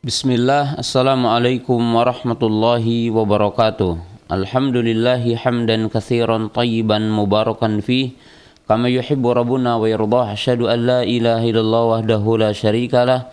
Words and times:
Bismillah, 0.00 0.80
Assalamualaikum 0.80 1.76
warahmatullahi 1.76 3.12
wabarakatuh. 3.12 4.00
Alhamdulillahi 4.32 5.36
hamdan 5.36 5.92
kathiran 5.92 6.48
tayyiban 6.48 7.12
mubarakan 7.12 7.84
fih 7.84 8.16
kama 8.64 8.88
yuhibbu 8.88 9.36
rabbuna 9.36 9.76
wa 9.76 9.84
yardah 9.84 10.32
asyhadu 10.32 10.72
an 10.72 10.88
la 10.88 11.00
ilaha 11.04 11.44
illallah 11.44 11.84
wahdahu 12.00 12.40
la 12.40 12.56
syarika 12.56 13.04
lah 13.04 13.28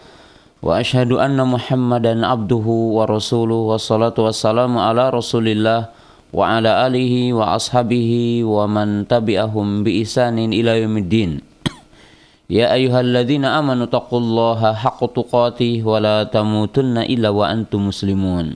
wa 0.60 0.76
asyhadu 0.76 1.24
anna 1.24 1.48
muhammadan 1.48 2.28
abduhu 2.28 3.00
wa 3.00 3.08
rasuluhu 3.08 3.72
wassalatu 3.72 4.28
wassalamu 4.28 4.84
ala 4.84 5.08
rasulillah 5.08 5.96
wa 6.36 6.52
ala 6.52 6.84
alihi 6.84 7.32
wa 7.32 7.56
ashabihi 7.56 8.44
wa 8.44 8.68
man 8.68 9.08
tabi'ahum 9.08 9.88
bi 9.88 10.04
isanin 10.04 10.52
ila 10.52 10.76
yaumiddin 10.76 11.47
يا 12.53 12.69
أيها 12.69 13.01
الذين 13.01 13.49
آمنوا 13.49 13.89
اتقوا 13.89 14.21
الله 14.21 14.61
حق 14.77 15.01
تقاته 15.01 15.81
ولا 15.81 16.29
تموتن 16.29 17.09
إلا 17.09 17.29
وأنتم 17.33 17.81
مسلمون 17.89 18.49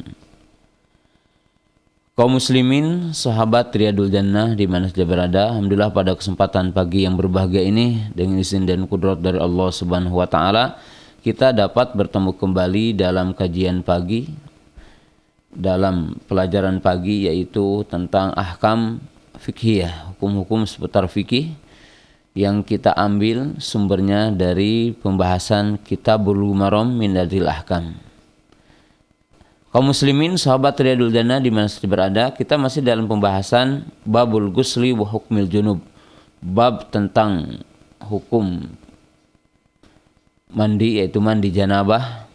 Kaum 2.16 2.40
muslimin, 2.40 3.12
sahabat 3.12 3.76
Riyadul 3.76 4.08
Jannah 4.08 4.56
di 4.56 4.64
mana 4.64 4.88
saja 4.88 5.04
berada, 5.04 5.52
alhamdulillah 5.52 5.92
pada 5.92 6.16
kesempatan 6.16 6.72
pagi 6.72 7.04
yang 7.04 7.12
berbahagia 7.12 7.60
ini 7.60 8.08
dengan 8.16 8.40
izin 8.40 8.64
dan 8.64 8.88
kudrat 8.88 9.20
dari 9.20 9.36
Allah 9.36 9.68
Subhanahu 9.68 10.16
wa 10.16 10.24
taala, 10.24 10.80
kita 11.20 11.52
dapat 11.52 11.92
bertemu 11.92 12.32
kembali 12.40 12.96
dalam 12.96 13.36
kajian 13.36 13.84
pagi 13.84 14.32
dalam 15.52 16.16
pelajaran 16.24 16.80
pagi 16.80 17.28
yaitu 17.28 17.84
tentang 17.84 18.32
ahkam 18.32 18.96
fikih, 19.36 19.84
hukum-hukum 20.16 20.64
seputar 20.64 21.04
fikih 21.12 21.52
yang 22.31 22.63
kita 22.63 22.95
ambil 22.95 23.59
sumbernya 23.59 24.31
dari 24.31 24.95
pembahasan 24.95 25.75
Kitabul 25.83 26.39
Maram 26.55 26.95
min 26.95 27.15
Dadil 27.15 27.47
Ahkam. 27.47 27.99
Kaum 29.71 29.87
muslimin, 29.87 30.35
sahabat 30.35 30.75
Riyadul 30.83 31.15
Jannah 31.15 31.39
di 31.39 31.47
mana 31.47 31.71
berada, 31.87 32.31
kita 32.35 32.59
masih 32.59 32.83
dalam 32.83 33.07
pembahasan 33.07 33.87
Babul 34.03 34.51
Gusli 34.51 34.91
wa 34.91 35.07
Hukmil 35.07 35.47
Junub. 35.47 35.79
Bab 36.43 36.91
tentang 36.91 37.63
hukum 38.03 38.67
mandi 40.51 40.99
yaitu 40.99 41.23
mandi 41.23 41.53
janabah 41.53 42.27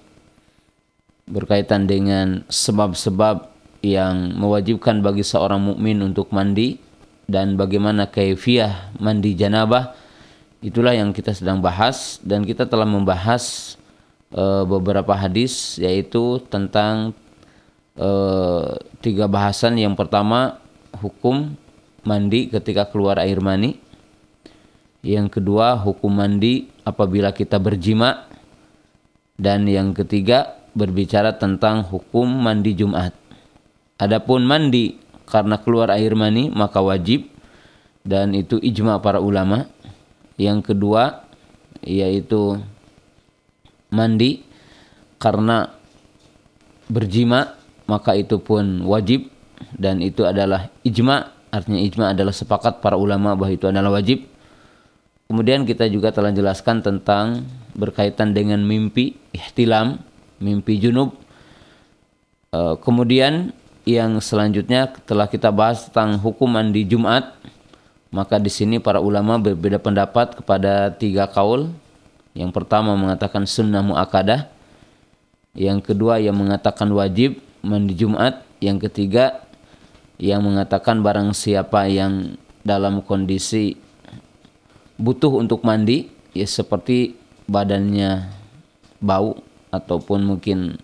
berkaitan 1.28 1.84
dengan 1.84 2.46
sebab-sebab 2.48 3.50
yang 3.84 4.32
mewajibkan 4.38 5.04
bagi 5.04 5.26
seorang 5.26 5.60
mukmin 5.60 6.00
untuk 6.00 6.32
mandi 6.32 6.80
dan 7.26 7.58
bagaimana 7.58 8.06
kaifiah 8.06 8.94
mandi 9.02 9.34
janabah 9.34 9.98
itulah 10.62 10.94
yang 10.94 11.10
kita 11.10 11.34
sedang 11.34 11.58
bahas. 11.58 12.22
Dan 12.22 12.46
kita 12.46 12.70
telah 12.70 12.86
membahas 12.86 13.74
e, 14.30 14.44
beberapa 14.66 15.10
hadis 15.14 15.78
yaitu 15.82 16.38
tentang 16.46 17.14
e, 17.98 18.10
tiga 19.02 19.26
bahasan. 19.26 19.74
Yang 19.74 20.06
pertama 20.06 20.62
hukum 20.94 21.58
mandi 22.06 22.46
ketika 22.46 22.86
keluar 22.86 23.18
air 23.18 23.42
mani. 23.42 23.82
Yang 25.02 25.38
kedua 25.38 25.78
hukum 25.82 26.14
mandi 26.14 26.70
apabila 26.86 27.34
kita 27.34 27.58
berjima. 27.58 28.30
Dan 29.36 29.68
yang 29.68 29.92
ketiga 29.92 30.56
berbicara 30.72 31.36
tentang 31.36 31.84
hukum 31.84 32.24
mandi 32.24 32.72
Jumat. 32.72 33.12
Adapun 33.96 34.44
mandi 34.44 35.05
karena 35.26 35.58
keluar 35.60 35.90
air 35.92 36.14
mani 36.14 36.48
maka 36.48 36.78
wajib 36.78 37.26
dan 38.06 38.32
itu 38.32 38.56
ijma 38.62 39.02
para 39.02 39.18
ulama. 39.18 39.66
Yang 40.38 40.72
kedua 40.72 41.26
yaitu 41.82 42.60
mandi 43.90 44.46
karena 45.18 45.72
berjima 46.86 47.56
maka 47.86 48.14
itu 48.14 48.38
pun 48.38 48.84
wajib 48.86 49.30
dan 49.74 50.02
itu 50.02 50.26
adalah 50.26 50.68
ijma 50.84 51.32
artinya 51.50 51.80
ijma 51.80 52.04
adalah 52.12 52.34
sepakat 52.34 52.84
para 52.84 53.00
ulama 53.00 53.32
bahwa 53.34 53.52
itu 53.52 53.66
adalah 53.66 53.96
wajib. 53.96 54.28
Kemudian 55.26 55.66
kita 55.66 55.90
juga 55.90 56.14
telah 56.14 56.30
jelaskan 56.30 56.86
tentang 56.86 57.42
berkaitan 57.74 58.30
dengan 58.30 58.62
mimpi 58.62 59.18
ihtilam, 59.34 59.98
mimpi 60.38 60.78
junub. 60.78 61.18
Eh, 62.54 62.74
kemudian 62.78 63.50
yang 63.86 64.18
selanjutnya 64.18 64.90
telah 65.06 65.30
kita 65.30 65.54
bahas 65.54 65.86
tentang 65.86 66.18
hukuman 66.18 66.74
di 66.74 66.82
Jumat. 66.82 67.38
Maka 68.10 68.42
di 68.42 68.50
sini 68.50 68.82
para 68.82 68.98
ulama 68.98 69.38
berbeda 69.38 69.78
pendapat 69.78 70.42
kepada 70.42 70.90
tiga 70.90 71.30
kaul. 71.30 71.70
Yang 72.34 72.50
pertama 72.50 72.98
mengatakan 72.98 73.46
sunnah 73.46 73.86
muakadah. 73.86 74.50
Yang 75.54 75.94
kedua 75.94 76.18
yang 76.18 76.34
mengatakan 76.34 76.90
wajib 76.90 77.38
mandi 77.62 77.94
Jumat. 77.94 78.42
Yang 78.58 78.90
ketiga 78.90 79.46
yang 80.18 80.42
mengatakan 80.42 80.98
barang 81.00 81.30
siapa 81.30 81.86
yang 81.86 82.34
dalam 82.66 82.98
kondisi 83.06 83.78
butuh 84.98 85.38
untuk 85.38 85.62
mandi 85.62 86.08
ya 86.32 86.48
seperti 86.48 87.14
badannya 87.46 88.32
bau 88.98 89.38
ataupun 89.70 90.24
mungkin 90.24 90.80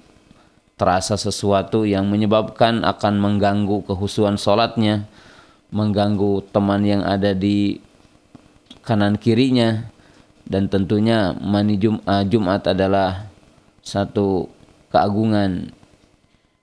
terasa 0.82 1.14
sesuatu 1.14 1.86
yang 1.86 2.10
menyebabkan 2.10 2.82
akan 2.82 3.22
mengganggu 3.22 3.86
kehusuan 3.86 4.34
sholatnya, 4.34 5.06
mengganggu 5.70 6.42
teman 6.50 6.82
yang 6.82 7.06
ada 7.06 7.38
di 7.38 7.78
kanan 8.82 9.14
kirinya, 9.14 9.86
dan 10.42 10.66
tentunya 10.66 11.38
mani 11.38 11.78
Jum 11.78 12.02
uh, 12.02 12.26
Jumat 12.26 12.66
adalah 12.66 13.30
satu 13.78 14.50
keagungan 14.90 15.70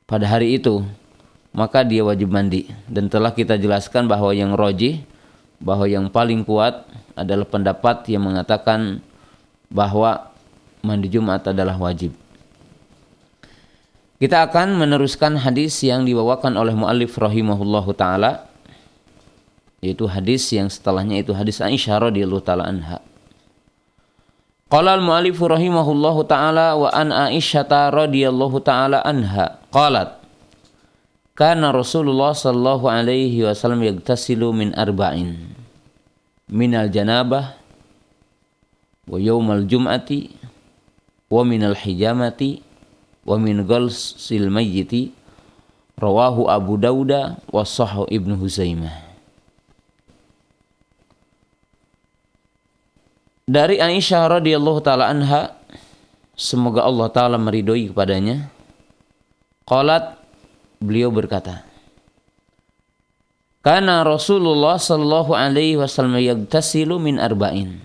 pada 0.04 0.28
hari 0.28 0.60
itu, 0.60 0.84
maka 1.56 1.88
dia 1.88 2.04
wajib 2.04 2.28
mandi. 2.28 2.68
Dan 2.92 3.08
telah 3.08 3.32
kita 3.32 3.56
jelaskan 3.56 4.12
bahwa 4.12 4.36
yang 4.36 4.52
roji, 4.52 5.00
bahwa 5.64 5.88
yang 5.88 6.12
paling 6.12 6.44
kuat 6.44 6.84
adalah 7.16 7.48
pendapat 7.48 8.04
yang 8.12 8.28
mengatakan 8.28 9.00
bahwa 9.72 10.28
mandi 10.84 11.08
Jumat 11.08 11.48
adalah 11.48 11.80
wajib. 11.80 12.12
Kita 14.20 14.52
akan 14.52 14.76
meneruskan 14.76 15.40
hadis 15.40 15.80
yang 15.80 16.04
dibawakan 16.04 16.60
oleh 16.60 16.76
muallif 16.76 17.16
rahimahullahu 17.16 17.96
taala 17.96 18.52
yaitu 19.80 20.12
hadis 20.12 20.44
yang 20.52 20.68
setelahnya 20.68 21.24
itu 21.24 21.32
hadis 21.32 21.64
Aisyah 21.64 22.12
radhiyallahu 22.12 22.44
taala 22.44 22.68
anha. 22.68 23.00
Qala 24.70 25.00
al-muallif 25.00 25.40
rahimahullahu 25.40 26.28
taala 26.28 26.76
wa 26.76 26.92
an 26.92 27.10
Aisyah 27.10 27.90
radhiyallahu 27.96 28.60
taala 28.62 29.02
anha 29.02 29.58
qalat 29.74 30.20
Kana 31.34 31.72
Rasulullah 31.72 32.36
sallallahu 32.36 32.92
alaihi 32.92 33.48
wasallam 33.48 33.80
yagtasilu 33.88 34.52
min 34.52 34.76
arba'in 34.76 35.40
min 36.52 36.76
al-janabah 36.76 37.56
wa 39.08 39.16
yaumal 39.16 39.64
jum'ati 39.64 40.36
wa 41.32 41.42
min 41.48 41.64
al-hijamati 41.64 42.69
wa 43.30 43.38
min 43.38 43.62
ghalsil 43.62 44.50
mayyiti 44.50 45.14
rawahu 46.02 46.50
Abu 46.50 46.82
Dauda 46.82 47.38
wa 47.54 47.62
Sahih 47.62 48.10
Ibnu 48.10 48.34
Huzaimah 48.42 49.06
Dari 53.50 53.82
Aisyah 53.82 54.42
radhiyallahu 54.42 54.82
taala 54.82 55.10
anha 55.10 55.58
semoga 56.38 56.86
Allah 56.86 57.10
taala 57.14 57.38
meridhoi 57.38 57.90
kepadanya 57.94 58.50
qalat 59.66 60.18
beliau 60.82 61.14
berkata 61.14 61.66
Karena 63.66 64.06
Rasulullah 64.06 64.78
sallallahu 64.78 65.36
alaihi 65.36 65.76
wasallam 65.76 66.16
yagtasilu 66.16 66.96
min 66.96 67.20
arba'in. 67.20 67.84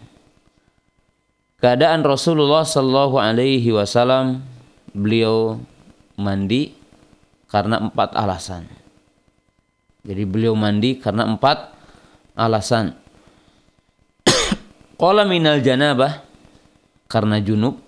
Keadaan 1.59 2.07
Rasulullah 2.07 2.63
sallallahu 2.63 3.19
alaihi 3.19 3.75
wasallam 3.75 4.54
beliau 4.95 5.59
mandi 6.15 6.73
karena 7.51 7.83
empat 7.83 8.15
alasan. 8.15 8.65
Jadi 10.07 10.23
beliau 10.23 10.55
mandi 10.55 10.97
karena 11.03 11.27
empat 11.27 11.75
alasan. 12.39 12.95
Qala 15.01 15.27
minal 15.27 15.59
janabah 15.61 16.23
karena 17.11 17.43
junub. 17.43 17.83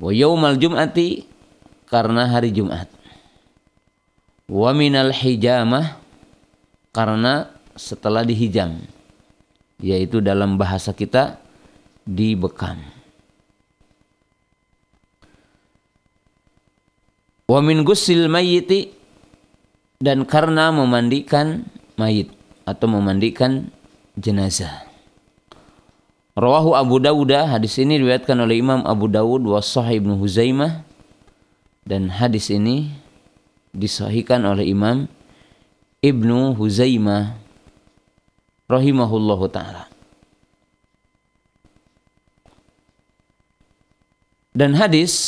Wa 0.00 0.10
yaumal 0.10 0.56
jum'ati 0.56 1.28
karena 1.86 2.24
hari 2.30 2.50
Jumat. 2.56 2.88
Wa 4.48 4.72
minal 4.72 5.12
hijamah 5.12 6.00
karena 6.90 7.52
setelah 7.76 8.24
dihijam. 8.24 8.80
Yaitu 9.76 10.24
dalam 10.24 10.56
bahasa 10.56 10.96
kita 10.96 11.36
dibekam. 12.08 12.99
Wa 17.50 17.58
min 17.58 17.82
gusil 17.82 18.30
mayyiti 18.30 18.94
dan 19.98 20.22
karena 20.22 20.70
memandikan 20.70 21.66
mayit 21.98 22.30
atau 22.62 22.86
memandikan 22.86 23.74
jenazah. 24.14 24.86
Rawahu 26.38 26.78
Abu 26.78 27.02
Dawud 27.02 27.34
hadis 27.34 27.74
ini 27.82 27.98
diriwayatkan 27.98 28.38
oleh 28.38 28.62
Imam 28.62 28.86
Abu 28.86 29.10
Dawud 29.10 29.42
wa 29.50 29.58
Sahih 29.58 29.98
Ibnu 29.98 30.22
Huzaimah 30.22 30.86
dan 31.82 32.06
hadis 32.06 32.54
ini 32.54 32.94
disahihkan 33.74 34.46
oleh 34.46 34.70
Imam 34.70 35.10
Ibnu 36.06 36.54
Huzaimah 36.54 37.34
rahimahullahu 38.70 39.50
taala. 39.50 39.90
Dan 44.54 44.78
hadis 44.78 45.18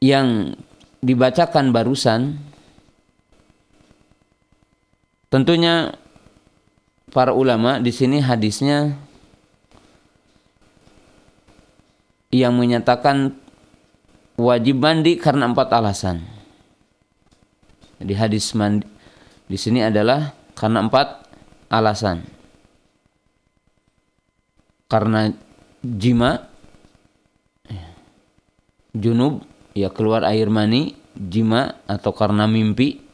yang 0.00 0.58
dibacakan 1.00 1.72
barusan 1.72 2.36
tentunya 5.32 5.96
para 7.12 7.32
ulama 7.32 7.80
di 7.80 7.92
sini 7.92 8.20
hadisnya 8.20 8.96
yang 12.34 12.52
menyatakan 12.58 13.32
wajib 14.36 14.76
mandi 14.82 15.16
karena 15.16 15.48
empat 15.48 15.68
alasan. 15.72 16.20
Jadi 17.96 18.12
hadis 18.12 18.52
mandi 18.52 18.84
di 19.48 19.56
sini 19.56 19.80
adalah 19.80 20.36
karena 20.52 20.84
empat 20.84 21.24
alasan. 21.72 22.20
Karena 24.86 25.32
jima, 25.82 26.46
junub, 28.94 29.42
ya 29.76 29.92
keluar 29.92 30.24
air 30.24 30.48
mani, 30.48 30.96
jima 31.12 31.76
atau 31.84 32.16
karena 32.16 32.48
mimpi, 32.48 33.04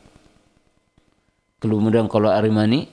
kemudian 1.58 2.06
kalau 2.06 2.30
air 2.30 2.46
mani, 2.54 2.86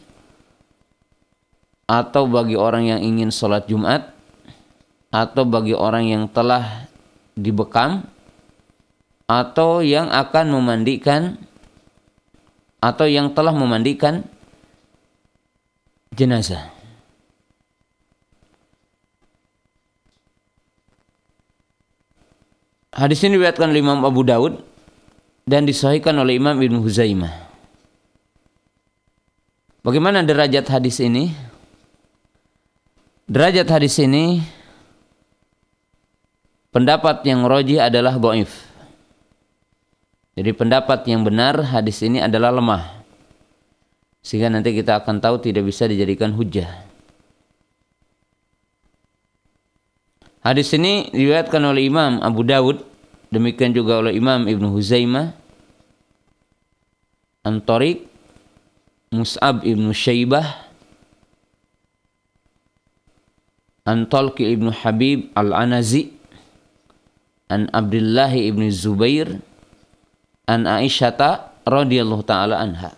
atau 1.89 2.29
bagi 2.29 2.53
orang 2.53 2.85
yang 2.85 3.01
ingin 3.01 3.33
sholat 3.33 3.65
Jumat. 3.65 4.13
Atau 5.09 5.41
bagi 5.49 5.73
orang 5.73 6.05
yang 6.05 6.23
telah 6.29 6.85
dibekam. 7.33 8.05
Atau 9.25 9.81
yang 9.81 10.13
akan 10.13 10.53
memandikan. 10.53 11.41
Atau 12.77 13.09
yang 13.09 13.33
telah 13.33 13.57
memandikan 13.57 14.21
jenazah. 16.13 16.78
Hadis 22.89 23.21
ini 23.21 23.37
diriwayatkan 23.37 23.69
oleh 23.69 23.85
Imam 23.85 24.01
Abu 24.01 24.25
Daud 24.25 24.65
dan 25.45 25.69
disahihkan 25.69 26.17
oleh 26.17 26.41
Imam 26.41 26.57
Ibnu 26.57 26.81
Huzaimah. 26.81 27.49
Bagaimana 29.85 30.25
derajat 30.25 30.65
hadis 30.73 30.97
ini? 30.97 31.29
Derajat 33.29 33.69
hadis 33.69 33.93
ini 34.01 34.41
pendapat 36.73 37.21
yang 37.29 37.45
roji 37.45 37.77
adalah 37.77 38.17
doif. 38.17 38.65
Jadi 40.33 40.49
pendapat 40.57 41.05
yang 41.05 41.21
benar 41.21 41.61
hadis 41.61 42.01
ini 42.01 42.17
adalah 42.17 42.49
lemah. 42.49 43.05
Sehingga 44.25 44.49
nanti 44.49 44.73
kita 44.73 44.97
akan 44.97 45.21
tahu 45.21 45.37
tidak 45.45 45.69
bisa 45.69 45.85
dijadikan 45.85 46.33
hujah. 46.33 46.88
Hadis 50.39 50.71
ini 50.71 51.11
diriwayatkan 51.11 51.59
oleh 51.61 51.91
Imam 51.91 52.23
Abu 52.23 52.47
Dawud, 52.47 52.79
demikian 53.27 53.75
juga 53.75 53.99
oleh 53.99 54.15
Imam 54.15 54.47
Ibnu 54.47 54.71
Huzaimah, 54.71 55.35
Antorik, 57.43 58.07
Mus'ab 59.11 59.67
Ibnu 59.67 59.91
Syaibah, 59.91 60.69
an 63.89 64.05
Talqi 64.05 64.53
ibnu 64.53 64.69
Habib 64.69 65.33
al-Anazi 65.33 66.13
an 67.49 67.73
Abdullah 67.73 68.29
ibnu 68.29 68.69
Zubair 68.69 69.41
an 70.45 70.69
Aisyata 70.69 71.49
radhiyallahu 71.65 72.21
taala 72.21 72.61
anha. 72.61 72.93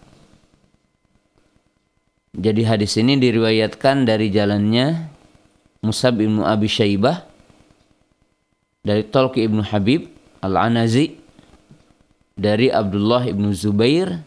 Jadi 2.36 2.68
hadis 2.68 3.00
ini 3.00 3.16
diriwayatkan 3.20 4.04
dari 4.04 4.32
jalannya 4.32 5.08
Musab 5.80 6.20
ibnu 6.20 6.44
Abi 6.44 6.68
Syaibah 6.68 7.31
dari 8.82 9.06
Talqi 9.06 9.46
ibnu 9.46 9.62
Habib 9.62 10.10
al-Anazi 10.42 11.18
dari 12.34 12.74
Abdullah 12.74 13.30
ibnu 13.30 13.54
Zubair 13.54 14.22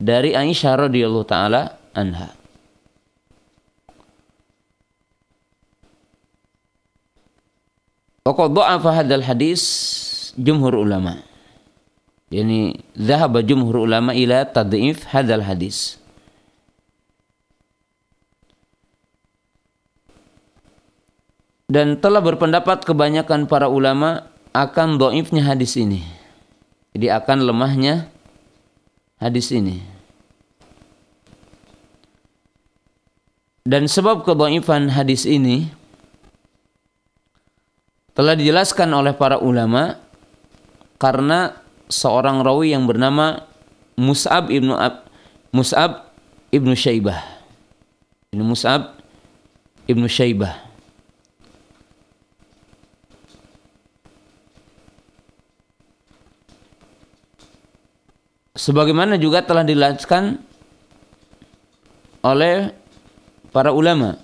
dari 0.00 0.34
Aisyah 0.34 0.88
radhiyallahu 0.88 1.28
taala 1.28 1.78
anha. 1.92 2.32
Waqad 8.22 8.54
dha'afa 8.54 8.90
hadzal 9.02 9.26
hadis 9.26 9.62
jumhur 10.38 10.78
ulama. 10.78 11.22
Yani 12.32 12.80
dhahaba 12.96 13.44
jumhur 13.44 13.84
ulama 13.84 14.16
ila 14.16 14.46
tad'if 14.46 15.04
hadzal 15.10 15.42
hadis. 15.42 16.01
Dan 21.72 21.96
telah 21.96 22.20
berpendapat 22.20 22.84
kebanyakan 22.84 23.48
para 23.48 23.64
ulama 23.64 24.28
akan 24.52 25.00
doifnya 25.00 25.40
hadis 25.40 25.80
ini. 25.80 26.04
Jadi 26.92 27.08
akan 27.08 27.48
lemahnya 27.48 28.12
hadis 29.16 29.48
ini. 29.48 29.80
Dan 33.64 33.88
sebab 33.88 34.26
kedoifan 34.26 34.92
hadis 34.92 35.24
ini 35.24 35.72
telah 38.12 38.36
dijelaskan 38.36 38.92
oleh 38.92 39.16
para 39.16 39.40
ulama 39.40 39.96
karena 41.00 41.56
seorang 41.88 42.44
rawi 42.44 42.76
yang 42.76 42.84
bernama 42.84 43.48
Mus'ab 43.96 44.52
ibnu 44.52 44.76
Ab, 44.76 45.08
Mus'ab 45.56 46.12
ibnu 46.52 46.76
Syaibah. 46.76 47.22
Ini 48.34 48.44
Mus'ab 48.44 49.00
ibnu 49.88 50.04
Syaibah. 50.04 50.71
Sebagaimana 58.62 59.18
juga 59.18 59.42
telah 59.42 59.66
dijelaskan 59.66 60.38
oleh 62.22 62.70
para 63.50 63.74
ulama 63.74 64.14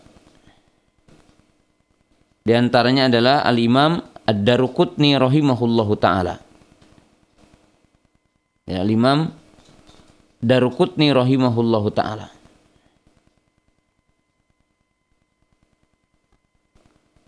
di 2.47 2.55
antaranya 2.55 3.11
adalah 3.11 3.43
Al-Imam 3.43 3.99
Ad-Daruqutni 4.23 5.19
rahimahullahu 5.19 5.93
taala. 5.99 6.39
Ya, 8.71 8.79
Al-Imam 8.87 9.35
Daruqutni 10.39 11.11
rahimahullahu 11.11 11.91
taala. 11.91 12.31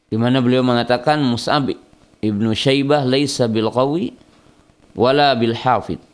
Di 0.06 0.14
mana 0.14 0.38
beliau 0.38 0.62
mengatakan 0.62 1.18
Mus'ab 1.26 1.74
ibnu 2.22 2.54
Syaibah 2.54 3.02
laisa 3.02 3.50
bil 3.50 3.66
qawi 3.66 4.14
wala 4.94 5.34
bil 5.34 5.58
hafid. 5.58 6.09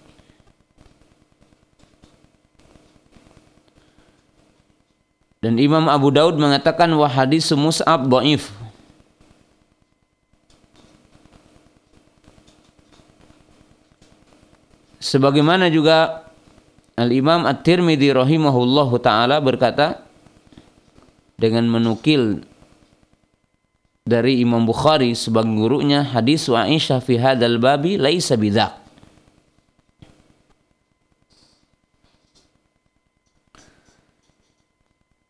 Dan 5.44 5.60
Imam 5.60 5.86
Abu 5.86 6.08
Daud 6.08 6.40
mengatakan 6.40 6.88
wa 6.96 7.06
hadis 7.06 7.52
Mus'ab 7.52 8.08
dhaif. 8.08 8.50
Sebagaimana 14.96 15.70
juga 15.70 16.26
Al-Imam 16.96 17.44
At-Tirmidzi 17.44 18.10
rahimahullahu 18.16 18.96
taala 18.98 19.38
berkata 19.38 20.02
dengan 21.36 21.68
menukil 21.68 22.42
dari 24.06 24.40
Imam 24.40 24.64
Bukhari 24.64 25.12
sebagai 25.12 25.52
gurunya 25.52 26.00
hadis 26.00 26.48
wa 26.48 26.64
Aisyah 26.64 27.02
fi 27.04 27.20
hadzal 27.20 27.60
babi 27.60 28.00
laisa 28.00 28.38
bidzak. 28.38 28.85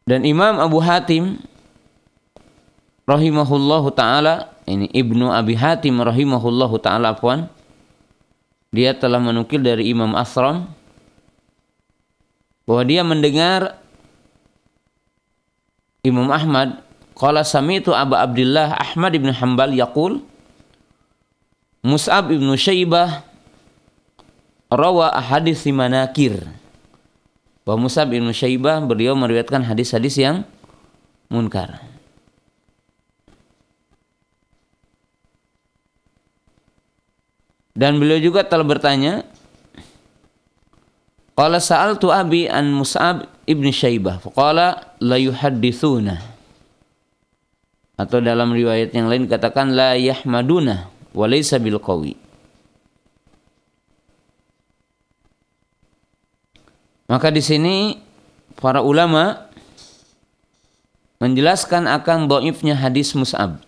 Dan 0.06 0.22
Imam 0.22 0.62
Abu 0.62 0.78
Hatim 0.78 1.42
rahimahullahu 3.10 3.90
taala 3.90 4.54
ini 4.62 4.86
Ibnu 4.94 5.34
Abi 5.34 5.58
Hatim 5.58 5.98
rahimahullahu 5.98 6.78
taala 6.78 7.10
afwan 7.10 7.50
dia 8.70 8.94
telah 8.94 9.18
menukil 9.18 9.58
dari 9.58 9.90
Imam 9.90 10.14
Asram 10.14 10.70
bahwa 12.70 12.82
dia 12.86 13.02
mendengar 13.02 13.82
Imam 16.06 16.30
Ahmad 16.30 16.86
qala 17.18 17.42
sami'tu 17.42 17.90
Abu 17.90 18.14
Abdullah 18.14 18.78
Ahmad 18.78 19.10
ibn 19.10 19.34
Hanbal 19.34 19.75
yaqul 19.75 20.22
Mus'ab 21.82 22.30
ibn 22.30 22.46
Syaibah 22.54 23.26
rawa 24.70 25.14
ahadits 25.18 25.66
manakir 25.70 26.46
bahwa 27.66 27.90
Musab 27.90 28.14
bin 28.14 28.23
Syaibah 28.30 28.78
beliau 28.87 29.18
meriwayatkan 29.18 29.66
hadis-hadis 29.66 30.14
yang 30.23 30.46
munkar. 31.26 31.82
Dan 37.76 38.00
beliau 38.00 38.23
juga 38.23 38.46
telah 38.46 38.64
bertanya, 38.64 39.26
Qala 41.37 41.61
sa'altu 41.61 42.08
abi 42.08 42.49
an 42.49 42.73
Mus'ab 42.73 43.28
ibn 43.44 43.68
Syaibah, 43.68 44.25
faqala 44.25 44.96
la 45.04 45.20
yuhaddithuna. 45.20 46.16
Atau 48.00 48.25
dalam 48.25 48.56
riwayat 48.56 48.96
yang 48.96 49.12
lain 49.12 49.28
katakan 49.28 49.76
la 49.76 49.92
yahmaduna 50.00 50.88
wa 51.12 51.26
laysa 51.28 51.61
bil 51.61 51.76
qawi. 51.76 52.25
Maka 57.06 57.30
di 57.30 57.42
sini 57.42 57.98
para 58.58 58.82
ulama 58.82 59.46
menjelaskan 61.22 61.86
akan 61.86 62.26
dhaifnya 62.26 62.75
hadis 62.76 63.14
Mus'ab. 63.14 63.62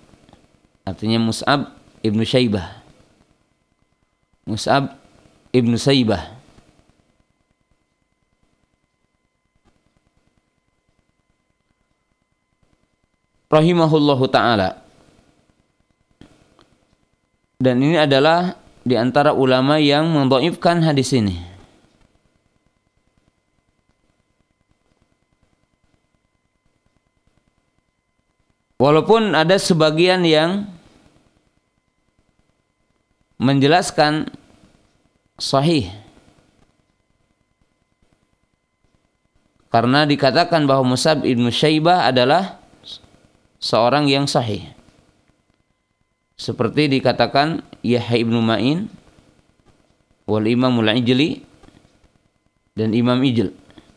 Artinya 0.83 1.23
Mus'ab 1.23 1.71
ibnu 2.03 2.27
Syaibah. 2.27 2.83
Mus'ab 4.49 4.97
ibnu 5.53 5.77
Saibah 5.77 6.39
rahimahullahu 13.49 14.25
taala. 14.29 14.85
Dan 17.59 17.83
ini 17.83 17.99
adalah 17.99 18.55
di 18.87 18.95
antara 18.95 19.35
ulama 19.35 19.83
yang 19.83 20.07
mendhaifkan 20.15 20.85
hadis 20.85 21.11
ini. 21.11 21.48
Walaupun 28.79 29.35
ada 29.35 29.59
sebagian 29.59 30.23
yang 30.23 30.71
menjelaskan 33.43 34.31
sahih 35.35 35.91
karena 39.75 40.07
dikatakan 40.07 40.67
bahwa 40.67 40.95
Musab 40.95 41.27
ibnu 41.27 41.51
Syaibah 41.51 42.07
adalah 42.07 42.59
seorang 43.59 44.07
yang 44.07 44.31
sahih. 44.31 44.67
Seperti 46.39 46.87
dikatakan 46.87 47.67
Yahya 47.83 48.23
ibnu 48.23 48.39
Ma'in 48.39 48.87
wal 50.31 50.47
Imam 50.47 50.79
al-Ijli 50.79 51.43
dan 52.79 52.95
Imam 52.95 53.19
Ijl. 53.27 53.51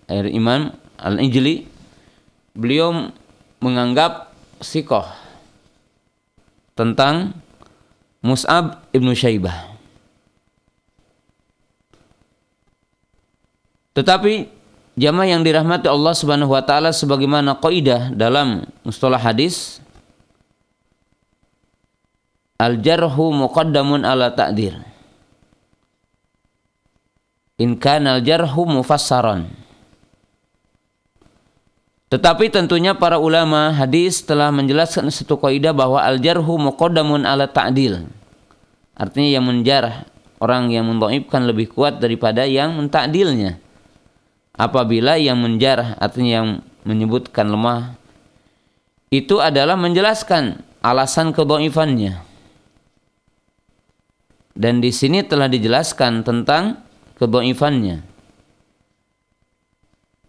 Air 0.09 0.25
Imam 0.25 0.73
al-Ijli 0.97 1.69
beliau 2.57 3.13
menganggap 3.61 4.30
sikoh 4.61 5.05
tentang 6.77 7.35
Mus'ab 8.21 8.85
ibnu 8.93 9.17
Syaibah. 9.17 9.73
Tetapi 13.91 14.47
jamaah 14.95 15.27
yang 15.27 15.41
dirahmati 15.43 15.89
Allah 15.89 16.13
Subhanahu 16.15 16.53
wa 16.53 16.63
taala 16.63 16.95
sebagaimana 16.95 17.59
kaidah 17.59 18.13
dalam 18.15 18.63
mustalah 18.85 19.19
hadis 19.19 19.81
al 22.61 22.77
jarhu 22.77 23.33
muqaddamun 23.33 24.05
ala 24.05 24.29
ta'dir 24.31 24.77
in 27.57 27.73
kana 27.75 28.19
al 28.19 28.21
jarhu 28.21 28.69
mufassaran 28.69 29.49
tetapi 32.11 32.51
tentunya 32.51 32.91
para 32.91 33.15
ulama 33.15 33.71
hadis 33.71 34.19
telah 34.19 34.51
menjelaskan 34.51 35.07
satu 35.07 35.39
kaidah 35.39 35.71
bahwa 35.71 36.03
al 36.03 36.19
jarhu 36.19 36.59
muqaddamun 36.59 37.23
ala 37.23 37.47
ta'dil 37.47 38.05
artinya 38.93 39.29
yang 39.39 39.45
menjarah 39.47 40.05
orang 40.43 40.67
yang 40.69 40.85
mendhaifkan 40.85 41.47
lebih 41.47 41.71
kuat 41.71 42.03
daripada 42.03 42.43
yang 42.43 42.75
mentakdilnya 42.75 43.57
apabila 44.53 45.15
yang 45.15 45.39
menjarah 45.39 45.95
artinya 45.97 46.31
yang 46.43 46.49
menyebutkan 46.83 47.47
lemah 47.47 48.01
itu 49.11 49.43
adalah 49.43 49.75
menjelaskan 49.75 50.63
alasan 50.79 51.35
kedhaifannya. 51.35 52.23
Dan 54.55 54.79
di 54.79 54.91
sini 54.95 55.19
telah 55.23 55.51
dijelaskan 55.51 56.23
tentang 56.23 56.79
kedhaifannya. 57.19 58.07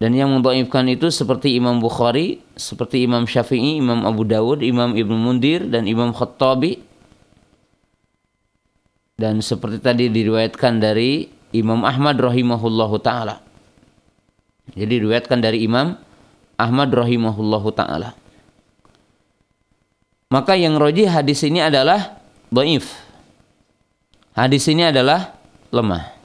Dan 0.02 0.18
yang 0.18 0.34
mendhaifkan 0.34 0.90
itu 0.90 1.14
seperti 1.14 1.54
Imam 1.54 1.78
Bukhari, 1.78 2.42
seperti 2.58 3.06
Imam 3.06 3.22
Syafi'i, 3.22 3.78
Imam 3.78 4.02
Abu 4.02 4.26
Dawud, 4.26 4.58
Imam 4.66 4.98
Ibnu 4.98 5.14
Mundir 5.14 5.62
dan 5.70 5.86
Imam 5.86 6.10
Khattabi. 6.10 6.82
Dan 9.14 9.38
seperti 9.38 9.78
tadi 9.78 10.10
diriwayatkan 10.10 10.82
dari 10.82 11.30
Imam 11.54 11.86
Ahmad 11.86 12.18
rahimahullahu 12.18 12.98
taala. 12.98 13.46
Jadi 14.74 14.98
diriwayatkan 14.98 15.38
dari 15.38 15.62
Imam 15.62 15.94
Ahmad 16.58 16.90
rahimahullahu 16.90 17.70
taala. 17.70 18.18
Maka 20.34 20.58
yang 20.58 20.82
roji 20.82 21.06
hadis 21.06 21.46
ini 21.46 21.62
adalah 21.62 22.18
dhaif. 22.50 22.90
Hadis 24.34 24.66
ini 24.66 24.82
adalah 24.82 25.38
lemah. 25.70 26.21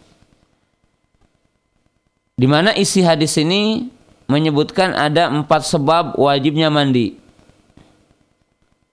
Di 2.37 2.45
mana 2.45 2.69
isi 2.77 3.01
hadis 3.01 3.33
ini 3.41 3.89
menyebutkan 4.29 4.93
ada 4.93 5.27
empat 5.33 5.65
sebab 5.65 6.13
wajibnya 6.21 6.69
mandi. 6.69 7.17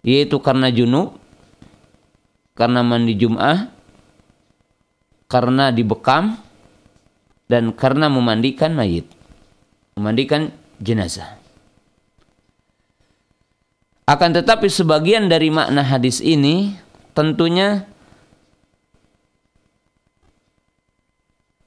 Yaitu 0.01 0.41
karena 0.41 0.73
junub, 0.73 1.21
karena 2.57 2.81
mandi 2.81 3.13
Jum'ah, 3.17 3.69
karena 5.29 5.69
dibekam, 5.73 6.41
dan 7.49 7.73
karena 7.77 8.09
memandikan 8.09 8.73
mayit 8.73 9.09
memandikan 9.95 10.51
jenazah. 10.83 11.39
Akan 14.05 14.37
tetapi 14.37 14.69
sebagian 14.69 15.33
dari 15.33 15.49
makna 15.49 15.81
hadis 15.81 16.21
ini 16.21 16.77
tentunya 17.17 17.89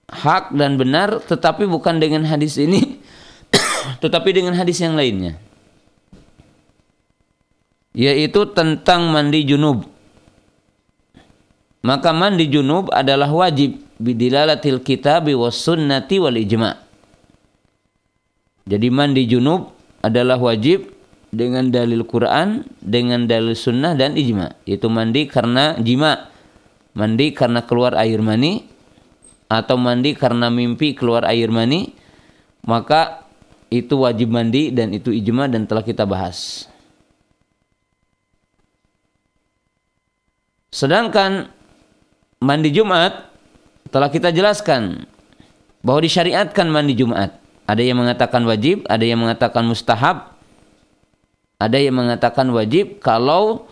hak 0.07 0.55
dan 0.55 0.79
benar 0.79 1.19
tetapi 1.23 1.67
bukan 1.67 1.99
dengan 1.99 2.23
hadis 2.23 2.55
ini 2.55 2.99
tetapi 4.03 4.29
dengan 4.31 4.55
hadis 4.55 4.79
yang 4.79 4.95
lainnya. 4.95 5.39
Yaitu 7.97 8.45
tentang 8.53 9.09
mandi 9.09 9.41
junub. 9.41 9.89
Maka 11.81 12.13
mandi 12.13 12.45
junub 12.45 12.93
adalah 12.93 13.31
wajib 13.31 13.79
bidilalatil 13.97 14.85
kitabi 14.85 15.33
was 15.33 15.57
sunnati 15.57 16.21
wal 16.21 16.35
ijma' 16.37 16.87
Jadi 18.67 18.87
mandi 18.91 19.23
junub 19.23 19.71
adalah 20.03 20.35
wajib 20.35 20.91
dengan 21.31 21.71
dalil 21.71 22.03
Quran, 22.03 22.67
dengan 22.83 23.23
dalil 23.23 23.55
sunnah 23.55 23.95
dan 23.95 24.19
ijma. 24.19 24.59
Itu 24.67 24.91
mandi 24.91 25.23
karena 25.31 25.79
jima, 25.79 26.27
mandi 26.91 27.31
karena 27.31 27.63
keluar 27.63 27.95
air 27.95 28.19
mani, 28.19 28.67
atau 29.47 29.79
mandi 29.79 30.15
karena 30.15 30.51
mimpi 30.51 30.91
keluar 30.95 31.23
air 31.27 31.47
mani, 31.47 31.95
maka 32.67 33.27
itu 33.67 33.99
wajib 34.03 34.31
mandi 34.31 34.71
dan 34.71 34.95
itu 34.95 35.11
ijma 35.11 35.47
dan 35.51 35.67
telah 35.67 35.83
kita 35.83 36.03
bahas. 36.07 36.67
Sedangkan 40.71 41.49
mandi 42.43 42.69
Jumat 42.69 43.31
telah 43.89 44.11
kita 44.11 44.29
jelaskan 44.35 45.07
bahwa 45.81 45.99
disyariatkan 46.03 46.67
mandi 46.67 46.93
Jumat. 46.93 47.39
Ada 47.67 47.83
yang 47.83 47.99
mengatakan 47.99 48.47
wajib, 48.47 48.87
ada 48.87 49.03
yang 49.03 49.19
mengatakan 49.19 49.67
mustahab, 49.67 50.31
ada 51.59 51.75
yang 51.75 51.99
mengatakan 51.99 52.47
wajib 52.55 53.03
kalau 53.03 53.67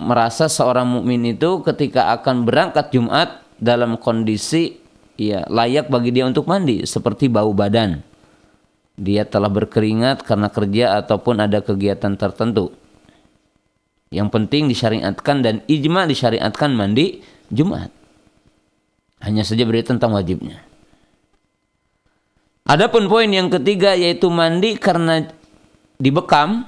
merasa 0.00 0.48
seorang 0.50 0.88
mukmin 0.88 1.36
itu 1.36 1.60
ketika 1.62 2.10
akan 2.16 2.42
berangkat 2.48 2.90
Jumat 2.90 3.44
dalam 3.60 4.00
kondisi 4.00 4.79
ya 5.20 5.44
layak 5.52 5.92
bagi 5.92 6.16
dia 6.16 6.24
untuk 6.24 6.48
mandi 6.48 6.80
seperti 6.88 7.28
bau 7.28 7.52
badan. 7.52 8.00
Dia 8.96 9.28
telah 9.28 9.52
berkeringat 9.52 10.24
karena 10.24 10.48
kerja 10.48 10.96
ataupun 11.04 11.44
ada 11.44 11.60
kegiatan 11.60 12.16
tertentu. 12.16 12.72
Yang 14.08 14.28
penting 14.32 14.66
disyariatkan 14.72 15.36
dan 15.44 15.54
ijma 15.68 16.08
disyariatkan 16.08 16.72
mandi 16.72 17.20
Jumat. 17.52 17.92
Hanya 19.20 19.44
saja 19.44 19.68
berita 19.68 19.92
tentang 19.92 20.16
wajibnya. 20.16 20.64
Adapun 22.64 23.08
poin 23.12 23.28
yang 23.28 23.52
ketiga 23.52 23.92
yaitu 23.92 24.32
mandi 24.32 24.76
karena 24.80 25.28
dibekam, 26.00 26.64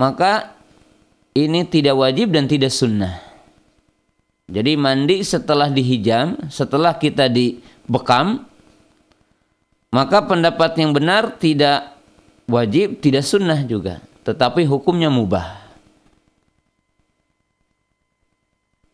maka 0.00 0.56
ini 1.36 1.66
tidak 1.68 1.96
wajib 1.98 2.32
dan 2.32 2.48
tidak 2.48 2.72
sunnah. 2.72 3.27
Jadi 4.48 4.80
mandi 4.80 5.20
setelah 5.20 5.68
dihijam, 5.68 6.48
setelah 6.48 6.96
kita 6.96 7.28
dibekam, 7.28 8.48
Maka 9.88 10.20
pendapat 10.20 10.76
yang 10.76 10.92
benar 10.92 11.40
tidak 11.40 11.96
wajib, 12.44 13.00
tidak 13.00 13.24
sunnah 13.24 13.64
juga, 13.64 14.04
tetapi 14.20 14.68
hukumnya 14.68 15.08
mubah. 15.08 15.64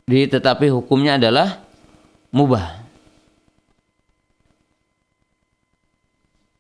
Jadi 0.06 0.38
tetapi 0.38 0.70
hukumnya 0.70 1.18
adalah 1.18 1.58
mubah. 2.30 2.87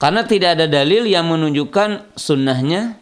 Karena 0.02 0.26
tidak 0.26 0.58
ada 0.58 0.66
dalil 0.66 1.06
yang 1.06 1.30
menunjukkan 1.30 2.18
sunnahnya, 2.18 2.98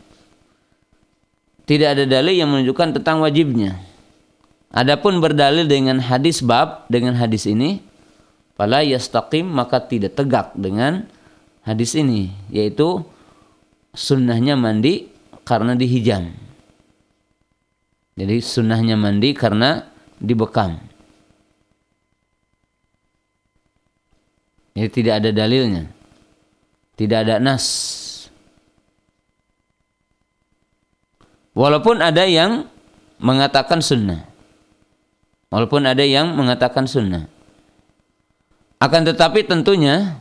tidak 1.65 1.97
ada 1.97 2.05
dalil 2.05 2.37
yang 2.37 2.53
menunjukkan 2.53 3.01
tentang 3.01 3.25
wajibnya. 3.25 3.81
Adapun 4.73 5.21
berdalil 5.21 5.69
dengan 5.69 6.01
hadis 6.01 6.41
bab 6.41 6.89
dengan 6.89 7.13
hadis 7.13 7.45
ini, 7.45 7.85
fala 8.57 8.81
yastaqim 8.81 9.45
maka 9.45 9.85
tidak 9.85 10.17
tegak 10.17 10.57
dengan 10.57 11.05
hadis 11.61 11.93
ini, 11.93 12.33
yaitu 12.49 13.05
sunnahnya 13.93 14.57
mandi 14.57 15.13
karena 15.45 15.77
dihijam. 15.77 16.33
Jadi 18.17 18.41
sunnahnya 18.41 18.97
mandi 18.97 19.37
karena 19.37 19.93
dibekam. 20.17 20.81
Jadi 24.73 24.89
tidak 24.89 25.15
ada 25.21 25.31
dalilnya. 25.37 25.85
Tidak 26.97 27.19
ada 27.29 27.37
nas. 27.37 27.69
Walaupun 31.53 32.01
ada 32.01 32.25
yang 32.25 32.65
mengatakan 33.21 33.85
sunnah. 33.85 34.32
Walaupun 35.53 35.85
ada 35.85 36.01
yang 36.01 36.33
mengatakan 36.33 36.89
sunnah. 36.89 37.29
Akan 38.81 39.05
tetapi 39.05 39.45
tentunya 39.45 40.17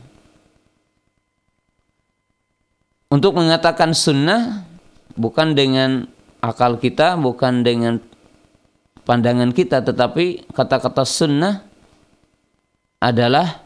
untuk 3.08 3.40
mengatakan 3.40 3.96
sunnah 3.96 4.68
bukan 5.16 5.56
dengan 5.56 6.04
akal 6.44 6.76
kita, 6.76 7.16
bukan 7.16 7.64
dengan 7.64 7.96
pandangan 9.08 9.56
kita, 9.56 9.80
tetapi 9.80 10.52
kata-kata 10.52 11.02
sunnah 11.08 11.64
adalah 13.00 13.64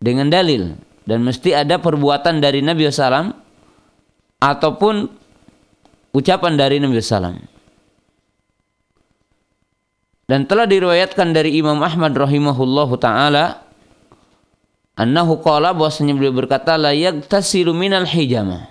dengan 0.00 0.32
dalil 0.32 0.72
dan 1.04 1.20
mesti 1.20 1.52
ada 1.52 1.76
perbuatan 1.76 2.40
dari 2.40 2.64
Nabi 2.64 2.88
SAW 2.88 3.36
ataupun 4.40 4.94
ucapan 6.16 6.52
dari 6.56 6.80
Nabi 6.80 6.96
SAW. 6.96 7.59
Dan 10.30 10.46
telah 10.46 10.70
diriwayatkan 10.70 11.34
dari 11.34 11.58
Imam 11.58 11.82
Ahmad 11.82 12.14
rahimahullahu 12.14 12.94
taala 13.02 13.66
annahu 14.94 15.42
qala 15.42 15.74
bahwasanya 15.74 16.14
beliau 16.14 16.30
berkata 16.30 16.78
la 16.78 16.94
yagtasilu 16.94 17.74
minal 17.74 18.06
hijama 18.06 18.70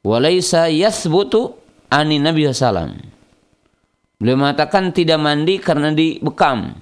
wa 0.00 0.16
laisa 0.24 0.72
yathbutu 0.72 1.52
ani 1.92 2.16
Nabi 2.16 2.48
sallam. 2.56 2.96
Beliau 4.16 4.40
mengatakan 4.40 4.96
tidak 4.96 5.20
mandi 5.20 5.60
karena 5.60 5.92
dibekam. 5.92 6.80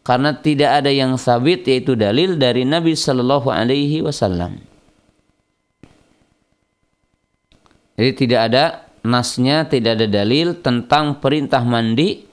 Karena 0.00 0.32
tidak 0.32 0.80
ada 0.80 0.88
yang 0.88 1.20
sabit 1.20 1.68
yaitu 1.68 1.92
dalil 1.92 2.40
dari 2.40 2.64
Nabi 2.64 2.96
sallallahu 2.96 3.52
alaihi 3.52 4.00
wasallam. 4.00 4.56
Jadi 8.00 8.12
tidak 8.16 8.40
ada 8.48 8.64
nasnya 9.06 9.64
tidak 9.64 10.00
ada 10.00 10.08
dalil 10.08 10.58
tentang 10.60 11.18
perintah 11.18 11.64
mandi 11.64 12.24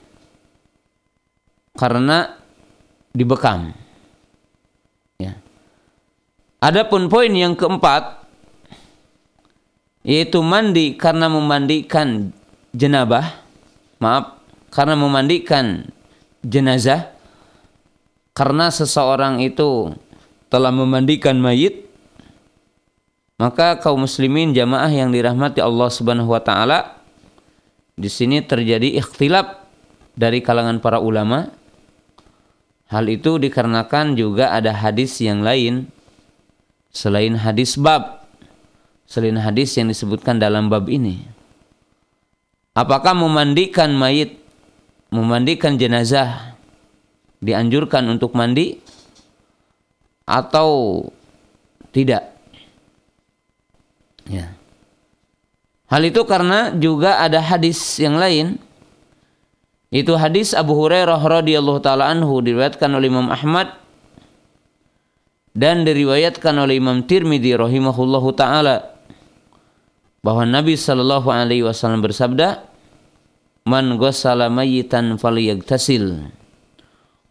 karena 1.78 2.36
dibekam. 3.14 3.72
Ya. 5.16 5.38
Adapun 6.60 7.08
poin 7.08 7.32
yang 7.32 7.56
keempat 7.56 8.26
yaitu 10.06 10.40
mandi 10.40 10.96
karena 10.96 11.28
memandikan 11.28 12.32
jenabah, 12.72 13.44
maaf, 14.00 14.40
karena 14.72 14.94
memandikan 14.96 15.88
jenazah 16.44 17.12
karena 18.36 18.70
seseorang 18.70 19.42
itu 19.42 19.92
telah 20.46 20.70
memandikan 20.70 21.36
mayit 21.42 21.87
maka 23.38 23.78
kaum 23.78 24.02
muslimin 24.02 24.50
jamaah 24.50 24.90
yang 24.90 25.14
dirahmati 25.14 25.62
Allah 25.62 25.88
Subhanahu 25.88 26.34
wa 26.34 26.42
taala 26.42 26.98
di 27.94 28.10
sini 28.10 28.42
terjadi 28.42 28.98
ikhtilaf 28.98 29.62
dari 30.18 30.42
kalangan 30.42 30.82
para 30.82 30.98
ulama. 30.98 31.54
Hal 32.88 33.06
itu 33.06 33.38
dikarenakan 33.38 34.16
juga 34.18 34.50
ada 34.50 34.74
hadis 34.74 35.20
yang 35.22 35.46
lain 35.46 35.86
selain 36.90 37.38
hadis 37.38 37.78
bab. 37.78 38.26
Selain 39.08 39.38
hadis 39.40 39.72
yang 39.78 39.88
disebutkan 39.88 40.36
dalam 40.36 40.68
bab 40.68 40.84
ini. 40.90 41.24
Apakah 42.76 43.16
memandikan 43.16 43.92
mayit, 43.96 44.36
memandikan 45.08 45.80
jenazah 45.80 46.54
dianjurkan 47.40 48.04
untuk 48.08 48.36
mandi 48.36 48.76
atau 50.28 51.02
tidak? 51.92 52.37
Ya. 54.28 54.52
Hal 55.88 56.04
itu 56.04 56.20
karena 56.28 56.70
juga 56.76 57.16
ada 57.16 57.40
hadis 57.40 57.96
yang 57.96 58.20
lain 58.20 58.60
itu 59.88 60.12
hadis 60.20 60.52
Abu 60.52 60.76
Hurairah 60.76 61.16
radhiyallahu 61.16 61.80
taala 61.80 62.12
anhu 62.12 62.44
diriwayatkan 62.44 62.92
oleh 62.92 63.08
Imam 63.08 63.32
Ahmad 63.32 63.72
dan 65.56 65.88
diriwayatkan 65.88 66.52
oleh 66.60 66.76
Imam 66.76 67.08
Tirmidzi 67.08 67.56
rahimahullahu 67.56 68.28
taala 68.36 68.92
bahwa 70.20 70.44
Nabi 70.44 70.76
sallallahu 70.76 71.32
alaihi 71.32 71.64
wasallam 71.64 72.04
bersabda 72.04 72.68
Man 73.68 74.00
ghassala 74.00 74.48
mayyitan 74.48 75.20
falyagtasil 75.20 76.32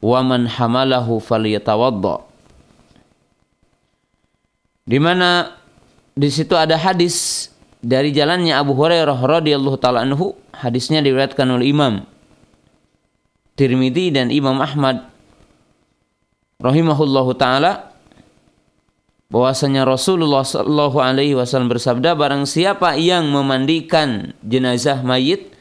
wa 0.05 0.19
man 0.21 0.45
hamalahu 0.45 1.17
falyatawadda 1.17 2.21
di 4.85 5.01
mana 5.01 5.56
di 6.17 6.33
situ 6.33 6.57
ada 6.57 6.73
hadis 6.81 7.47
dari 7.77 8.09
jalannya 8.09 8.57
Abu 8.57 8.73
Hurairah 8.73 9.21
radhiyallahu 9.21 9.77
taala 9.77 10.01
anhu. 10.01 10.33
Hadisnya 10.57 11.05
diriwayatkan 11.05 11.45
oleh 11.45 11.69
Imam 11.69 12.01
Tirmidzi 13.53 14.09
dan 14.09 14.33
Imam 14.33 14.57
Ahmad 14.57 15.05
rahimahullahu 16.57 17.37
taala. 17.37 17.93
Bahwasanya 19.27 19.83
Rasulullah 19.83 20.41
sallallahu 20.41 21.03
alaihi 21.03 21.35
wasallam 21.35 21.67
bersabda 21.69 22.15
barang 22.15 22.47
siapa 22.47 22.95
yang 22.95 23.27
memandikan 23.27 24.31
jenazah 24.39 25.03
mayit 25.03 25.51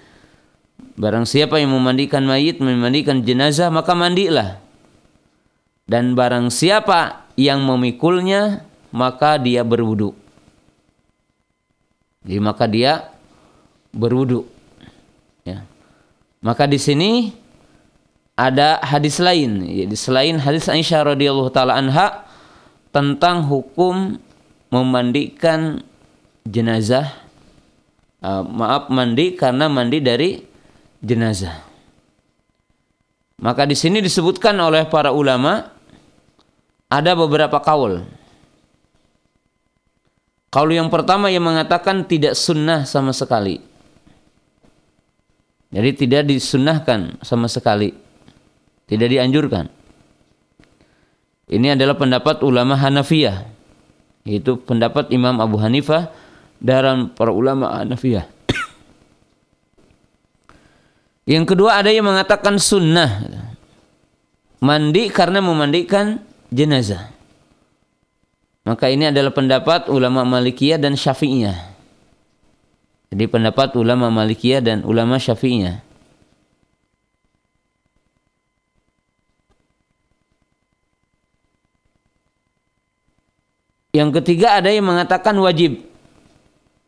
barang 0.94 1.26
siapa 1.26 1.58
yang 1.58 1.74
memandikan 1.74 2.22
mayit 2.24 2.62
memandikan 2.62 3.20
jenazah 3.26 3.68
maka 3.68 3.92
mandilah. 3.92 4.62
Dan 5.84 6.14
barang 6.16 6.48
siapa 6.48 7.28
yang 7.34 7.62
memikulnya 7.62 8.64
maka 8.94 9.36
dia 9.36 9.66
berwudu 9.66 10.25
jadi 12.26 12.42
maka 12.42 12.66
dia 12.66 13.06
berwudu. 13.94 14.42
Ya. 15.46 15.62
Maka 16.42 16.66
di 16.66 16.76
sini 16.82 17.30
ada 18.34 18.82
hadis 18.82 19.22
lain, 19.22 19.64
jadi 19.64 19.96
selain 19.96 20.36
hadis 20.42 20.66
Aisyah 20.66 21.14
radhiyallahu 21.14 21.54
taala 21.54 21.78
anha 21.78 22.26
tentang 22.90 23.46
hukum 23.46 24.18
memandikan 24.68 25.80
jenazah 26.44 27.14
uh, 28.20 28.42
maaf 28.44 28.90
mandi 28.90 29.38
karena 29.38 29.70
mandi 29.70 30.02
dari 30.02 30.42
jenazah. 31.00 31.62
Maka 33.40 33.68
di 33.68 33.76
sini 33.76 34.02
disebutkan 34.02 34.56
oleh 34.58 34.88
para 34.88 35.12
ulama 35.12 35.68
ada 36.88 37.12
beberapa 37.14 37.60
kaul 37.60 38.15
kalau 40.50 40.72
yang 40.72 40.88
pertama 40.88 41.28
yang 41.28 41.44
mengatakan 41.44 42.06
tidak 42.06 42.38
sunnah 42.38 42.86
sama 42.86 43.10
sekali. 43.10 43.58
Jadi 45.74 45.90
tidak 46.06 46.30
disunnahkan 46.30 47.18
sama 47.20 47.50
sekali. 47.50 47.90
Tidak 48.86 49.08
dianjurkan. 49.10 49.66
Ini 51.50 51.74
adalah 51.74 51.98
pendapat 51.98 52.46
ulama 52.46 52.78
Hanafiyah. 52.78 53.42
Yaitu 54.26 54.58
pendapat 54.62 55.10
Imam 55.10 55.38
Abu 55.42 55.58
Hanifah 55.58 56.10
dan 56.62 57.10
para 57.14 57.34
ulama 57.34 57.82
Hanafiyah. 57.82 58.26
Yang 61.26 61.44
kedua 61.54 61.82
ada 61.82 61.90
yang 61.90 62.06
mengatakan 62.06 62.54
sunnah. 62.62 63.26
Mandi 64.62 65.10
karena 65.10 65.42
memandikan 65.42 66.22
jenazah. 66.54 67.15
Maka 68.66 68.90
ini 68.90 69.06
adalah 69.14 69.30
pendapat 69.30 69.86
ulama 69.86 70.26
Malikiyah 70.26 70.82
dan 70.82 70.98
Syafi'iyah. 70.98 71.54
Jadi 73.14 73.24
pendapat 73.30 73.78
ulama 73.78 74.10
Malikiyah 74.10 74.58
dan 74.58 74.82
ulama 74.82 75.22
Syafi'iyah. 75.22 75.86
Yang 83.94 84.10
ketiga 84.20 84.58
ada 84.58 84.68
yang 84.68 84.84
mengatakan 84.84 85.38
wajib. 85.38 85.86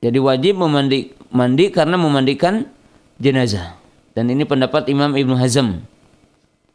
Jadi 0.03 0.19
wajib 0.19 0.59
memandi 0.59 1.15
mandi 1.31 1.71
karena 1.71 1.95
memandikan 1.95 2.67
jenazah. 3.23 3.79
Dan 4.19 4.35
ini 4.35 4.43
pendapat 4.43 4.91
Imam 4.91 5.15
Ibnu 5.15 5.39
Hazm 5.39 5.79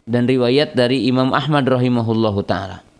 dan 0.07 0.31
riwayat 0.31 0.79
dari 0.79 1.11
Imam 1.11 1.35
Ahmad 1.35 1.67
rahimahullahu 1.67 2.39
taala. 2.47 2.92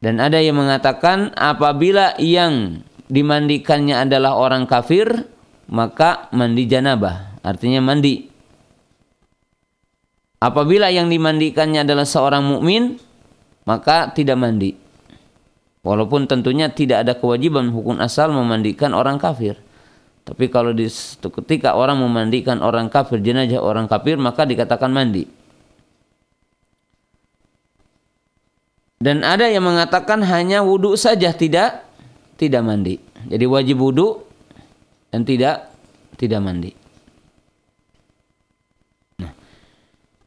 Dan 0.00 0.16
ada 0.16 0.40
yang 0.40 0.56
mengatakan 0.56 1.36
apabila 1.36 2.16
yang 2.16 2.80
dimandikannya 3.12 4.00
adalah 4.00 4.32
orang 4.32 4.64
kafir, 4.64 5.28
maka 5.68 6.32
mandi 6.32 6.64
janabah, 6.64 7.36
artinya 7.44 7.84
mandi. 7.84 8.32
Apabila 10.40 10.88
yang 10.88 11.12
dimandikannya 11.12 11.84
adalah 11.84 12.08
seorang 12.08 12.40
mukmin, 12.40 12.96
maka 13.68 14.08
tidak 14.16 14.40
mandi. 14.40 14.72
Walaupun 15.84 16.24
tentunya 16.24 16.72
tidak 16.72 17.04
ada 17.04 17.12
kewajiban 17.20 17.68
hukum 17.68 18.00
asal 18.00 18.32
memandikan 18.32 18.96
orang 18.96 19.20
kafir. 19.20 19.60
Tapi 20.24 20.52
kalau 20.52 20.76
di 20.76 20.88
ketika 21.20 21.76
orang 21.76 22.00
memandikan 22.00 22.60
orang 22.60 22.92
kafir 22.92 23.20
jenazah 23.24 23.60
orang 23.60 23.88
kafir 23.88 24.20
maka 24.20 24.44
dikatakan 24.44 24.92
mandi. 24.92 25.39
Dan 29.00 29.24
ada 29.24 29.48
yang 29.48 29.64
mengatakan 29.64 30.20
hanya 30.20 30.60
wudhu 30.60 30.92
saja 30.92 31.32
tidak 31.32 31.88
tidak 32.36 32.60
mandi. 32.60 33.00
Jadi 33.32 33.44
wajib 33.48 33.80
wudhu 33.80 34.20
dan 35.08 35.24
tidak 35.24 35.72
tidak 36.20 36.40
mandi. 36.44 36.76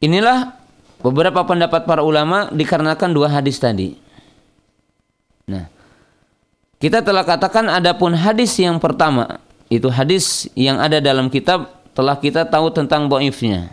Inilah 0.03 0.57
beberapa 0.99 1.47
pendapat 1.47 1.87
para 1.87 2.03
ulama 2.03 2.51
dikarenakan 2.51 3.09
dua 3.15 3.31
hadis 3.31 3.55
tadi. 3.55 3.95
Nah, 5.47 5.69
kita 6.81 6.99
telah 6.99 7.23
katakan 7.23 7.71
adapun 7.71 8.11
hadis 8.11 8.51
yang 8.59 8.83
pertama, 8.83 9.39
itu 9.71 9.87
hadis 9.87 10.51
yang 10.59 10.83
ada 10.83 10.99
dalam 10.99 11.31
kitab 11.31 11.71
telah 11.95 12.19
kita 12.19 12.43
tahu 12.43 12.73
tentang 12.73 13.07
boifnya. 13.07 13.71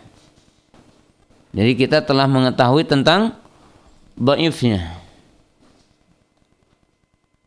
Jadi 1.51 1.73
kita 1.75 1.99
telah 2.05 2.31
mengetahui 2.31 2.87
tentang 2.87 3.40
boifnya. 4.21 5.01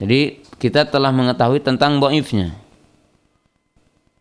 Jadi 0.02 0.42
kita 0.58 0.90
telah 0.90 1.14
mengetahui 1.14 1.62
tentang 1.62 2.02
boifnya. 2.02 2.58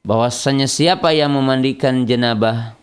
Bahwasanya 0.04 0.68
siapa 0.68 1.16
yang 1.16 1.32
memandikan 1.32 2.04
jenabah 2.04 2.76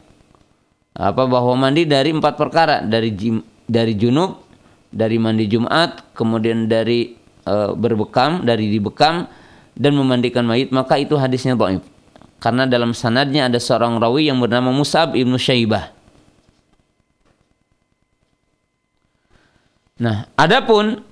apa 1.00 1.24
bahwa 1.30 1.56
mandi 1.56 1.88
dari 1.88 2.12
empat 2.12 2.36
perkara 2.36 2.84
dari 2.84 3.16
jim, 3.16 3.40
dari 3.64 3.96
junub 3.96 4.44
dari 4.92 5.16
mandi 5.16 5.46
Jumat 5.48 6.12
kemudian 6.12 6.68
dari 6.68 7.16
e, 7.46 7.56
berbekam 7.78 8.44
dari 8.44 8.68
dibekam 8.68 9.30
dan 9.80 9.92
memandikan 9.96 10.44
mayit 10.44 10.76
maka 10.76 11.00
itu 11.00 11.16
hadisnya 11.16 11.56
dhaif 11.56 11.80
karena 12.44 12.68
dalam 12.68 12.92
sanadnya 12.92 13.48
ada 13.48 13.62
seorang 13.64 13.96
rawi 13.96 14.28
yang 14.28 14.44
bernama 14.44 14.76
Musab 14.76 15.16
ibnu 15.16 15.40
Syaibah 15.40 15.94
Nah, 20.00 20.32
adapun 20.40 21.04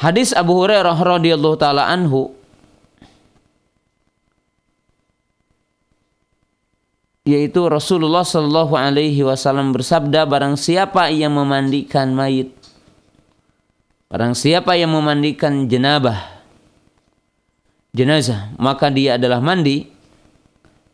hadis 0.00 0.32
Abu 0.32 0.56
Hurairah 0.56 0.96
radhiyallahu 0.96 1.60
taala 1.60 1.84
anhu 1.84 2.32
yaitu 7.28 7.68
Rasulullah 7.68 8.24
Shallallahu 8.24 8.72
Alaihi 8.80 9.20
Wasallam 9.20 9.76
bersabda 9.76 10.24
barang 10.24 10.56
siapa 10.56 11.12
yang 11.12 11.36
memandikan 11.36 12.16
mayit 12.16 12.56
barang 14.08 14.32
siapa 14.32 14.80
yang 14.80 14.96
memandikan 14.96 15.68
jenabah 15.68 16.40
jenazah 17.92 18.48
maka 18.56 18.88
dia 18.88 19.20
adalah 19.20 19.44
mandi 19.44 19.99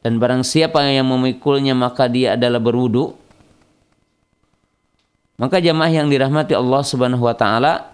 dan 0.07 0.23
barang 0.23 0.47
siapa 0.47 0.87
yang 0.87 1.11
memikulnya 1.11 1.75
maka 1.75 2.07
dia 2.07 2.39
adalah 2.39 2.63
berwudu 2.63 3.11
maka 5.35 5.59
jamaah 5.59 5.91
yang 5.91 6.07
dirahmati 6.07 6.55
Allah 6.55 6.87
Subhanahu 6.87 7.27
wa 7.27 7.35
taala 7.35 7.91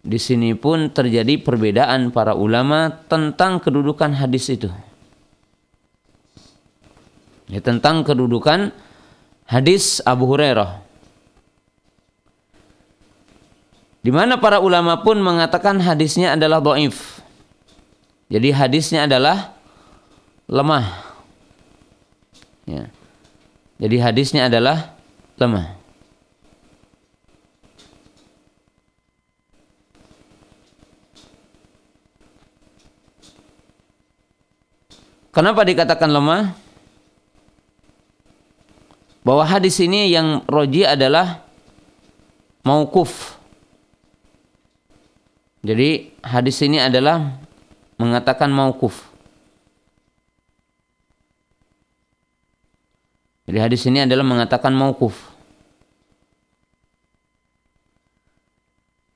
di 0.00 0.16
sini 0.16 0.56
pun 0.56 0.88
terjadi 0.88 1.36
perbedaan 1.44 2.08
para 2.16 2.32
ulama 2.32 2.88
tentang 3.12 3.60
kedudukan 3.60 4.16
hadis 4.16 4.48
itu 4.48 4.72
ya, 7.52 7.60
tentang 7.60 8.00
kedudukan 8.00 8.72
hadis 9.44 10.00
Abu 10.08 10.30
Hurairah. 10.32 10.80
Di 14.00 14.08
mana 14.08 14.40
para 14.40 14.64
ulama 14.64 15.04
pun 15.04 15.20
mengatakan 15.20 15.76
hadisnya 15.76 16.32
adalah 16.32 16.64
doif. 16.64 17.20
Jadi 18.32 18.48
hadisnya 18.48 19.04
adalah 19.04 19.59
lemah. 20.50 20.86
Ya. 22.66 22.90
Jadi 23.78 23.96
hadisnya 24.02 24.50
adalah 24.50 24.92
lemah. 25.38 25.78
Kenapa 35.30 35.62
dikatakan 35.62 36.10
lemah? 36.10 36.52
bahwa 39.20 39.44
hadis 39.44 39.76
ini 39.80 40.10
yang 40.10 40.44
roji 40.48 40.84
adalah 40.84 41.44
maukuf. 42.64 43.36
Jadi 45.60 46.16
hadis 46.24 46.56
ini 46.64 46.80
adalah 46.80 47.36
mengatakan 48.00 48.48
maukuf. 48.48 49.09
Jadi 53.50 53.58
hadis 53.58 53.82
ini 53.90 54.06
adalah 54.06 54.22
mengatakan 54.22 54.70
maukuf. 54.70 55.26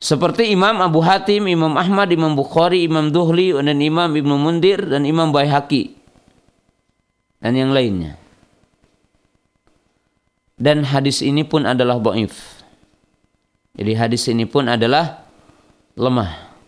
Seperti 0.02 0.50
Imam 0.50 0.82
Abu 0.82 0.98
Hatim, 1.06 1.46
Imam 1.46 1.78
Ahmad, 1.78 2.10
Imam 2.10 2.34
Bukhari, 2.34 2.82
Imam 2.82 3.14
Duhli, 3.14 3.54
dan 3.54 3.78
Imam 3.78 4.10
Ibnu 4.10 4.34
Mundir, 4.34 4.90
dan 4.90 5.06
Imam 5.06 5.30
Baihaqi. 5.30 5.94
Dan 7.38 7.54
yang 7.54 7.70
lainnya. 7.70 8.18
Dan 10.58 10.82
hadis 10.82 11.22
ini 11.22 11.46
pun 11.46 11.62
adalah 11.62 12.02
dhaif. 12.02 12.34
Jadi 13.78 13.92
hadis 13.94 14.26
ini 14.26 14.50
pun 14.50 14.66
adalah 14.66 15.30
lemah. 15.94 16.58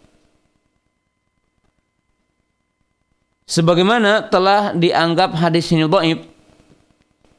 Sebagaimana 3.51 4.31
telah 4.31 4.71
dianggap 4.71 5.35
hadis 5.35 5.67
ini 5.75 5.91
dhaif 5.91 6.36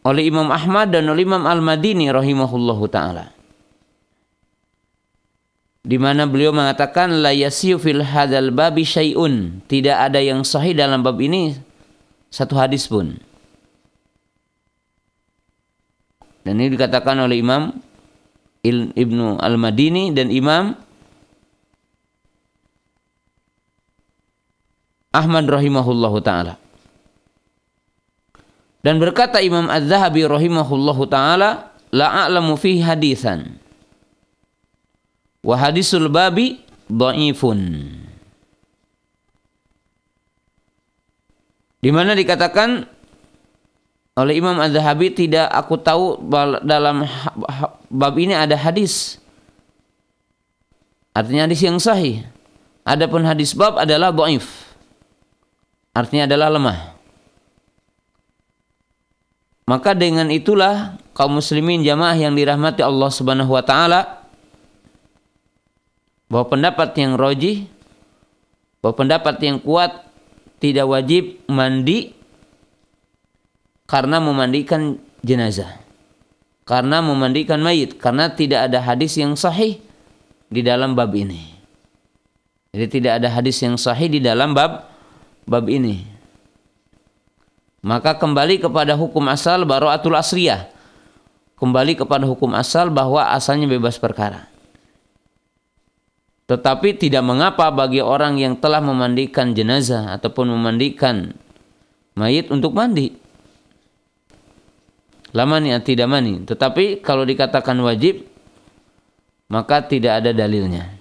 oleh 0.07 0.23
Imam 0.31 0.47
Ahmad 0.47 0.95
dan 0.95 1.03
oleh 1.11 1.27
Imam 1.27 1.43
Al-Madini 1.43 2.07
rahimahullahu 2.07 2.87
taala. 2.87 3.35
Di 5.83 5.99
mana 5.99 6.23
beliau 6.27 6.55
mengatakan 6.55 7.19
la 7.19 7.35
yasiu 7.35 7.75
fil 7.75 8.03
hadzal 8.03 8.55
babi 8.55 8.87
syai'un, 8.87 9.59
tidak 9.67 9.99
ada 10.11 10.23
yang 10.23 10.47
sahih 10.47 10.71
dalam 10.71 11.03
bab 11.03 11.19
ini 11.19 11.59
satu 12.31 12.55
hadis 12.55 12.87
pun. 12.87 13.19
Dan 16.47 16.63
ini 16.63 16.71
dikatakan 16.71 17.19
oleh 17.27 17.43
Imam 17.43 17.75
Ibnu 18.95 19.39
Al-Madini 19.43 20.15
dan 20.15 20.31
Imam 20.31 20.75
Ahmad 25.11 25.45
rahimahullahu 25.47 26.19
taala. 26.23 26.66
Dan 28.88 29.04
berkata 29.04 29.43
Imam 29.43 29.67
Az-Zahabi 29.67 30.23
rahimahullahu 30.23 31.12
taala, 31.12 31.76
la 31.91 32.23
a'lamu 32.23 32.56
fi 32.56 32.80
hadisan. 32.80 33.60
Wa 35.43 35.60
hadisul 35.60 36.08
babi 36.08 36.63
dhaifun. 36.88 37.84
Di 41.84 41.91
mana 41.91 42.15
dikatakan 42.15 42.88
oleh 44.15 44.34
Imam 44.39 44.56
Az-Zahabi 44.56 45.12
tidak 45.12 45.52
aku 45.52 45.76
tahu 45.84 46.23
dalam 46.63 47.04
bab 47.91 48.15
ini 48.15 48.39
ada 48.39 48.56
hadis. 48.56 49.19
Artinya 51.12 51.43
hadis 51.43 51.60
yang 51.60 51.76
sahih. 51.76 52.23
Adapun 52.88 53.28
hadis 53.28 53.52
bab 53.52 53.76
adalah 53.76 54.15
dhaif. 54.15 54.47
Artinya 55.91 56.23
adalah 56.23 56.56
lemah. 56.56 56.96
Maka 59.67 59.91
dengan 59.91 60.32
itulah 60.32 60.95
kaum 61.12 61.43
muslimin 61.43 61.84
jamaah 61.84 62.15
yang 62.15 62.34
dirahmati 62.34 62.80
Allah 62.80 63.12
Subhanahu 63.12 63.51
wa 63.51 63.63
taala 63.67 64.23
bahwa 66.32 66.47
pendapat 66.47 66.95
yang 66.95 67.19
roji 67.19 67.67
bahwa 68.80 68.95
pendapat 69.03 69.36
yang 69.43 69.60
kuat 69.60 70.08
tidak 70.63 70.88
wajib 70.88 71.43
mandi 71.51 72.15
karena 73.88 74.23
memandikan 74.23 74.99
jenazah. 75.23 75.84
Karena 76.67 76.99
memandikan 76.99 77.63
mayit, 77.63 77.95
karena 77.95 78.27
tidak 78.27 78.67
ada 78.67 78.84
hadis 78.84 79.15
yang 79.15 79.39
sahih 79.39 79.80
di 80.51 80.60
dalam 80.60 80.99
bab 80.99 81.15
ini. 81.15 81.56
Jadi 82.75 82.99
tidak 82.99 83.23
ada 83.23 83.32
hadis 83.32 83.63
yang 83.63 83.80
sahih 83.80 84.12
di 84.12 84.19
dalam 84.19 84.51
bab 84.51 84.84
bab 85.47 85.63
ini. 85.71 86.16
Maka 87.85 88.17
kembali 88.17 88.57
kepada 88.57 88.97
hukum 88.97 89.29
asal 89.29 89.63
baro'atul 89.63 90.17
asriyah. 90.17 90.69
Kembali 91.57 91.97
kepada 91.97 92.25
hukum 92.25 92.53
asal 92.57 92.89
bahwa 92.89 93.33
asalnya 93.33 93.69
bebas 93.69 93.97
perkara. 93.97 94.49
Tetapi 96.47 96.95
tidak 96.95 97.27
mengapa 97.27 97.67
bagi 97.69 97.99
orang 97.99 98.39
yang 98.39 98.55
telah 98.55 98.79
memandikan 98.79 99.51
jenazah 99.51 100.15
ataupun 100.15 100.47
memandikan 100.47 101.35
mayit 102.15 102.47
untuk 102.49 102.71
mandi. 102.71 103.13
Lamani 105.35 105.75
tidak 105.83 106.07
mani. 106.09 106.41
Tetapi 106.47 107.03
kalau 107.05 107.27
dikatakan 107.27 107.77
wajib, 107.83 108.25
maka 109.51 109.85
tidak 109.85 110.23
ada 110.23 110.31
dalilnya. 110.33 110.96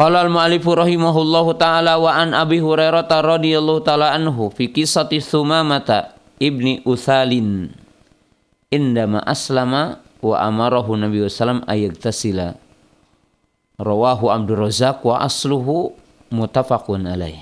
Qala 0.00 0.24
al-mu'allifu 0.24 0.72
rahimahullahu 0.80 1.60
ta'ala 1.60 2.00
wa 2.00 2.08
an 2.16 2.32
Abi 2.32 2.56
Hurairah 2.56 3.04
radhiyallahu 3.04 3.84
ta'ala 3.84 4.16
anhu 4.16 4.48
fi 4.48 4.72
kisati 4.72 5.20
Sumamata 5.20 6.16
ibni 6.40 6.80
Usalin 6.88 7.68
indama 8.72 9.20
aslama 9.28 10.00
wa 10.24 10.40
amarahu 10.40 10.96
Nabi 10.96 11.20
sallam 11.28 11.60
ayagtasila. 11.68 12.56
Rawahu 13.76 14.32
Abdul 14.32 14.72
Razak 14.72 15.04
wa 15.04 15.20
asluhu 15.20 15.92
mutafaqun 16.32 17.04
alaih. 17.04 17.36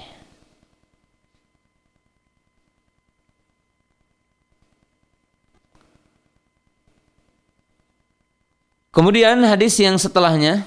Kemudian 8.90 9.46
hadis 9.46 9.78
yang 9.78 9.94
setelahnya 9.94 10.66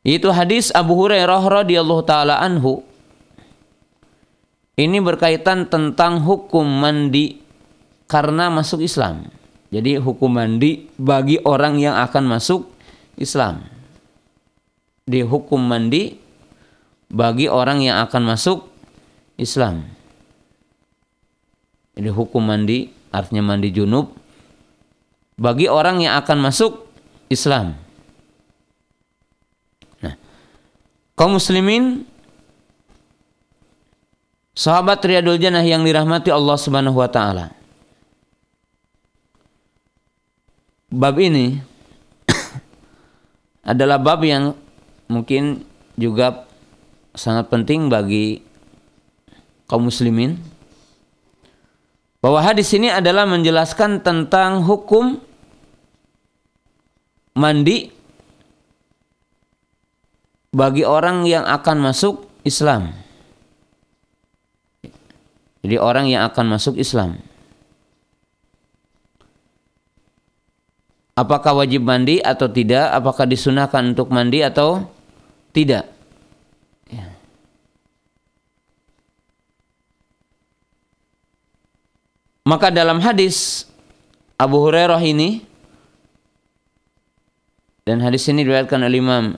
itu 0.00 0.28
hadis 0.32 0.72
Abu 0.72 0.96
Hurairah 0.96 1.64
radhiyallahu 1.64 2.02
taala 2.08 2.40
anhu 2.40 2.80
ini 4.80 4.96
berkaitan 4.96 5.68
tentang 5.68 6.24
hukum 6.24 6.64
mandi 6.64 7.36
karena 8.08 8.48
masuk 8.48 8.80
Islam. 8.80 9.28
Jadi 9.70 10.00
hukum 10.00 10.32
mandi 10.32 10.88
bagi 10.96 11.36
orang 11.44 11.76
yang 11.76 12.00
akan 12.00 12.26
masuk 12.26 12.66
Islam. 13.20 13.62
Di 15.04 15.20
hukum 15.20 15.60
mandi 15.60 16.16
bagi 17.12 17.46
orang 17.46 17.84
yang 17.84 18.00
akan 18.02 18.34
masuk 18.34 18.66
Islam. 19.36 19.84
Jadi 21.94 22.08
hukum 22.08 22.40
mandi 22.40 22.88
artinya 23.12 23.52
mandi 23.52 23.68
junub 23.74 24.16
bagi 25.36 25.66
orang 25.68 26.00
yang 26.00 26.16
akan 26.18 26.38
masuk 26.40 26.86
Islam. 27.28 27.76
Nah, 30.02 30.14
kaum 31.20 31.36
muslimin 31.36 32.08
sahabat 34.56 35.04
Riyadul 35.04 35.36
Jannah 35.36 35.60
yang 35.60 35.84
dirahmati 35.84 36.32
Allah 36.32 36.56
Subhanahu 36.56 36.96
wa 36.96 37.12
taala. 37.12 37.52
Bab 40.88 41.20
ini 41.20 41.60
adalah 43.76 44.00
bab 44.00 44.24
yang 44.24 44.56
mungkin 45.12 45.60
juga 46.00 46.48
sangat 47.12 47.52
penting 47.52 47.92
bagi 47.92 48.40
kaum 49.68 49.92
muslimin 49.92 50.40
bahwa 52.24 52.40
hadis 52.40 52.72
ini 52.72 52.88
adalah 52.88 53.28
menjelaskan 53.28 54.00
tentang 54.00 54.64
hukum 54.64 55.20
mandi 57.36 57.99
bagi 60.50 60.82
orang 60.82 61.26
yang 61.26 61.46
akan 61.46 61.90
masuk 61.90 62.26
Islam. 62.42 62.90
Jadi 65.60 65.76
orang 65.76 66.08
yang 66.08 66.26
akan 66.26 66.56
masuk 66.56 66.80
Islam. 66.80 67.20
Apakah 71.14 71.52
wajib 71.52 71.84
mandi 71.84 72.16
atau 72.24 72.48
tidak? 72.48 72.96
Apakah 72.96 73.28
disunahkan 73.28 73.92
untuk 73.92 74.08
mandi 74.08 74.40
atau 74.40 74.88
tidak? 75.52 75.84
Ya. 76.88 77.12
Maka 82.48 82.72
dalam 82.72 83.04
hadis 83.04 83.68
Abu 84.40 84.64
Hurairah 84.64 85.02
ini 85.04 85.44
dan 87.84 88.00
hadis 88.00 88.24
ini 88.32 88.40
diriwayatkan 88.40 88.80
oleh 88.80 88.96
Imam 88.96 89.36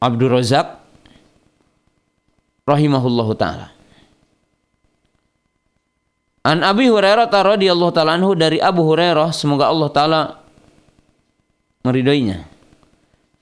Abdul 0.00 0.32
Razak 0.32 0.80
rahimahullahu 2.64 3.36
taala. 3.36 3.68
An 6.40 6.64
Abi 6.64 6.88
Hurairah 6.88 7.28
radhiyallahu 7.28 7.92
taala 7.92 8.16
anhu 8.16 8.32
dari 8.32 8.56
Abu 8.64 8.80
Hurairah 8.80 9.28
semoga 9.36 9.68
Allah 9.68 9.88
taala 9.92 10.20
meridainya. 11.84 12.48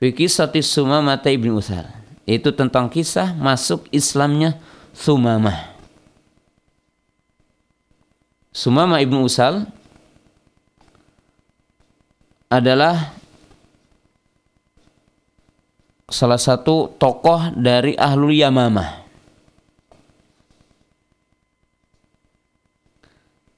Fi 0.03 0.11
kisati 0.11 0.63
Sumamah 0.63 1.23
ibn 1.31 1.55
Usal. 1.55 1.87
Itu 2.27 2.51
tentang 2.55 2.91
kisah 2.91 3.35
masuk 3.39 3.87
Islamnya 3.95 4.59
Sumamah. 4.95 5.75
Sumamah 8.51 8.99
ibn 8.99 9.23
Usal 9.23 9.67
adalah 12.51 13.18
salah 16.09 16.41
satu 16.41 16.97
tokoh 16.97 17.53
dari 17.53 17.93
Ahlul 17.95 18.33
Yamamah. 18.33 19.05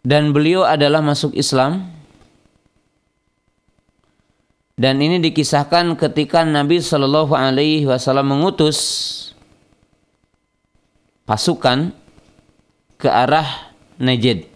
Dan 0.02 0.34
beliau 0.34 0.66
adalah 0.66 0.98
masuk 0.98 1.38
Islam. 1.38 1.86
Dan 4.80 4.96
ini 4.98 5.20
dikisahkan 5.20 5.92
ketika 5.94 6.40
Nabi 6.40 6.80
Shallallahu 6.80 7.36
Alaihi 7.36 7.84
Wasallam 7.84 8.32
mengutus 8.32 8.80
pasukan 11.28 11.92
ke 12.96 13.06
arah 13.06 13.76
Najd. 14.00 14.48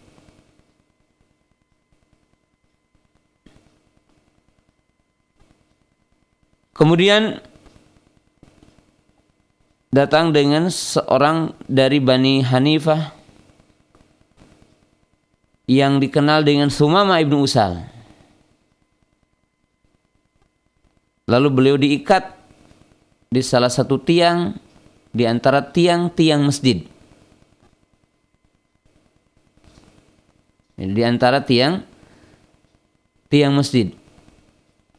Kemudian 6.72 7.44
datang 9.94 10.34
dengan 10.34 10.74
seorang 10.74 11.54
dari 11.70 12.02
Bani 12.02 12.42
Hanifah 12.42 13.14
yang 15.70 16.02
dikenal 16.02 16.42
dengan 16.42 16.66
Sumama 16.66 17.22
ibnu 17.22 17.46
Usal. 17.46 17.86
Lalu 21.30 21.48
beliau 21.48 21.76
diikat 21.78 22.34
di 23.30 23.40
salah 23.40 23.70
satu 23.70 24.02
tiang 24.02 24.58
di 25.14 25.24
antara 25.24 25.62
tiang-tiang 25.62 26.42
masjid. 26.42 26.82
Di 30.74 31.02
antara 31.06 31.38
tiang 31.46 31.86
tiang 33.30 33.54
masjid 33.54 33.94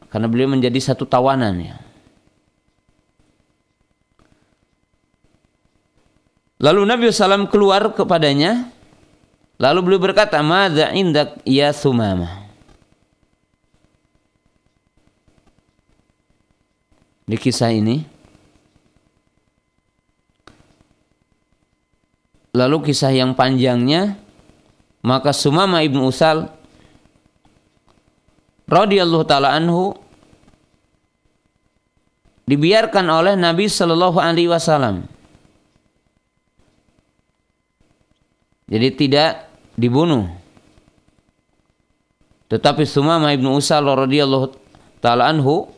karena 0.08 0.24
beliau 0.26 0.48
menjadi 0.48 0.80
satu 0.80 1.04
tawanan 1.04 1.60
ya. 1.60 1.85
Lalu 6.66 6.82
Nabi 6.82 7.14
SAW 7.14 7.46
keluar 7.46 7.94
kepadanya. 7.94 8.74
Lalu 9.62 9.78
beliau 9.86 10.02
berkata, 10.02 10.42
Mada 10.42 10.90
indak 10.90 11.38
ya 11.46 11.70
sumama. 11.70 12.42
Di 17.22 17.38
kisah 17.38 17.70
ini. 17.70 18.02
Lalu 22.50 22.90
kisah 22.90 23.14
yang 23.14 23.38
panjangnya. 23.38 24.18
Maka 25.06 25.30
Sumama 25.30 25.86
ibnu 25.86 26.10
Usal 26.10 26.50
radhiyallahu 28.66 29.22
taala 29.22 29.54
anhu 29.54 29.94
dibiarkan 32.50 33.06
oleh 33.06 33.38
Nabi 33.38 33.70
Shallallahu 33.70 34.18
Alaihi 34.18 34.50
Wasallam. 34.50 35.15
Jadi 38.66 38.88
tidak 38.98 39.46
dibunuh. 39.78 40.26
Tetapi 42.50 42.82
Sumama 42.86 43.30
ibnu 43.30 43.54
Usal 43.54 43.86
radhiyallahu 43.86 44.54
taala 44.98 45.30
anhu 45.30 45.70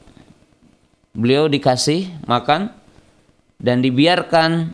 beliau 1.13 1.49
dikasih 1.49 2.09
makan 2.25 2.73
dan 3.61 3.81
dibiarkan 3.85 4.73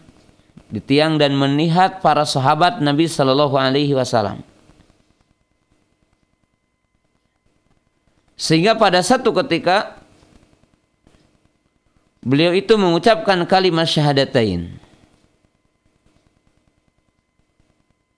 di 0.70 0.82
tiang 0.82 1.18
dan 1.18 1.38
melihat 1.38 2.02
para 2.02 2.26
sahabat 2.26 2.82
Nabi 2.82 3.06
Shallallahu 3.06 3.54
Alaihi 3.54 3.94
Wasallam. 3.94 4.42
Sehingga 8.34 8.74
pada 8.74 8.98
satu 8.98 9.30
ketika 9.30 9.94
beliau 12.18 12.50
itu 12.50 12.74
mengucapkan 12.74 13.38
kalimat 13.46 13.86
syahadatain. 13.86 14.83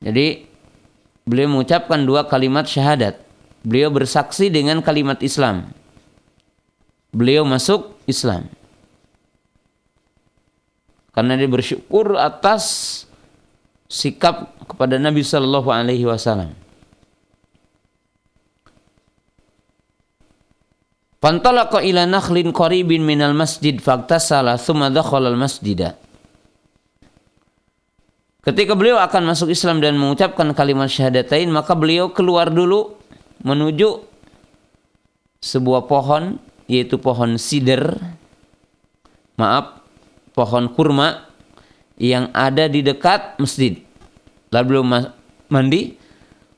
Jadi 0.07 0.47
beliau 1.27 1.51
mengucapkan 1.51 2.07
dua 2.07 2.31
kalimat 2.31 2.62
syahadat. 2.62 3.19
Beliau 3.66 3.90
bersaksi 3.90 4.47
dengan 4.47 4.79
kalimat 4.79 5.19
Islam. 5.19 5.75
Beliau 7.11 7.42
masuk 7.42 7.99
Islam 8.07 8.47
karena 11.16 11.33
dia 11.40 11.49
bersyukur 11.49 12.21
atas 12.21 12.62
sikap 13.88 14.53
kepada 14.69 15.01
Nabi 15.01 15.25
Shallallahu 15.25 15.73
Alaihi 15.73 16.05
Wasallam. 16.05 16.53
Fantalaqa 21.16 21.81
ila 21.81 22.05
nakhlin 22.05 22.53
qaribin 22.53 23.01
minal 23.01 23.33
masjid 23.33 23.81
faktasala 23.81 24.61
thumma 24.61 24.92
dakhala 24.92 25.33
al 25.33 25.40
masjidah. 25.40 25.97
Ketika 28.46 28.78
beliau 28.78 29.02
akan 29.02 29.35
masuk 29.35 29.50
Islam 29.50 29.82
dan 29.82 29.98
mengucapkan 29.98 30.46
kalimat 30.54 30.87
syahadatain, 30.87 31.50
maka 31.50 31.74
beliau 31.74 32.14
keluar 32.14 32.46
dulu 32.46 32.94
menuju 33.42 34.06
sebuah 35.42 35.90
pohon, 35.90 36.38
yaitu 36.70 36.94
pohon 37.02 37.42
sider. 37.42 37.98
Maaf, 39.35 39.82
pohon 40.30 40.70
kurma 40.70 41.26
yang 41.98 42.30
ada 42.30 42.70
di 42.70 42.87
dekat 42.87 43.35
masjid. 43.42 43.82
Lalu 44.54 44.64
belum 44.78 44.87
mandi, 45.50 45.98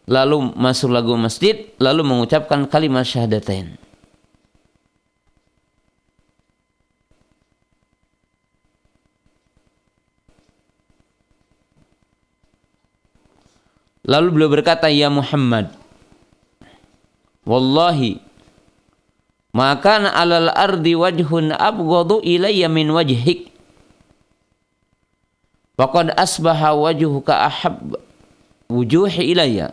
lalu 0.05 0.53
masuk 0.61 0.93
lagu 0.93 1.17
masjid, 1.17 1.73
lalu 1.81 2.05
mengucapkan 2.05 2.69
kalimat 2.69 3.09
syahadatain. 3.09 3.88
Lalu 14.09 14.29
beliau 14.33 14.49
berkata, 14.49 14.89
Ya 14.89 15.13
Muhammad, 15.13 15.69
Wallahi, 17.45 18.25
maka 19.53 20.01
alal 20.13 20.49
ardi 20.53 20.97
wajhun 20.97 21.53
abghadu 21.53 22.25
ilayya 22.25 22.69
min 22.69 22.89
wajhik 22.93 23.53
Faqad 25.79 26.11
asbaha 26.19 26.75
wajhuka 26.75 27.47
ahab 27.47 27.95
wujuhi 28.67 29.31
ilayya. 29.31 29.71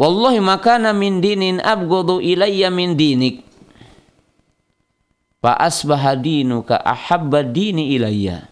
Wallahi 0.00 0.40
makana 0.40 0.96
min 0.96 1.20
dinin 1.20 1.60
abghadu 1.60 2.24
ilayya 2.24 2.72
min 2.72 2.96
dinik. 2.96 3.44
Fa 5.44 5.52
asbaha 5.60 6.16
dinuka 6.16 6.80
ahabba 6.80 7.44
dini 7.44 7.92
ilayya. 7.92 8.48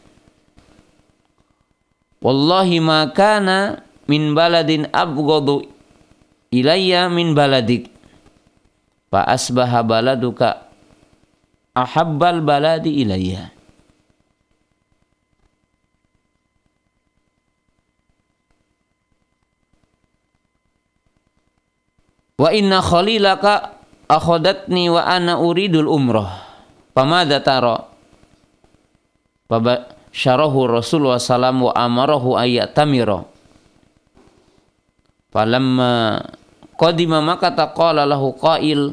Wallahi 2.22 2.78
makana 2.78 3.82
min 4.06 4.30
baladin 4.30 4.86
abghadu 4.94 5.66
ilayya 6.54 7.10
min 7.10 7.34
baladik. 7.34 7.90
Fa 9.10 9.26
asbaha 9.26 9.82
baladuka 9.82 10.70
ahabbal 11.74 12.40
baladi 12.40 13.02
ilayya. 13.02 13.50
Wa 22.38 22.50
inna 22.50 22.82
khalilaka 22.82 23.78
akhadatni 24.06 24.90
wa 24.90 25.02
ana 25.06 25.38
uridul 25.42 25.90
umrah. 25.90 26.42
Pamada 26.94 27.42
taro? 27.42 27.86
Syarahu 30.12 30.68
Rasulullah 30.68 31.16
sallam 31.16 31.66
wa 31.66 31.72
amarahu 31.72 32.36
ayatamira. 32.36 33.24
Falamma 35.32 36.20
qadima 36.76 37.24
maka 37.24 37.48
taqala 37.50 38.04
lahu 38.04 38.36
qail 38.36 38.92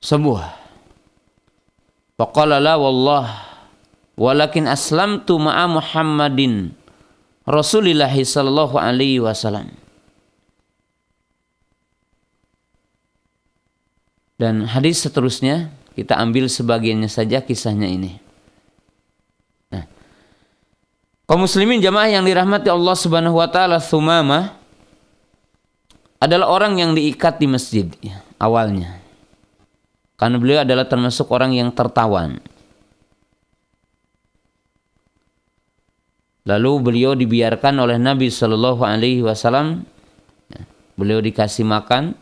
sebuah. 0.00 0.56
Faqala 2.16 2.56
la 2.60 2.80
wallah 2.80 3.28
walakin 4.16 4.68
aslamtu 4.68 5.36
ma'a 5.36 5.68
Muhammadin 5.68 6.72
Rasulillah 7.44 8.12
sallallahu 8.12 8.80
alaihi 8.80 9.20
wasallam. 9.20 9.81
Dan 14.42 14.66
hadis 14.66 15.06
seterusnya 15.06 15.70
kita 15.94 16.18
ambil 16.18 16.50
sebagiannya 16.50 17.06
saja 17.06 17.38
kisahnya 17.38 17.86
ini. 17.86 18.18
Nah, 19.70 19.86
kaum 21.30 21.46
muslimin 21.46 21.78
jamaah 21.78 22.10
yang 22.10 22.26
dirahmati 22.26 22.66
Allah 22.66 22.98
Subhanahu 22.98 23.38
wa 23.38 23.46
taala 23.46 23.78
Thumama 23.78 24.58
adalah 26.18 26.50
orang 26.50 26.74
yang 26.82 26.90
diikat 26.90 27.38
di 27.38 27.46
masjid 27.46 27.86
ya, 28.02 28.18
awalnya. 28.42 28.98
Karena 30.18 30.42
beliau 30.42 30.66
adalah 30.66 30.90
termasuk 30.90 31.30
orang 31.30 31.54
yang 31.54 31.70
tertawan. 31.70 32.42
Lalu 36.42 36.72
beliau 36.82 37.14
dibiarkan 37.14 37.78
oleh 37.78 37.94
Nabi 37.94 38.26
Shallallahu 38.26 38.82
Alaihi 38.82 39.22
Wasallam. 39.22 39.86
Ya, 40.50 40.66
beliau 40.98 41.22
dikasih 41.22 41.62
makan. 41.62 42.18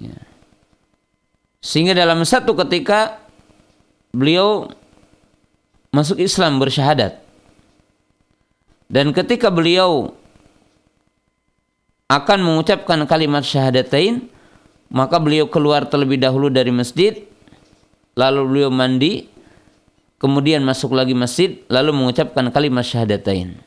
Ya. 0.00 0.16
Sehingga 1.66 1.98
dalam 1.98 2.22
satu 2.22 2.54
ketika 2.54 3.18
beliau 4.14 4.70
masuk 5.90 6.22
Islam 6.22 6.62
bersyahadat. 6.62 7.18
Dan 8.86 9.10
ketika 9.10 9.50
beliau 9.50 10.14
akan 12.06 12.38
mengucapkan 12.38 13.02
kalimat 13.10 13.42
syahadatain, 13.42 14.30
maka 14.94 15.18
beliau 15.18 15.50
keluar 15.50 15.90
terlebih 15.90 16.22
dahulu 16.22 16.46
dari 16.54 16.70
masjid, 16.70 17.26
lalu 18.14 18.46
beliau 18.46 18.70
mandi, 18.70 19.26
kemudian 20.22 20.62
masuk 20.62 20.94
lagi 20.94 21.18
masjid 21.18 21.66
lalu 21.66 21.90
mengucapkan 21.90 22.46
kalimat 22.54 22.86
syahadatain. 22.86 23.58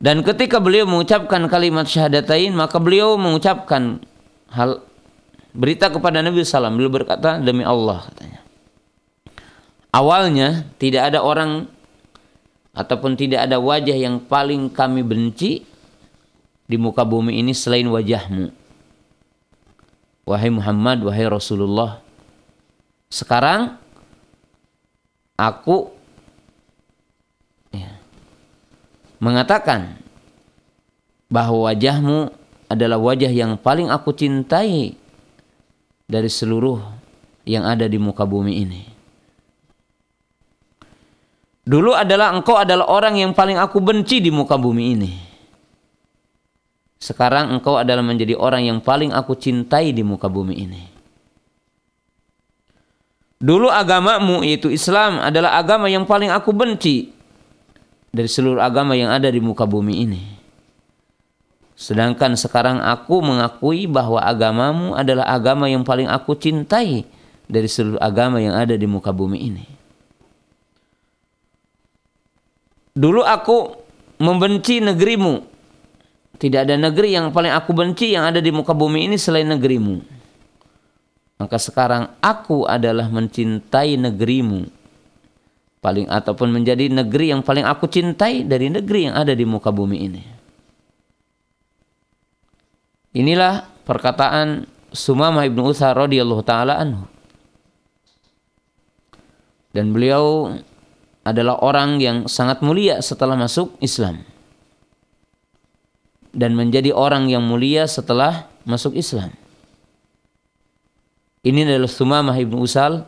Dan 0.00 0.24
ketika 0.24 0.56
beliau 0.56 0.88
mengucapkan 0.88 1.44
kalimat 1.52 1.84
syahadatain, 1.84 2.56
maka 2.56 2.80
beliau 2.80 3.20
mengucapkan 3.20 4.00
hal 4.48 4.88
berita 5.54 5.90
kepada 5.90 6.22
Nabi 6.22 6.42
SAW. 6.42 6.74
Beliau 6.74 6.92
berkata, 6.92 7.38
demi 7.42 7.66
Allah 7.66 8.06
katanya. 8.06 8.40
Awalnya 9.90 10.70
tidak 10.78 11.10
ada 11.10 11.18
orang 11.26 11.66
ataupun 12.70 13.18
tidak 13.18 13.50
ada 13.50 13.58
wajah 13.58 13.98
yang 13.98 14.22
paling 14.22 14.70
kami 14.70 15.02
benci 15.02 15.66
di 16.70 16.76
muka 16.78 17.02
bumi 17.02 17.42
ini 17.42 17.50
selain 17.50 17.90
wajahmu. 17.90 18.54
Wahai 20.30 20.50
Muhammad, 20.54 21.02
wahai 21.02 21.26
Rasulullah. 21.26 21.98
Sekarang 23.10 23.74
aku 25.34 25.90
ya, 27.74 27.90
mengatakan 29.18 29.98
bahwa 31.26 31.66
wajahmu 31.66 32.30
adalah 32.70 33.02
wajah 33.02 33.34
yang 33.34 33.58
paling 33.58 33.90
aku 33.90 34.14
cintai 34.14 34.94
dari 36.10 36.26
seluruh 36.26 36.82
yang 37.46 37.62
ada 37.62 37.86
di 37.86 37.96
muka 38.02 38.26
bumi 38.26 38.52
ini. 38.58 38.82
Dulu 41.62 41.94
adalah 41.94 42.34
engkau 42.34 42.58
adalah 42.58 42.90
orang 42.90 43.14
yang 43.14 43.30
paling 43.30 43.54
aku 43.54 43.78
benci 43.78 44.18
di 44.18 44.34
muka 44.34 44.58
bumi 44.58 44.84
ini. 44.98 45.12
Sekarang 46.98 47.54
engkau 47.54 47.78
adalah 47.78 48.02
menjadi 48.02 48.34
orang 48.34 48.66
yang 48.66 48.78
paling 48.82 49.14
aku 49.14 49.38
cintai 49.38 49.94
di 49.94 50.02
muka 50.02 50.26
bumi 50.26 50.54
ini. 50.58 50.82
Dulu 53.40 53.70
agamamu 53.72 54.44
yaitu 54.44 54.68
Islam 54.68 55.22
adalah 55.22 55.56
agama 55.56 55.88
yang 55.88 56.04
paling 56.04 56.28
aku 56.28 56.52
benci 56.52 57.08
dari 58.10 58.28
seluruh 58.28 58.60
agama 58.60 58.98
yang 58.98 59.08
ada 59.08 59.30
di 59.30 59.40
muka 59.40 59.64
bumi 59.64 59.94
ini. 60.04 60.39
Sedangkan 61.80 62.36
sekarang 62.36 62.84
aku 62.84 63.24
mengakui 63.24 63.88
bahwa 63.88 64.20
agamamu 64.20 64.92
adalah 64.92 65.24
agama 65.32 65.64
yang 65.64 65.80
paling 65.80 66.04
aku 66.04 66.36
cintai 66.36 67.08
dari 67.48 67.64
seluruh 67.72 67.96
agama 67.96 68.36
yang 68.36 68.52
ada 68.52 68.76
di 68.76 68.84
muka 68.84 69.08
bumi 69.16 69.40
ini. 69.40 69.64
Dulu 72.92 73.24
aku 73.24 73.80
membenci 74.20 74.84
negerimu 74.84 75.40
tidak 76.36 76.68
ada 76.68 76.76
negeri 76.76 77.16
yang 77.16 77.32
paling 77.32 77.52
aku 77.52 77.72
benci 77.72 78.12
yang 78.12 78.28
ada 78.28 78.44
di 78.44 78.52
muka 78.52 78.76
bumi 78.76 79.08
ini 79.08 79.16
selain 79.20 79.48
negerimu. 79.48 80.00
Maka 81.40 81.56
sekarang 81.56 82.12
aku 82.20 82.68
adalah 82.68 83.08
mencintai 83.08 83.96
negerimu. 83.96 84.68
Paling 85.80 86.12
ataupun 86.12 86.52
menjadi 86.52 86.92
negeri 86.92 87.32
yang 87.32 87.40
paling 87.40 87.64
aku 87.64 87.88
cintai 87.88 88.44
dari 88.44 88.68
negeri 88.68 89.08
yang 89.08 89.16
ada 89.16 89.32
di 89.32 89.48
muka 89.48 89.72
bumi 89.72 89.96
ini. 89.96 90.39
Inilah 93.10 93.66
perkataan 93.82 94.70
Sumamah 94.90 95.46
ibnu 95.46 95.70
Utsar 95.70 95.94
radhiyallahu 95.94 96.42
taala 96.42 96.78
anhu. 96.78 97.06
Dan 99.70 99.94
beliau 99.94 100.50
adalah 101.22 101.62
orang 101.62 102.02
yang 102.02 102.26
sangat 102.26 102.58
mulia 102.62 102.98
setelah 102.98 103.38
masuk 103.38 103.74
Islam. 103.78 104.26
Dan 106.30 106.58
menjadi 106.58 106.90
orang 106.94 107.30
yang 107.30 107.42
mulia 107.42 107.86
setelah 107.86 108.50
masuk 108.66 108.94
Islam. 108.98 109.34
Ini 111.46 111.66
adalah 111.66 111.90
Sumamah 111.90 112.36
ibnu 112.38 112.62
Usal 112.62 113.06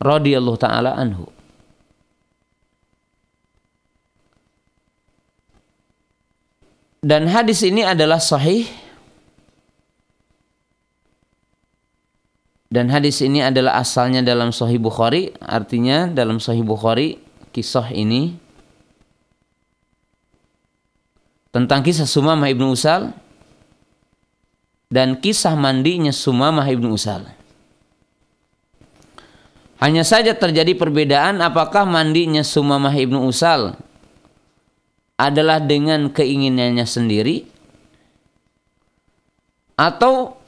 radhiyallahu 0.00 0.58
taala 0.60 0.96
anhu. 0.96 1.28
Dan 7.02 7.26
hadis 7.26 7.60
ini 7.66 7.82
adalah 7.82 8.22
sahih 8.22 8.81
Dan 12.72 12.88
hadis 12.88 13.20
ini 13.20 13.44
adalah 13.44 13.76
asalnya 13.84 14.24
dalam 14.24 14.48
Sahih 14.48 14.80
Bukhari, 14.80 15.28
artinya 15.44 16.08
dalam 16.08 16.40
Sahih 16.40 16.64
Bukhari 16.64 17.20
kisah 17.52 17.92
ini 17.92 18.32
tentang 21.52 21.84
kisah 21.84 22.08
Sumamah 22.08 22.48
ibnu 22.48 22.72
Usal 22.72 23.12
dan 24.88 25.20
kisah 25.20 25.52
mandinya 25.52 26.16
Sumamah 26.16 26.64
ibnu 26.72 26.96
Usal. 26.96 27.28
Hanya 29.76 30.08
saja 30.08 30.32
terjadi 30.32 30.72
perbedaan 30.72 31.44
apakah 31.44 31.84
mandinya 31.84 32.40
Sumamah 32.40 32.96
ibnu 32.96 33.20
Usal 33.28 33.76
adalah 35.20 35.60
dengan 35.60 36.08
keinginannya 36.08 36.88
sendiri 36.88 37.44
atau 39.76 40.40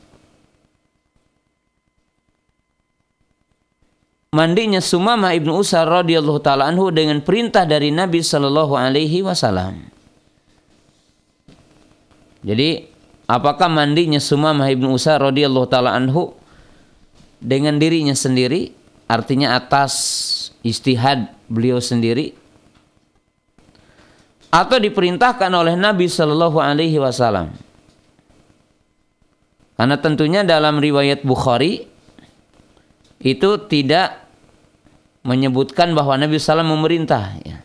mandinya 4.35 4.83
Sumamah 4.83 5.31
ibnu 5.39 5.55
Usar 5.55 5.87
radhiyallahu 5.87 6.43
taala 6.43 6.67
anhu 6.67 6.91
dengan 6.91 7.23
perintah 7.23 7.63
dari 7.63 7.95
Nabi 7.95 8.19
Shallallahu 8.19 8.75
alaihi 8.75 9.23
wasallam. 9.23 9.87
Jadi 12.43 12.91
apakah 13.31 13.71
mandinya 13.71 14.19
Sumamah 14.19 14.67
ibnu 14.75 14.91
Usar 14.91 15.23
radhiyallahu 15.23 15.71
taala 15.71 15.95
anhu 15.95 16.35
dengan 17.39 17.79
dirinya 17.79 18.19
sendiri 18.19 18.75
artinya 19.07 19.55
atas 19.55 19.95
istihad 20.67 21.31
beliau 21.47 21.79
sendiri 21.79 22.35
atau 24.51 24.83
diperintahkan 24.83 25.51
oleh 25.55 25.79
Nabi 25.79 26.11
Shallallahu 26.11 26.59
alaihi 26.59 26.99
wasallam. 26.99 27.55
Karena 29.75 29.99
tentunya 29.99 30.47
dalam 30.47 30.79
riwayat 30.79 31.27
Bukhari 31.27 31.87
itu 33.19 33.51
tidak 33.67 34.24
menyebutkan 35.25 35.97
bahwa 35.97 36.21
Nabi 36.21 36.37
SAW 36.37 36.63
memerintah. 36.63 37.33
Ya. 37.43 37.65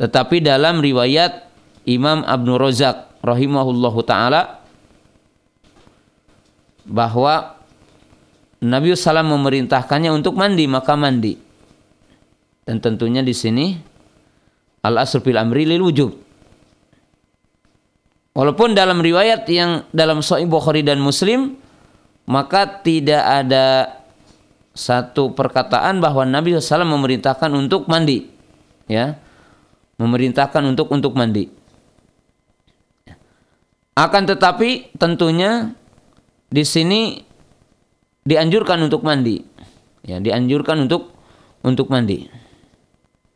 Tetapi 0.00 0.42
dalam 0.42 0.80
riwayat 0.80 1.46
Imam 1.86 2.24
Abnu 2.24 2.56
Rozak 2.58 3.22
rahimahullahu 3.22 4.00
taala 4.02 4.64
bahwa 6.88 7.60
Nabi 8.64 8.96
SAW 8.96 9.22
memerintahkannya 9.22 10.10
untuk 10.10 10.34
mandi 10.34 10.64
maka 10.66 10.96
mandi. 10.98 11.38
Dan 12.62 12.80
tentunya 12.80 13.20
di 13.20 13.34
sini 13.36 13.74
al 14.82 14.98
asr 14.98 15.22
fil 15.22 15.38
amri 15.38 15.68
lil 15.68 15.82
wujub. 15.84 16.10
Walaupun 18.32 18.72
dalam 18.72 19.04
riwayat 19.04 19.44
yang 19.52 19.84
dalam 19.92 20.24
Sahih 20.24 20.48
Bukhari 20.48 20.80
dan 20.80 21.04
Muslim 21.04 21.60
maka 22.24 22.64
tidak 22.80 23.20
ada 23.20 23.92
satu 24.72 25.36
perkataan 25.36 26.00
bahwa 26.00 26.24
Nabi 26.24 26.56
SAW 26.56 26.88
memerintahkan 26.88 27.52
untuk 27.52 27.88
mandi, 27.88 28.24
ya, 28.88 29.20
memerintahkan 30.00 30.64
untuk 30.64 30.88
untuk 30.88 31.12
mandi. 31.12 31.52
Akan 33.92 34.24
tetapi 34.24 34.96
tentunya 34.96 35.76
di 36.48 36.64
sini 36.64 37.20
dianjurkan 38.24 38.80
untuk 38.80 39.04
mandi, 39.04 39.44
ya, 40.08 40.16
dianjurkan 40.16 40.88
untuk 40.88 41.12
untuk 41.60 41.92
mandi, 41.92 42.24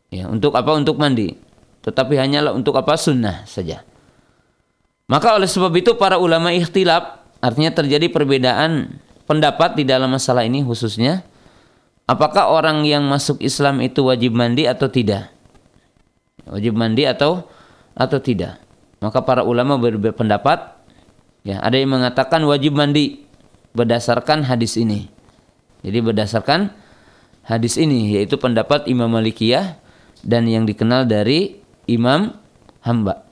ya, 0.09 0.33
untuk 0.33 0.57
apa? 0.57 0.73
Untuk 0.73 0.97
mandi. 0.97 1.37
Tetapi 1.85 2.19
hanyalah 2.19 2.57
untuk 2.57 2.75
apa? 2.75 2.97
Sunnah 2.97 3.45
saja. 3.47 3.85
Maka 5.07 5.39
oleh 5.39 5.47
sebab 5.47 5.71
itu 5.79 5.95
para 5.95 6.19
ulama 6.19 6.51
ikhtilaf 6.51 7.23
artinya 7.39 7.71
terjadi 7.71 8.11
perbedaan 8.11 8.99
pendapat 9.27 9.77
di 9.77 9.85
dalam 9.85 10.09
masalah 10.15 10.47
ini 10.47 10.63
khususnya 10.63 11.27
apakah 12.07 12.49
orang 12.49 12.87
yang 12.87 13.05
masuk 13.05 13.43
Islam 13.43 13.83
itu 13.83 14.07
wajib 14.07 14.33
mandi 14.33 14.65
atau 14.65 14.87
tidak? 14.87 15.29
Wajib 16.47 16.79
mandi 16.79 17.05
atau 17.05 17.45
atau 17.93 18.19
tidak? 18.23 18.63
Maka 19.03 19.21
para 19.27 19.43
ulama 19.45 19.77
berbeda 19.77 20.15
pendapat 20.17 20.79
ya 21.45 21.61
ada 21.61 21.77
yang 21.77 21.99
mengatakan 21.99 22.41
wajib 22.47 22.79
mandi 22.79 23.27
berdasarkan 23.77 24.47
hadis 24.47 24.79
ini. 24.79 25.11
Jadi 25.85 25.99
berdasarkan 26.01 26.73
hadis 27.45 27.77
ini 27.77 28.17
yaitu 28.17 28.41
pendapat 28.41 28.89
Imam 28.89 29.11
Malikiyah 29.13 29.79
dan 30.27 30.49
yang 30.49 30.65
dikenal 30.67 31.07
dari 31.07 31.61
Imam 31.87 32.35
Hamba 32.83 33.27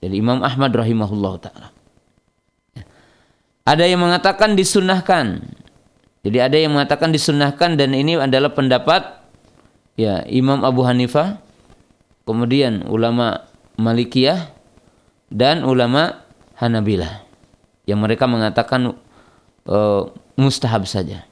dari 0.00 0.16
Imam 0.20 0.40
Ahmad 0.40 0.72
rahimahullah 0.72 1.34
taala 1.40 1.68
ada 3.70 3.86
yang 3.86 4.02
mengatakan 4.02 4.58
disunahkan. 4.58 5.46
Jadi 6.26 6.38
ada 6.42 6.56
yang 6.58 6.74
mengatakan 6.74 7.14
disunahkan 7.14 7.78
dan 7.78 7.94
ini 7.94 8.18
adalah 8.18 8.50
pendapat 8.50 9.22
ya 9.94 10.26
Imam 10.26 10.66
Abu 10.66 10.82
Hanifah, 10.82 11.38
kemudian 12.26 12.84
ulama 12.90 13.46
Malikiyah 13.78 14.50
dan 15.30 15.62
ulama 15.62 16.26
Hanabilah 16.58 17.24
yang 17.86 18.02
mereka 18.02 18.28
mengatakan 18.28 18.92
uh, 19.64 20.02
mustahab 20.36 20.84
saja. 20.84 21.24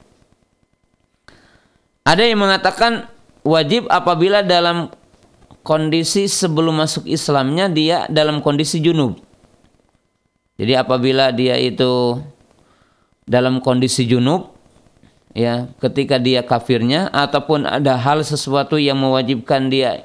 Ada 2.01 2.25
yang 2.25 2.41
mengatakan 2.41 3.05
wajib 3.45 3.85
apabila 3.91 4.41
dalam 4.41 4.89
kondisi 5.61 6.25
sebelum 6.25 6.81
masuk 6.81 7.05
Islamnya 7.05 7.69
dia 7.69 8.09
dalam 8.09 8.41
kondisi 8.41 8.81
junub. 8.81 9.28
Jadi 10.59 10.75
apabila 10.75 11.31
dia 11.31 11.55
itu 11.55 12.19
dalam 13.23 13.63
kondisi 13.63 14.03
junub 14.03 14.51
ya 15.31 15.71
ketika 15.79 16.19
dia 16.19 16.43
kafirnya 16.43 17.07
ataupun 17.15 17.63
ada 17.63 17.95
hal 17.95 18.19
sesuatu 18.27 18.75
yang 18.75 18.99
mewajibkan 18.99 19.71
dia 19.71 20.03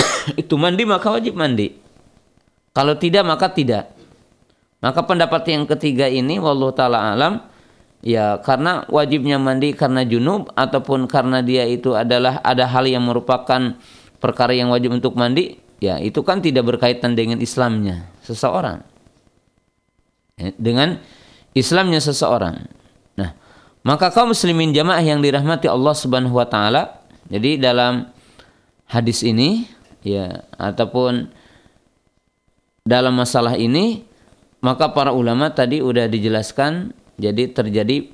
itu 0.40 0.56
mandi 0.56 0.88
maka 0.88 1.12
wajib 1.12 1.36
mandi. 1.36 1.76
Kalau 2.72 2.96
tidak 2.96 3.28
maka 3.28 3.52
tidak. 3.52 3.92
Maka 4.80 5.04
pendapat 5.04 5.44
yang 5.52 5.68
ketiga 5.68 6.08
ini 6.08 6.40
wallahu 6.40 6.72
taala 6.72 7.12
alam 7.12 7.44
ya 8.00 8.40
karena 8.40 8.88
wajibnya 8.88 9.36
mandi 9.36 9.76
karena 9.76 10.08
junub 10.08 10.48
ataupun 10.56 11.04
karena 11.04 11.44
dia 11.44 11.68
itu 11.68 11.92
adalah 11.92 12.40
ada 12.40 12.64
hal 12.64 12.88
yang 12.88 13.04
merupakan 13.04 13.76
perkara 14.24 14.56
yang 14.56 14.72
wajib 14.72 14.96
untuk 14.96 15.20
mandi 15.20 15.60
ya 15.84 16.00
itu 16.00 16.24
kan 16.24 16.40
tidak 16.40 16.64
berkaitan 16.64 17.12
dengan 17.12 17.36
Islamnya 17.44 18.08
seseorang 18.24 18.89
dengan 20.56 20.98
Islamnya 21.52 21.98
seseorang. 22.00 22.62
Nah, 23.18 23.34
maka 23.82 24.08
kaum 24.14 24.32
muslimin 24.32 24.72
jamaah 24.72 25.02
yang 25.02 25.20
dirahmati 25.20 25.66
Allah 25.66 25.94
Subhanahu 25.94 26.36
wa 26.36 26.46
taala, 26.46 27.02
jadi 27.28 27.60
dalam 27.60 28.08
hadis 28.90 29.22
ini 29.22 29.70
ya 30.02 30.46
ataupun 30.58 31.30
dalam 32.82 33.14
masalah 33.14 33.54
ini 33.54 34.02
maka 34.60 34.92
para 34.92 35.14
ulama 35.14 35.48
tadi 35.52 35.80
udah 35.80 36.08
dijelaskan 36.08 36.92
jadi 37.16 37.52
terjadi 37.52 38.12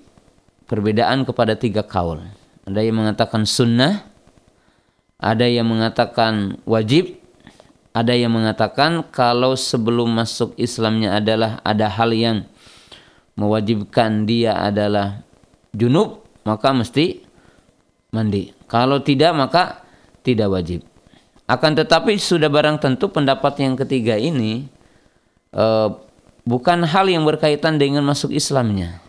perbedaan 0.67 1.27
kepada 1.27 1.55
tiga 1.59 1.83
kaul. 1.87 2.23
Ada 2.67 2.83
yang 2.83 2.99
mengatakan 2.99 3.47
sunnah, 3.47 4.03
ada 5.23 5.47
yang 5.47 5.71
mengatakan 5.71 6.59
wajib, 6.67 7.19
ada 7.97 8.13
yang 8.13 8.37
mengatakan 8.37 9.01
kalau 9.09 9.57
sebelum 9.57 10.13
masuk 10.13 10.53
Islamnya 10.61 11.17
adalah 11.17 11.65
ada 11.65 11.89
hal 11.89 12.13
yang 12.13 12.45
mewajibkan 13.41 14.29
dia 14.29 14.53
adalah 14.53 15.25
junub, 15.73 16.21
maka 16.45 16.77
mesti 16.77 17.25
mandi. 18.13 18.53
Kalau 18.69 19.01
tidak 19.01 19.33
maka 19.33 19.81
tidak 20.21 20.53
wajib. 20.53 20.85
Akan 21.49 21.73
tetapi 21.73 22.21
sudah 22.21 22.53
barang 22.53 22.85
tentu 22.85 23.09
pendapat 23.09 23.65
yang 23.65 23.81
ketiga 23.81 24.21
ini 24.21 24.69
uh, 25.57 25.97
bukan 26.45 26.85
hal 26.85 27.09
yang 27.09 27.25
berkaitan 27.25 27.81
dengan 27.81 28.05
masuk 28.05 28.29
Islamnya. 28.29 29.01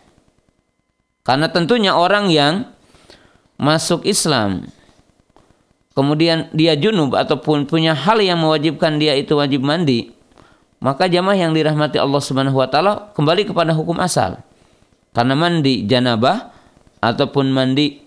Karena 1.28 1.52
tentunya 1.52 1.92
orang 1.92 2.32
yang 2.32 2.72
masuk 3.60 4.08
Islam 4.08 4.64
kemudian 5.98 6.46
dia 6.54 6.78
junub 6.78 7.18
ataupun 7.18 7.66
punya 7.66 7.90
hal 7.90 8.22
yang 8.22 8.38
mewajibkan 8.38 9.02
dia 9.02 9.18
itu 9.18 9.34
wajib 9.34 9.66
mandi, 9.66 10.14
maka 10.78 11.10
jamaah 11.10 11.34
yang 11.34 11.50
dirahmati 11.50 11.98
Allah 11.98 12.22
Subhanahu 12.22 12.54
wa 12.54 12.70
taala 12.70 13.10
kembali 13.18 13.50
kepada 13.50 13.74
hukum 13.74 13.98
asal. 13.98 14.38
Karena 15.10 15.34
mandi 15.34 15.82
janabah 15.82 16.54
ataupun 17.02 17.50
mandi 17.50 17.98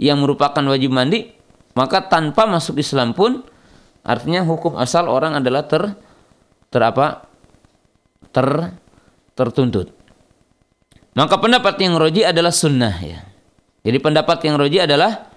yang 0.00 0.24
merupakan 0.24 0.64
wajib 0.64 0.96
mandi, 0.96 1.28
maka 1.76 2.08
tanpa 2.08 2.48
masuk 2.48 2.80
Islam 2.80 3.12
pun 3.12 3.44
artinya 4.00 4.40
hukum 4.40 4.80
asal 4.80 5.12
orang 5.12 5.36
adalah 5.36 5.68
ter 5.68 5.92
ter 6.72 6.80
apa? 6.80 7.28
ter 8.32 8.72
tertuntut. 9.36 9.92
Maka 11.12 11.36
pendapat 11.36 11.76
yang 11.84 12.00
roji 12.00 12.24
adalah 12.24 12.48
sunnah 12.48 12.96
ya. 13.04 13.20
Jadi 13.84 13.98
pendapat 14.00 14.40
yang 14.48 14.56
roji 14.56 14.80
adalah 14.80 15.28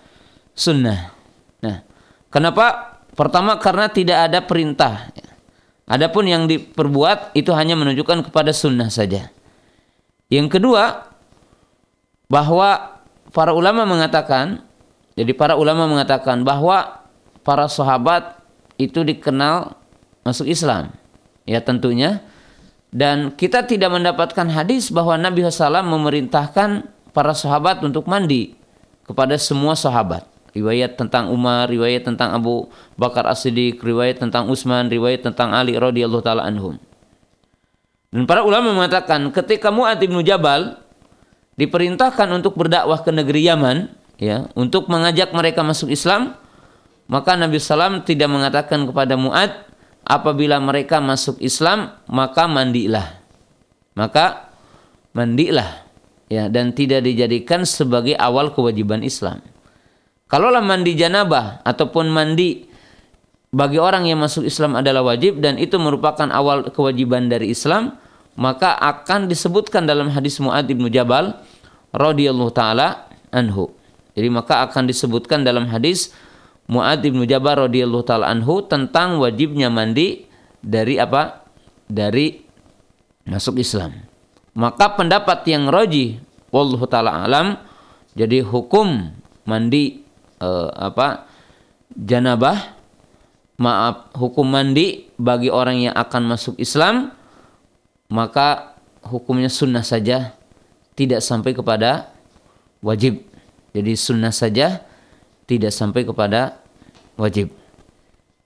sunnah. 0.56 1.15
Nah, 1.64 1.86
kenapa? 2.34 2.98
Pertama 3.16 3.56
karena 3.62 3.88
tidak 3.88 4.28
ada 4.28 4.40
perintah. 4.44 5.08
Adapun 5.88 6.28
yang 6.28 6.50
diperbuat 6.50 7.38
itu 7.38 7.54
hanya 7.56 7.78
menunjukkan 7.80 8.28
kepada 8.28 8.52
sunnah 8.52 8.92
saja. 8.92 9.32
Yang 10.28 10.60
kedua, 10.60 11.08
bahwa 12.28 13.00
para 13.32 13.54
ulama 13.54 13.86
mengatakan, 13.86 14.66
jadi 15.16 15.32
para 15.32 15.56
ulama 15.56 15.88
mengatakan 15.88 16.44
bahwa 16.44 17.06
para 17.46 17.70
sahabat 17.72 18.42
itu 18.76 19.06
dikenal 19.06 19.78
masuk 20.26 20.50
Islam. 20.50 20.92
Ya 21.48 21.62
tentunya. 21.62 22.26
Dan 22.96 23.36
kita 23.36 23.64
tidak 23.68 23.92
mendapatkan 23.92 24.48
hadis 24.48 24.88
bahwa 24.88 25.20
Nabi 25.20 25.44
SAW 25.44 25.84
memerintahkan 25.84 26.88
para 27.12 27.36
sahabat 27.36 27.84
untuk 27.84 28.08
mandi 28.08 28.56
kepada 29.04 29.36
semua 29.36 29.76
sahabat 29.76 30.35
riwayat 30.56 30.96
tentang 30.96 31.30
Umar, 31.30 31.68
riwayat 31.68 32.08
tentang 32.08 32.32
Abu 32.32 32.72
Bakar 32.96 33.28
As-Siddiq, 33.28 33.84
riwayat 33.84 34.24
tentang 34.24 34.48
Utsman, 34.48 34.88
riwayat 34.88 35.28
tentang 35.28 35.52
Ali 35.52 35.76
radhiyallahu 35.76 36.24
taala 36.24 36.48
anhum. 36.48 36.80
Dan 38.16 38.24
para 38.24 38.48
ulama 38.48 38.72
mengatakan 38.72 39.28
ketika 39.36 39.68
Mu'ad 39.70 40.00
bin 40.00 40.16
Jabal 40.24 40.80
diperintahkan 41.60 42.32
untuk 42.32 42.56
berdakwah 42.56 43.04
ke 43.04 43.12
negeri 43.12 43.52
Yaman, 43.52 43.92
ya, 44.16 44.48
untuk 44.56 44.88
mengajak 44.88 45.36
mereka 45.36 45.60
masuk 45.68 45.92
Islam, 45.92 46.40
maka 47.12 47.36
Nabi 47.36 47.60
SAW 47.60 48.08
tidak 48.08 48.32
mengatakan 48.32 48.88
kepada 48.88 49.20
Mu'ad, 49.20 49.68
apabila 50.08 50.62
mereka 50.64 51.04
masuk 51.04 51.42
Islam, 51.44 51.92
maka 52.08 52.48
mandilah. 52.48 53.20
Maka 53.98 54.48
mandilah. 55.12 55.84
Ya, 56.26 56.50
dan 56.50 56.74
tidak 56.74 57.06
dijadikan 57.06 57.70
sebagai 57.70 58.18
awal 58.18 58.50
kewajiban 58.50 59.06
Islam. 59.06 59.46
Kalaulah 60.26 60.66
mandi 60.66 60.98
janabah 60.98 61.62
ataupun 61.62 62.10
mandi 62.10 62.66
bagi 63.56 63.78
orang 63.80 64.10
yang 64.10 64.20
masuk 64.20 64.44
Islam 64.44 64.76
adalah 64.76 65.06
wajib 65.06 65.40
dan 65.40 65.56
itu 65.56 65.78
merupakan 65.78 66.28
awal 66.28 66.68
kewajiban 66.74 67.32
dari 67.32 67.56
Islam, 67.56 67.96
maka 68.36 68.76
akan 68.76 69.32
disebutkan 69.32 69.88
dalam 69.88 70.12
hadis 70.12 70.42
Muad 70.44 70.68
bin 70.68 70.84
Jabal 70.92 71.40
radhiyallahu 71.96 72.52
taala 72.52 73.08
anhu. 73.32 73.72
Jadi 74.18 74.28
maka 74.28 74.66
akan 74.68 74.92
disebutkan 74.92 75.48
dalam 75.48 75.72
hadis 75.72 76.12
Muad 76.68 77.00
bin 77.06 77.22
Jabal 77.30 77.70
radhiyallahu 77.70 78.04
taala 78.04 78.28
anhu 78.28 78.66
tentang 78.66 79.22
wajibnya 79.24 79.72
mandi 79.72 80.26
dari 80.60 81.00
apa? 81.00 81.46
Dari 81.86 82.42
masuk 83.30 83.62
Islam. 83.62 83.94
Maka 84.58 84.98
pendapat 84.98 85.46
yang 85.48 85.70
roji 85.70 86.20
wallahu 86.50 86.90
taala 86.90 87.24
alam 87.24 87.60
jadi 88.18 88.42
hukum 88.42 89.12
mandi 89.46 90.05
uh, 90.42 90.70
apa 90.74 91.28
janabah 91.94 92.76
maaf 93.56 94.12
hukum 94.16 94.44
mandi 94.48 95.08
bagi 95.16 95.48
orang 95.48 95.90
yang 95.90 95.96
akan 95.96 96.36
masuk 96.36 96.60
Islam 96.60 97.16
maka 98.12 98.76
hukumnya 99.06 99.48
sunnah 99.48 99.86
saja 99.86 100.36
tidak 100.96 101.22
sampai 101.22 101.52
kepada 101.52 102.16
wajib. 102.80 103.22
Jadi 103.76 103.92
sunnah 104.00 104.32
saja 104.32 104.82
tidak 105.46 105.76
sampai 105.76 106.08
kepada 106.08 106.64
wajib. 107.20 107.52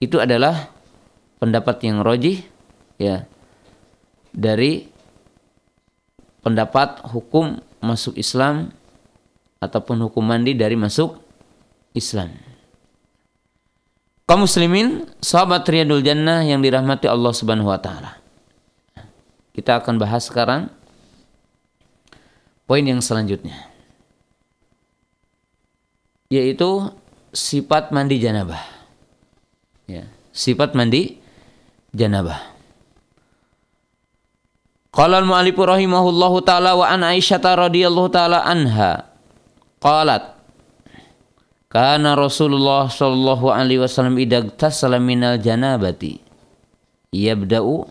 Itu 0.01 0.17
adalah 0.17 0.71
pendapat 1.37 1.85
yang 1.85 2.01
roji 2.01 2.43
ya 2.97 3.23
dari 4.33 4.89
pendapat 6.41 7.03
hukum 7.13 7.59
masuk 7.79 8.15
Islam 8.17 8.73
ataupun 9.59 10.07
hukum 10.07 10.23
mandi 10.23 10.55
dari 10.55 10.79
masuk 10.79 11.19
Islam. 11.93 12.33
Kaum 14.29 14.45
muslimin, 14.45 15.09
sahabat 15.25 15.65
Riyadul 15.65 16.05
Jannah 16.05 16.45
yang 16.45 16.61
dirahmati 16.61 17.09
Allah 17.09 17.33
Subhanahu 17.33 17.73
wa 17.73 17.81
taala. 17.81 18.21
Kita 19.57 19.81
akan 19.81 19.97
bahas 19.97 20.29
sekarang 20.29 20.69
poin 22.69 22.85
yang 22.85 23.01
selanjutnya. 23.01 23.57
Yaitu 26.29 26.93
sifat 27.33 27.89
mandi 27.89 28.21
janabah. 28.21 28.61
Ya, 29.89 30.05
sifat 30.29 30.77
mandi 30.77 31.17
janabah. 31.91 32.37
Qala 34.89 35.21
al-mu'allif 35.21 35.57
rahimahullahu 35.57 36.45
taala 36.45 36.77
wa 36.77 36.85
an 36.85 37.01
Aisyah 37.01 37.41
radhiyallahu 37.41 38.09
taala 38.13 38.45
anha 38.45 39.09
qalat 39.81 40.38
karena 41.69 42.17
Rasulullah 42.17 42.89
Shallallahu 42.89 43.53
Alaihi 43.53 43.85
Wasallam 43.85 44.17
idag 44.17 44.57
tasala 44.57 44.97
minal 44.97 45.37
janabati 45.37 46.17
yabda'u 47.13 47.85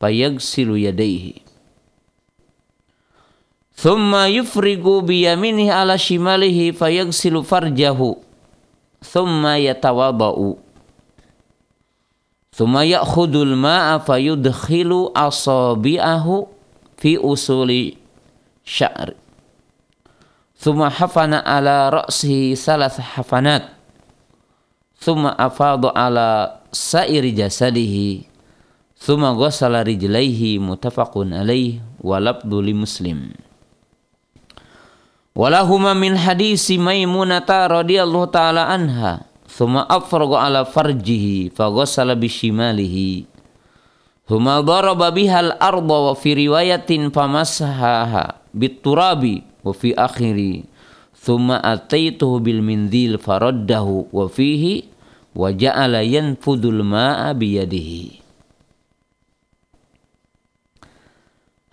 fayagsilu 0.00 0.80
yadaihi 0.80 1.44
thumma 3.76 4.32
yufrigu 4.32 5.04
biyaminihi 5.04 5.68
ala 5.68 6.00
shimalihi 6.00 6.72
fayagsilu 6.72 7.44
farjahu. 7.44 8.24
Thumma 9.04 9.60
yatawada'u 9.60 10.56
thumma 12.56 12.88
ya'khudul 12.88 13.52
ma'a 13.52 14.00
fayudkhilu 14.00 15.12
asabi'ahu 15.12 16.48
fi 16.96 17.20
usuli 17.20 18.00
sya'ri 18.64 19.23
Thumma 20.64 20.88
hafana 20.88 21.44
ala 21.44 21.92
ra'sihi 21.92 22.56
salas 22.56 22.96
hafanat. 22.96 23.68
Thumma 24.96 25.36
afadu 25.36 25.92
ala 25.92 26.64
sairi 26.72 27.36
jasadihi. 27.36 28.24
Thumma 28.96 29.36
ghasala 29.36 29.84
rijlaihi 29.84 30.56
mutafaqun 30.56 31.36
alaih 31.36 31.84
walabdu 32.00 32.64
li 32.64 32.72
muslim. 32.72 33.36
Walahuma 35.36 35.92
min 35.92 36.16
hadisi 36.16 36.80
Maimunata 36.80 37.68
radhiyallahu 37.68 38.32
taala 38.32 38.64
anha. 38.64 39.28
Thumma 39.44 39.84
afraga 39.84 40.48
ala 40.48 40.64
farjihi 40.64 41.52
faghasala 41.52 42.16
bishimalihi. 42.16 43.28
Thumma 44.24 44.64
daraba 44.64 45.12
bihal 45.12 45.60
arda 45.60 45.98
wa 46.08 46.16
fi 46.16 46.32
riwayatin 46.32 47.12
famasahaha 47.12 48.40
biturabi 48.56 49.52
wa 49.64 49.72
fi 49.72 49.96
akhiri 49.96 50.68
thumma 51.16 51.56
ataituhu 51.64 52.44
bil 52.44 52.60
mindil 52.60 53.16
faraddahu 53.16 54.12
wa 54.12 54.28
fihi 54.28 54.92
wa 55.34 55.50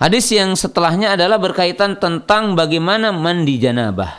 Hadis 0.01 0.25
yang 0.33 0.57
setelahnya 0.57 1.13
adalah 1.13 1.37
berkaitan 1.37 1.93
tentang 2.01 2.57
bagaimana 2.57 3.13
mandi 3.13 3.61
janabah. 3.61 4.09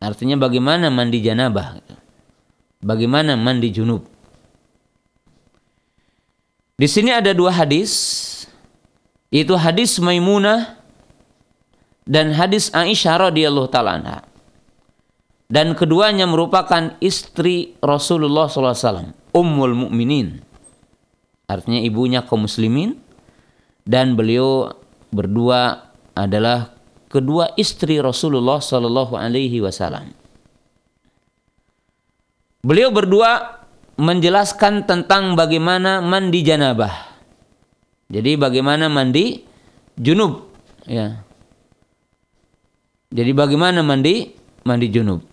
Artinya 0.00 0.40
bagaimana 0.40 0.88
mandi 0.88 1.20
janabah. 1.20 1.76
Bagaimana 2.80 3.36
mandi 3.36 3.68
junub. 3.68 4.08
Di 6.80 6.88
sini 6.88 7.12
ada 7.12 7.36
dua 7.36 7.52
hadis. 7.52 8.24
Itu 9.28 9.60
hadis 9.60 10.00
Maimunah 10.00 10.77
dan 12.08 12.32
hadis 12.32 12.72
Aisyah 12.72 13.28
radhiyallahu 13.28 13.68
taala 13.68 14.24
Dan 15.48 15.76
keduanya 15.76 16.28
merupakan 16.28 16.96
istri 17.00 17.76
Rasulullah 17.80 18.48
SAW, 18.52 19.16
Ummul 19.32 19.76
Mukminin. 19.76 20.44
Artinya 21.48 21.80
ibunya 21.80 22.20
kaum 22.20 22.44
muslimin 22.44 23.00
dan 23.88 24.12
beliau 24.12 24.76
berdua 25.08 25.88
adalah 26.12 26.76
kedua 27.08 27.56
istri 27.56 27.96
Rasulullah 27.96 28.60
Wasallam. 28.60 30.12
Beliau 32.60 32.92
berdua 32.92 33.64
menjelaskan 33.96 34.84
tentang 34.84 35.32
bagaimana 35.32 36.04
mandi 36.04 36.44
janabah. 36.44 37.16
Jadi 38.12 38.36
bagaimana 38.36 38.92
mandi 38.92 39.40
junub 39.96 40.52
ya. 40.84 41.27
Jadi 43.08 43.32
bagaimana 43.32 43.80
mandi 43.80 44.36
mandi 44.68 44.86
junub? 44.92 45.24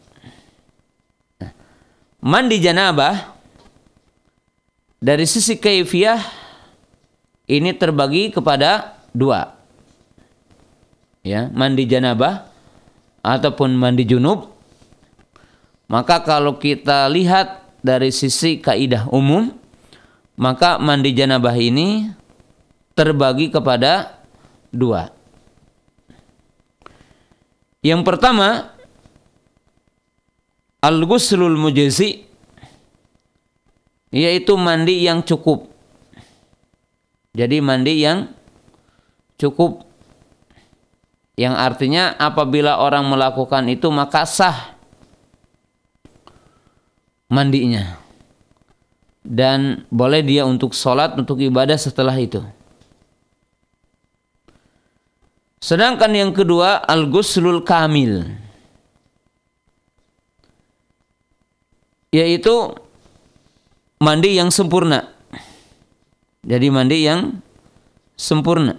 Nah, 1.43 1.51
mandi 2.23 2.55
janabah 2.63 3.35
dari 5.03 5.27
sisi 5.27 5.59
kaifiah 5.59 6.23
ini 7.51 7.75
terbagi 7.75 8.31
kepada 8.31 8.95
dua. 9.11 9.53
Ya, 11.25 11.49
mandi 11.51 11.83
janabah 11.83 12.47
ataupun 13.25 13.73
mandi 13.75 14.05
junub. 14.05 14.53
Maka 15.89 16.21
kalau 16.21 16.57
kita 16.57 17.05
lihat 17.09 17.65
dari 17.85 18.09
sisi 18.09 18.57
kaidah 18.57 19.09
umum, 19.13 19.53
maka 20.37 20.81
mandi 20.81 21.13
janabah 21.13 21.53
ini 21.57 22.09
terbagi 22.97 23.51
kepada 23.51 24.21
dua. 24.71 25.14
Yang 27.85 28.01
pertama, 28.01 28.73
al-ghuslul 30.81 31.53
mujazi 31.53 32.25
yaitu 34.09 34.57
mandi 34.57 35.05
yang 35.05 35.21
cukup. 35.21 35.69
Jadi 37.37 37.61
mandi 37.61 38.01
yang 38.01 38.31
cukup 39.37 39.85
yang 41.35 41.53
artinya 41.53 42.15
apabila 42.15 42.79
orang 42.79 43.05
melakukan 43.11 43.67
itu 43.67 43.91
maka 43.91 44.23
sah 44.23 44.73
mandinya 47.27 47.99
dan 49.19 49.83
boleh 49.91 50.23
dia 50.23 50.47
untuk 50.47 50.71
sholat 50.71 51.19
untuk 51.19 51.43
ibadah 51.43 51.75
setelah 51.75 52.15
itu. 52.15 52.39
Sedangkan 55.65 56.13
yang 56.13 56.29
kedua 56.29 56.77
al-ghuslul 56.77 57.65
kamil 57.65 58.21
yaitu 62.13 62.77
mandi 63.97 64.37
yang 64.37 64.53
sempurna. 64.53 65.09
Jadi 66.45 66.67
mandi 66.69 66.97
yang 67.01 67.41
sempurna. 68.13 68.77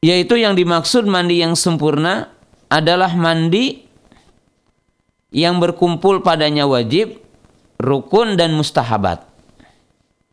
Yaitu 0.00 0.40
yang 0.40 0.56
dimaksud 0.56 1.04
mandi 1.04 1.44
yang 1.44 1.52
sempurna 1.52 2.32
adalah 2.72 3.12
mandi 3.12 3.84
yang 5.36 5.60
berkumpul 5.60 6.24
padanya 6.24 6.64
wajib, 6.64 7.20
rukun 7.76 8.40
dan 8.40 8.56
mustahabat. 8.56 9.29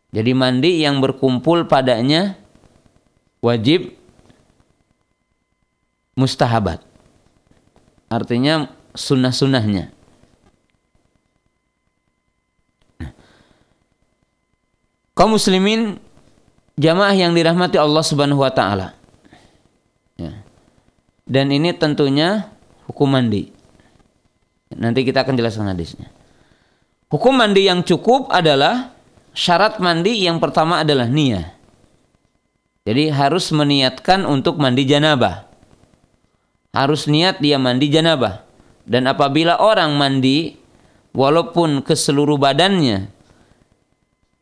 Jadi 0.08 0.32
mandi 0.32 0.80
yang 0.80 1.04
berkumpul 1.04 1.68
padanya 1.68 2.36
wajib 3.44 3.92
mustahabat. 6.16 6.80
Artinya 8.08 8.72
sunnah-sunnahnya. 8.96 9.92
Kaum 15.12 15.34
muslimin 15.34 15.98
jamaah 16.78 17.12
yang 17.12 17.34
dirahmati 17.34 17.76
Allah 17.76 18.06
Subhanahu 18.06 18.40
wa 18.40 18.54
taala. 18.54 18.94
Ya. 20.14 20.40
Dan 21.28 21.52
ini 21.52 21.74
tentunya 21.76 22.48
hukum 22.88 23.12
mandi. 23.12 23.50
Nanti 24.72 25.04
kita 25.04 25.26
akan 25.26 25.34
jelaskan 25.36 25.68
hadisnya. 25.68 26.08
Hukum 27.10 27.34
mandi 27.34 27.66
yang 27.66 27.82
cukup 27.82 28.30
adalah 28.30 28.94
syarat 29.38 29.78
mandi 29.78 30.26
yang 30.26 30.42
pertama 30.42 30.82
adalah 30.82 31.06
niat. 31.06 31.54
Jadi 32.82 33.14
harus 33.14 33.54
meniatkan 33.54 34.26
untuk 34.26 34.58
mandi 34.58 34.82
janabah. 34.82 35.46
Harus 36.74 37.06
niat 37.06 37.38
dia 37.38 37.54
mandi 37.54 37.86
janabah. 37.86 38.42
Dan 38.82 39.06
apabila 39.06 39.62
orang 39.62 39.94
mandi 39.94 40.58
walaupun 41.14 41.84
ke 41.86 41.94
seluruh 41.94 42.40
badannya 42.40 43.12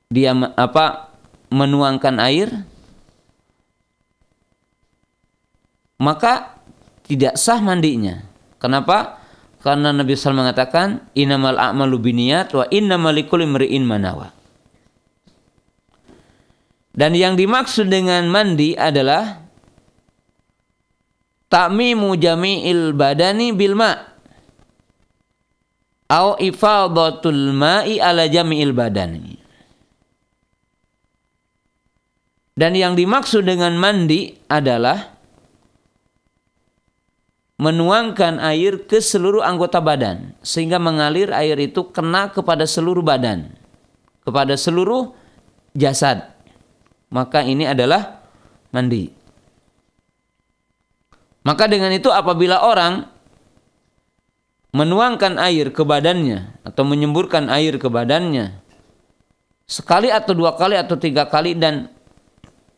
dia 0.07 0.31
apa 0.55 1.11
menuangkan 1.51 2.17
air 2.23 2.49
maka 5.99 6.63
tidak 7.11 7.35
sah 7.35 7.59
mandinya. 7.59 8.23
Kenapa? 8.63 9.19
Karena 9.67 9.91
Nabi 9.91 10.15
SAW 10.15 10.47
mengatakan 10.47 11.11
innamal 11.19 11.59
a'malu 11.59 11.99
biniyat 11.99 12.55
wa 12.55 12.71
innamal 12.71 13.19
manawa. 13.83 14.36
Dan 16.97 17.13
yang 17.13 17.37
dimaksud 17.37 17.93
dengan 17.93 18.25
mandi 18.33 18.73
adalah 18.73 19.45
ta'mimu 21.53 22.17
jami'il 22.17 22.97
badani 22.97 23.53
bil 23.53 23.77
ma' 23.77 24.01
au 26.09 26.41
ifadatul 26.41 27.53
ma'i 27.53 28.01
ala 28.01 28.25
jami'il 28.25 28.73
badani. 28.73 29.37
Dan 32.57 32.73
yang 32.73 32.97
dimaksud 32.97 33.45
dengan 33.45 33.77
mandi 33.77 34.33
adalah 34.49 35.13
menuangkan 37.61 38.41
air 38.41 38.89
ke 38.89 39.05
seluruh 39.05 39.45
anggota 39.45 39.85
badan 39.85 40.33
sehingga 40.41 40.81
mengalir 40.81 41.29
air 41.37 41.61
itu 41.61 41.93
kena 41.93 42.33
kepada 42.33 42.65
seluruh 42.65 43.05
badan, 43.05 43.53
kepada 44.25 44.57
seluruh 44.57 45.13
jasad 45.77 46.36
maka 47.11 47.43
ini 47.43 47.67
adalah 47.67 48.23
mandi. 48.75 49.11
Maka 51.47 51.71
dengan 51.71 51.95
itu 51.95 52.11
apabila 52.11 52.67
orang 52.67 53.07
menuangkan 54.75 55.39
air 55.39 55.71
ke 55.71 55.87
badannya 55.87 56.61
atau 56.67 56.83
menyemburkan 56.83 57.47
air 57.49 57.79
ke 57.79 57.87
badannya 57.87 58.61
sekali 59.65 60.11
atau 60.11 60.35
dua 60.35 60.59
kali 60.59 60.75
atau 60.75 60.99
tiga 60.99 61.25
kali 61.27 61.55
dan 61.55 61.89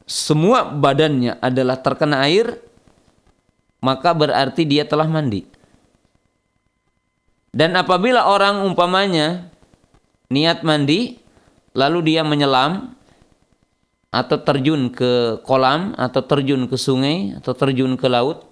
semua 0.09 0.69
badannya 0.69 1.41
adalah 1.41 1.81
terkena 1.81 2.25
air 2.29 2.61
maka 3.81 4.11
berarti 4.11 4.67
dia 4.67 4.83
telah 4.83 5.07
mandi. 5.07 5.47
Dan 7.49 7.73
apabila 7.75 8.29
orang 8.29 8.63
umpamanya 8.63 9.49
niat 10.29 10.61
mandi 10.61 11.17
lalu 11.73 12.13
dia 12.15 12.23
menyelam 12.23 12.98
atau 14.09 14.41
terjun 14.41 14.89
ke 14.89 15.41
kolam 15.45 15.93
atau 16.01 16.25
terjun 16.25 16.65
ke 16.65 16.77
sungai 16.81 17.37
atau 17.37 17.53
terjun 17.53 17.93
ke 18.01 18.09
laut. 18.09 18.49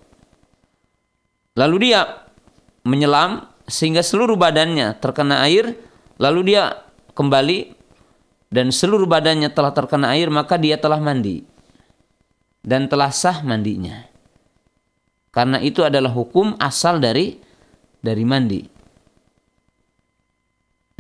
Lalu 1.57 1.91
dia 1.91 2.29
menyelam 2.85 3.49
sehingga 3.65 4.05
seluruh 4.05 4.37
badannya 4.37 4.95
terkena 5.01 5.43
air 5.49 5.75
lalu 6.21 6.55
dia 6.55 6.87
kembali 7.17 7.73
dan 8.53 8.71
seluruh 8.71 9.09
badannya 9.09 9.51
telah 9.51 9.73
terkena 9.73 10.15
air 10.15 10.29
maka 10.31 10.61
dia 10.61 10.79
telah 10.79 11.01
mandi 11.01 11.43
dan 12.61 12.87
telah 12.87 13.11
sah 13.11 13.41
mandinya. 13.41 14.07
Karena 15.33 15.61
itu 15.61 15.85
adalah 15.85 16.13
hukum 16.13 16.57
asal 16.61 17.01
dari 17.01 17.37
dari 18.01 18.25
mandi. 18.29 18.63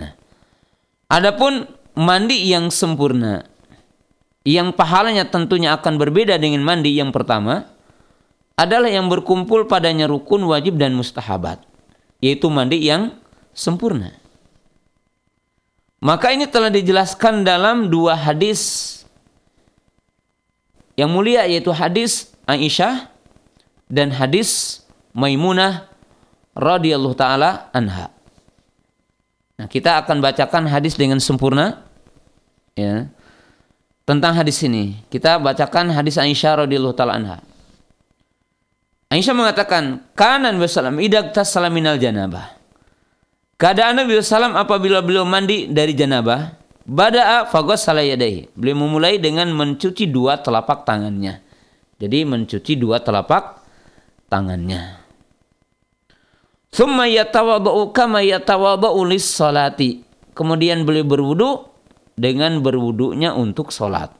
Nah 0.00 0.12
adapun 1.12 1.68
mandi 1.96 2.48
yang 2.48 2.72
sempurna 2.72 3.55
yang 4.46 4.70
pahalanya 4.70 5.26
tentunya 5.26 5.74
akan 5.74 5.98
berbeda 5.98 6.38
dengan 6.38 6.62
mandi 6.62 6.94
yang 6.94 7.10
pertama 7.10 7.66
adalah 8.54 8.86
yang 8.86 9.10
berkumpul 9.10 9.66
padanya 9.66 10.06
rukun 10.06 10.46
wajib 10.46 10.78
dan 10.78 10.94
mustahabat 10.94 11.66
yaitu 12.22 12.46
mandi 12.46 12.78
yang 12.78 13.10
sempurna. 13.50 14.14
Maka 15.98 16.30
ini 16.30 16.46
telah 16.46 16.70
dijelaskan 16.70 17.42
dalam 17.42 17.90
dua 17.90 18.14
hadis. 18.14 18.94
Yang 20.94 21.10
mulia 21.10 21.42
yaitu 21.44 21.74
hadis 21.74 22.30
Aisyah 22.46 23.10
dan 23.90 24.14
hadis 24.14 24.80
Maimunah 25.12 25.90
radhiyallahu 26.54 27.18
taala 27.18 27.68
anha. 27.74 28.14
Nah, 29.58 29.66
kita 29.68 30.00
akan 30.00 30.22
bacakan 30.22 30.70
hadis 30.70 30.94
dengan 30.94 31.18
sempurna. 31.18 31.84
Ya 32.76 33.08
tentang 34.06 34.32
hadis 34.38 34.62
ini. 34.62 35.02
Kita 35.10 35.36
bacakan 35.42 35.92
hadis 35.92 36.16
Aisyah 36.16 36.64
radhiyallahu 36.64 36.96
taala 36.96 37.18
anha. 37.18 37.38
Aisyah 39.10 39.34
mengatakan, 39.34 40.06
"Kanan 40.14 40.56
wasallam 40.62 41.02
idak 41.02 41.34
tasalaminal 41.34 41.98
janabah." 41.98 42.56
Keadaan 43.56 43.96
Nabi 43.96 44.20
SAW 44.20 44.52
apabila 44.52 45.00
beliau 45.00 45.24
mandi 45.24 45.64
dari 45.64 45.96
janabah, 45.96 46.52
bada'a 46.84 47.48
fagos 47.48 47.88
salayadai. 47.88 48.52
Beliau 48.52 48.84
memulai 48.84 49.16
dengan 49.16 49.48
mencuci 49.48 50.12
dua 50.12 50.36
telapak 50.44 50.84
tangannya. 50.84 51.40
Jadi 51.96 52.28
mencuci 52.28 52.76
dua 52.76 53.00
telapak 53.00 53.64
tangannya. 54.28 55.00
Thumma 56.68 57.08
yatawadau 57.08 57.96
kama 57.96 58.20
yatawadau 58.20 59.00
lis 59.08 59.24
salati. 59.24 60.04
Kemudian 60.36 60.84
beliau 60.84 61.08
berwudu 61.08 61.75
dengan 62.16 62.64
berwudunya 62.64 63.36
untuk 63.36 63.68
sholat. 63.70 64.10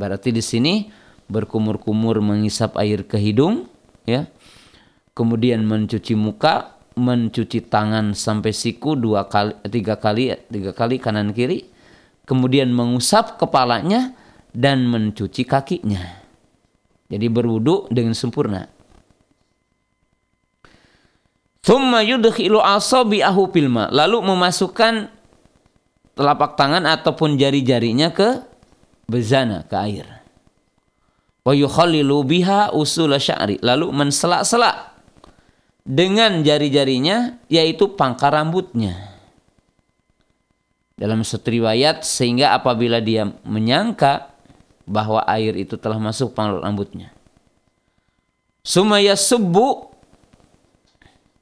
Berarti 0.00 0.32
di 0.32 0.40
sini 0.40 0.88
berkumur-kumur 1.28 2.24
mengisap 2.24 2.80
air 2.80 3.04
ke 3.04 3.20
hidung, 3.20 3.68
ya. 4.08 4.24
Kemudian 5.12 5.66
mencuci 5.68 6.16
muka, 6.16 6.78
mencuci 6.96 7.68
tangan 7.68 8.16
sampai 8.16 8.50
siku 8.56 8.96
dua 8.96 9.28
kali, 9.28 9.52
tiga 9.68 10.00
kali, 10.00 10.32
tiga 10.48 10.72
kali 10.72 10.96
kanan 10.96 11.36
kiri. 11.36 11.68
Kemudian 12.24 12.72
mengusap 12.72 13.40
kepalanya 13.40 14.12
dan 14.52 14.88
mencuci 14.88 15.48
kakinya. 15.48 16.22
Jadi 17.08 17.26
berwudu 17.32 17.88
dengan 17.88 18.12
sempurna. 18.12 18.68
Thumma 21.64 22.04
yudkhilu 22.04 22.60
asabi'ahu 22.60 23.48
filma. 23.52 23.88
Lalu 23.92 24.24
memasukkan 24.24 25.17
telapak 26.18 26.58
tangan 26.58 26.82
ataupun 26.82 27.38
jari-jarinya 27.38 28.10
ke 28.10 28.42
bezana, 29.06 29.62
ke 29.62 29.76
air. 29.78 30.06
Biha 31.46 32.74
usul 32.74 33.14
sya'ri. 33.16 33.62
Lalu 33.62 33.94
menselak-selak 33.94 34.98
dengan 35.86 36.42
jari-jarinya 36.42 37.38
yaitu 37.46 37.94
pangkar 37.94 38.34
rambutnya. 38.34 39.14
Dalam 40.98 41.22
satu 41.22 41.54
riwayat 41.54 42.02
sehingga 42.02 42.58
apabila 42.58 42.98
dia 42.98 43.30
menyangka 43.46 44.34
bahwa 44.82 45.22
air 45.30 45.54
itu 45.54 45.78
telah 45.78 45.96
masuk 46.02 46.34
pangkar 46.34 46.66
rambutnya. 46.66 47.14
Sumaya 48.66 49.14
subuh 49.14 49.88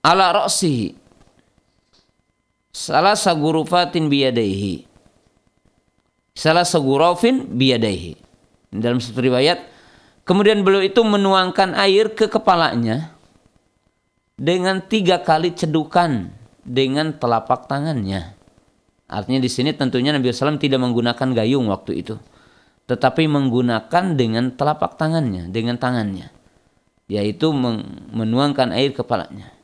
ala 0.04 0.44
ra'sihi 0.44 1.05
salah 2.76 3.16
sagurufatin 3.16 4.12
biyadaihi. 4.12 4.84
Salah 6.36 6.68
sagurafin 6.68 7.48
biyadaihi. 7.56 8.20
Dalam 8.76 9.00
satu 9.00 9.24
riwayat. 9.24 9.72
Kemudian 10.28 10.60
beliau 10.60 10.84
itu 10.84 11.00
menuangkan 11.00 11.72
air 11.78 12.12
ke 12.12 12.28
kepalanya 12.28 13.14
dengan 14.36 14.84
tiga 14.84 15.22
kali 15.24 15.54
cedukan 15.56 16.28
dengan 16.66 17.16
telapak 17.16 17.64
tangannya. 17.70 18.36
Artinya 19.06 19.38
di 19.38 19.46
sini 19.46 19.70
tentunya 19.72 20.10
Nabi 20.10 20.34
SAW 20.34 20.58
tidak 20.58 20.82
menggunakan 20.82 21.30
gayung 21.30 21.70
waktu 21.70 22.04
itu 22.04 22.18
tetapi 22.86 23.26
menggunakan 23.26 24.14
dengan 24.14 24.54
telapak 24.54 24.94
tangannya 24.94 25.50
dengan 25.50 25.74
tangannya 25.76 26.30
yaitu 27.10 27.50
menuangkan 28.14 28.70
air 28.74 28.94
kepalanya 28.94 29.54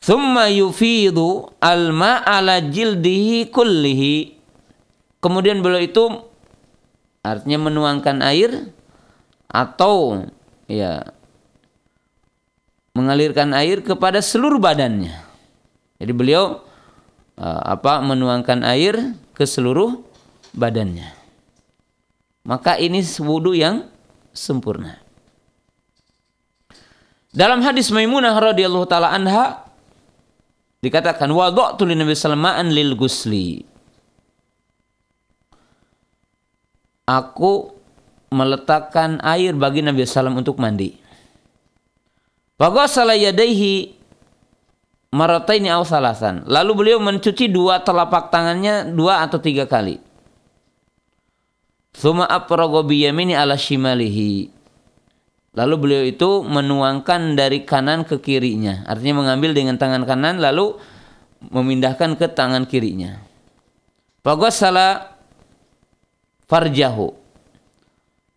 Thumma 0.00 0.46
yufidu 0.52 1.50
alma 1.58 2.22
ala 2.22 2.62
jildihi 2.62 3.50
kullihi. 3.50 4.38
Kemudian 5.18 5.64
beliau 5.64 5.82
itu 5.82 6.04
artinya 7.26 7.66
menuangkan 7.66 8.22
air 8.22 8.70
atau 9.50 10.22
ya 10.70 11.10
mengalirkan 12.94 13.50
air 13.52 13.82
kepada 13.82 14.22
seluruh 14.22 14.62
badannya. 14.62 15.12
Jadi 15.98 16.12
beliau 16.14 16.64
uh, 17.36 17.62
apa 17.66 18.00
menuangkan 18.00 18.62
air 18.64 19.16
ke 19.36 19.44
seluruh 19.44 20.00
badannya. 20.56 21.12
Maka 22.46 22.78
ini 22.78 23.02
wudhu 23.02 23.58
yang 23.58 23.90
sempurna. 24.30 25.02
Dalam 27.36 27.60
hadis 27.60 27.92
Maimunah 27.92 28.32
radhiyallahu 28.32 28.88
taala 28.88 29.12
anha 29.12 29.65
Dikatakan 30.86 31.26
wada'tu 31.34 31.82
li 31.82 31.98
Nabi 31.98 32.14
sallallahu 32.14 32.70
lil 32.70 32.94
gusli. 32.94 33.66
Aku 37.10 37.74
meletakkan 38.30 39.18
air 39.22 39.54
bagi 39.54 39.82
Nabi 39.82 40.06
SAW 40.06 40.38
untuk 40.38 40.62
mandi. 40.62 40.94
Faghasala 42.58 43.18
yadaihi 43.18 43.94
marataini 45.10 45.70
aw 45.70 45.82
salasan. 45.82 46.46
Lalu 46.46 46.72
beliau 46.74 46.98
mencuci 47.02 47.50
dua 47.50 47.82
telapak 47.82 48.30
tangannya 48.30 48.86
dua 48.90 49.26
atau 49.26 49.42
tiga 49.42 49.66
kali. 49.66 49.98
Suma 51.94 52.30
aprago 52.30 52.86
biyamini 52.86 53.34
ala 53.34 53.58
shimalihi. 53.58 54.55
Lalu 55.56 55.74
beliau 55.80 56.04
itu 56.04 56.44
menuangkan 56.44 57.32
dari 57.32 57.64
kanan 57.64 58.04
ke 58.04 58.20
kirinya. 58.20 58.84
Artinya 58.84 59.24
mengambil 59.24 59.56
dengan 59.56 59.80
tangan 59.80 60.04
kanan 60.04 60.36
lalu 60.36 60.76
memindahkan 61.40 62.20
ke 62.20 62.28
tangan 62.28 62.68
kirinya. 62.68 63.24
salah 64.52 65.16
farjahu. 66.44 67.08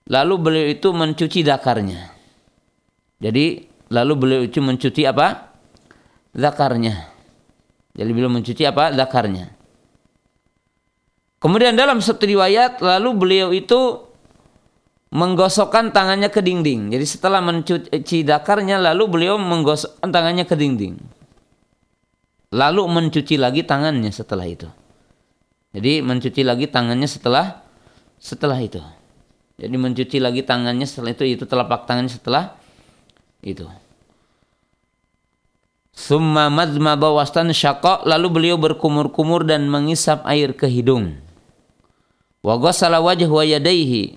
Lalu 0.10 0.36
beliau 0.40 0.68
itu 0.72 0.90
mencuci 0.96 1.44
dakarnya. 1.44 2.10
Jadi 3.20 3.68
lalu 3.92 4.14
beliau 4.16 4.42
itu 4.48 4.64
mencuci 4.64 5.04
apa? 5.04 5.52
Zakarnya. 6.32 7.04
Jadi 8.00 8.10
beliau 8.16 8.32
mencuci 8.32 8.64
apa? 8.64 8.96
Zakarnya. 8.96 9.60
Kemudian 11.44 11.76
dalam 11.76 12.00
satu 12.00 12.24
riwayat 12.24 12.80
lalu 12.80 13.10
beliau 13.12 13.50
itu 13.52 14.09
menggosokkan 15.10 15.90
tangannya 15.90 16.30
ke 16.30 16.42
dinding. 16.42 16.94
Jadi 16.94 17.06
setelah 17.06 17.42
mencuci 17.42 18.22
dakarnya 18.22 18.78
lalu 18.78 19.04
beliau 19.10 19.36
menggosokkan 19.42 20.10
tangannya 20.10 20.46
ke 20.46 20.54
dinding. 20.54 20.96
Lalu 22.50 22.82
mencuci 22.90 23.38
lagi 23.38 23.62
tangannya 23.66 24.10
setelah 24.10 24.46
itu. 24.46 24.70
Jadi 25.70 26.02
mencuci 26.02 26.42
lagi 26.42 26.66
tangannya 26.66 27.06
setelah 27.06 27.62
setelah 28.18 28.58
itu. 28.58 28.82
Jadi 29.60 29.76
mencuci 29.76 30.18
lagi 30.18 30.42
tangannya 30.42 30.86
setelah 30.90 31.14
itu 31.14 31.24
itu 31.26 31.46
telapak 31.46 31.86
tangannya 31.86 32.10
setelah 32.10 32.58
itu. 33.46 33.70
Summa 35.94 36.48
madmada 36.48 37.12
wastan 37.12 37.52
syaqa 37.52 38.08
lalu 38.08 38.28
beliau 38.32 38.58
berkumur-kumur 38.58 39.44
dan 39.46 39.68
mengisap 39.68 40.24
air 40.26 40.56
ke 40.56 40.66
hidung. 40.66 41.20
Wa 42.40 42.56
ghassala 42.56 43.04
wajhahu 43.04 43.36
wa 43.36 43.46
yadayhi 43.46 44.16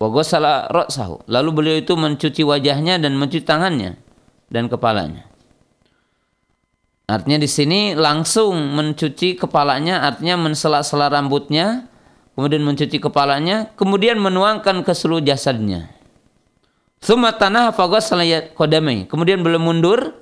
Wagosala 0.00 0.72
roksahu. 0.72 1.28
Lalu 1.28 1.50
beliau 1.52 1.76
itu 1.76 1.92
mencuci 1.92 2.40
wajahnya 2.40 2.96
dan 2.96 3.20
mencuci 3.20 3.44
tangannya 3.44 4.00
dan 4.48 4.72
kepalanya. 4.72 5.28
Artinya 7.04 7.42
di 7.42 7.50
sini 7.50 7.92
langsung 7.92 8.56
mencuci 8.72 9.36
kepalanya, 9.36 10.06
artinya 10.08 10.40
mensela-sela 10.40 11.12
rambutnya, 11.12 11.90
kemudian 12.32 12.64
mencuci 12.64 12.96
kepalanya, 12.96 13.76
kemudian 13.76 14.16
menuangkan 14.16 14.86
ke 14.86 14.94
seluruh 14.94 15.20
jasadnya. 15.20 15.90
Suma 17.02 17.36
tanah 17.36 17.74
kodamai. 18.56 19.04
Kemudian 19.10 19.42
beliau 19.44 19.60
mundur, 19.60 20.16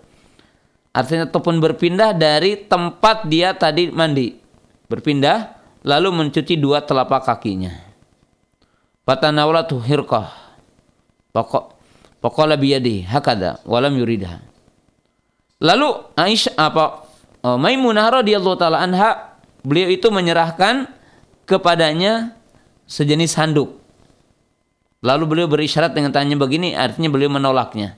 artinya 0.91 1.29
ataupun 1.29 1.63
berpindah 1.63 2.17
dari 2.17 2.67
tempat 2.67 3.31
dia 3.31 3.55
tadi 3.55 3.93
mandi. 3.95 4.35
Berpindah, 4.89 5.55
lalu 5.85 6.09
mencuci 6.25 6.57
dua 6.57 6.83
telapak 6.83 7.29
kakinya. 7.29 7.88
Fatanawlatu 9.09 9.81
hirqah. 9.81 10.29
Pokok 11.33 11.79
Pokoklah 12.19 12.59
biyadi 12.59 13.07
hakada 13.07 13.63
walam 13.63 13.95
yuridha. 13.95 14.43
Lalu 15.63 16.03
Aisyah 16.19 16.55
apa 16.59 17.07
oh, 17.47 17.57
Maimunah 17.57 18.11
radhiyallahu 18.21 18.59
taala 18.59 18.83
anha 18.83 19.39
beliau 19.63 19.87
itu 19.87 20.11
menyerahkan 20.11 20.91
kepadanya 21.47 22.35
sejenis 22.91 23.39
handuk. 23.39 23.79
Lalu 24.99 25.25
beliau 25.31 25.47
berisyarat 25.47 25.95
dengan 25.95 26.11
tanya 26.11 26.35
begini 26.35 26.75
artinya 26.75 27.07
beliau 27.07 27.31
menolaknya. 27.31 27.95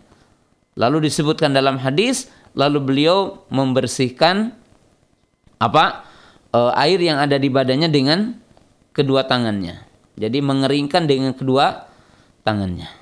Lalu 0.77 1.09
disebutkan 1.09 1.57
dalam 1.57 1.81
hadis 1.81 2.29
lalu 2.53 2.79
beliau 2.85 3.49
membersihkan 3.49 4.53
apa 5.57 6.05
uh, 6.53 6.77
air 6.77 7.01
yang 7.01 7.17
ada 7.17 7.41
di 7.41 7.49
badannya 7.49 7.89
dengan 7.89 8.37
kedua 8.93 9.25
tangannya. 9.25 9.90
Jadi 10.21 10.45
mengeringkan 10.45 11.09
dengan 11.09 11.33
kedua 11.33 11.89
tangannya. 12.45 12.93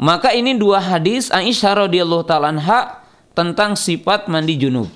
Maka 0.00 0.32
ini 0.32 0.56
dua 0.56 0.80
hadis 0.80 1.28
Aisyah 1.28 1.84
radhiyallahu 1.86 2.24
taala 2.24 2.48
anha 2.48 3.04
tentang 3.36 3.76
sifat 3.76 4.26
mandi 4.32 4.56
junub. 4.56 4.88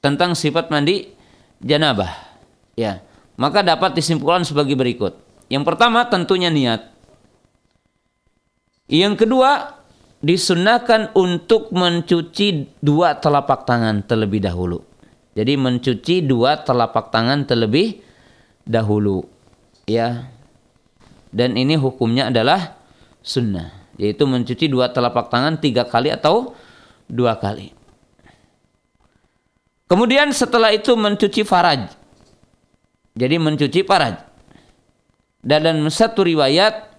Tentang 0.00 0.32
sifat 0.32 0.72
mandi 0.72 1.12
janabah. 1.60 2.08
Ya. 2.80 3.04
Maka 3.36 3.60
dapat 3.60 3.92
disimpulkan 3.92 4.48
sebagai 4.48 4.74
berikut. 4.74 5.20
Yang 5.52 5.64
pertama 5.68 6.08
tentunya 6.08 6.48
niat. 6.48 6.88
Yang 8.88 9.28
kedua 9.28 9.78
disunahkan 10.24 11.12
untuk 11.12 11.70
mencuci 11.70 12.80
dua 12.80 13.20
telapak 13.20 13.68
tangan 13.68 14.00
terlebih 14.02 14.42
dahulu. 14.42 14.80
Jadi 15.36 15.54
mencuci 15.54 16.24
dua 16.24 16.58
telapak 16.64 17.14
tangan 17.14 17.46
terlebih 17.46 18.02
dahulu 18.66 19.37
ya 19.88 20.28
dan 21.32 21.56
ini 21.56 21.80
hukumnya 21.80 22.28
adalah 22.28 22.76
sunnah 23.24 23.78
yaitu 23.98 24.24
mencuci 24.24 24.70
dua 24.70 24.94
telapak 24.94 25.26
tangan 25.32 25.58
tiga 25.58 25.82
kali 25.88 26.14
atau 26.14 26.54
dua 27.10 27.34
kali. 27.40 27.74
Kemudian 29.88 30.30
setelah 30.30 30.70
itu 30.70 30.94
mencuci 30.94 31.42
faraj. 31.42 31.90
Jadi 33.18 33.36
mencuci 33.40 33.82
faraj. 33.82 34.20
Dan 35.42 35.64
dalam 35.64 35.88
satu 35.88 36.22
riwayat 36.22 36.92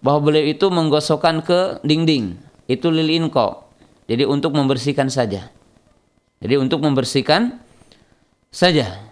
bahwa 0.00 0.30
beliau 0.30 0.46
itu 0.46 0.70
menggosokkan 0.70 1.42
ke 1.42 1.82
dinding. 1.82 2.38
Itu 2.70 2.88
lil 2.94 3.10
inko. 3.10 3.66
Jadi 4.06 4.22
untuk 4.24 4.54
membersihkan 4.54 5.10
saja. 5.10 5.50
Jadi 6.38 6.54
untuk 6.56 6.80
membersihkan 6.80 7.58
saja. 8.54 9.02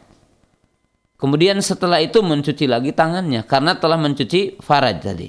Kemudian 1.15 1.63
setelah 1.63 2.03
itu 2.03 2.21
mencuci 2.21 2.67
lagi 2.67 2.91
tangannya 2.91 3.47
karena 3.47 3.79
telah 3.79 3.97
mencuci 3.97 4.59
faraj 4.59 4.99
tadi. 5.01 5.29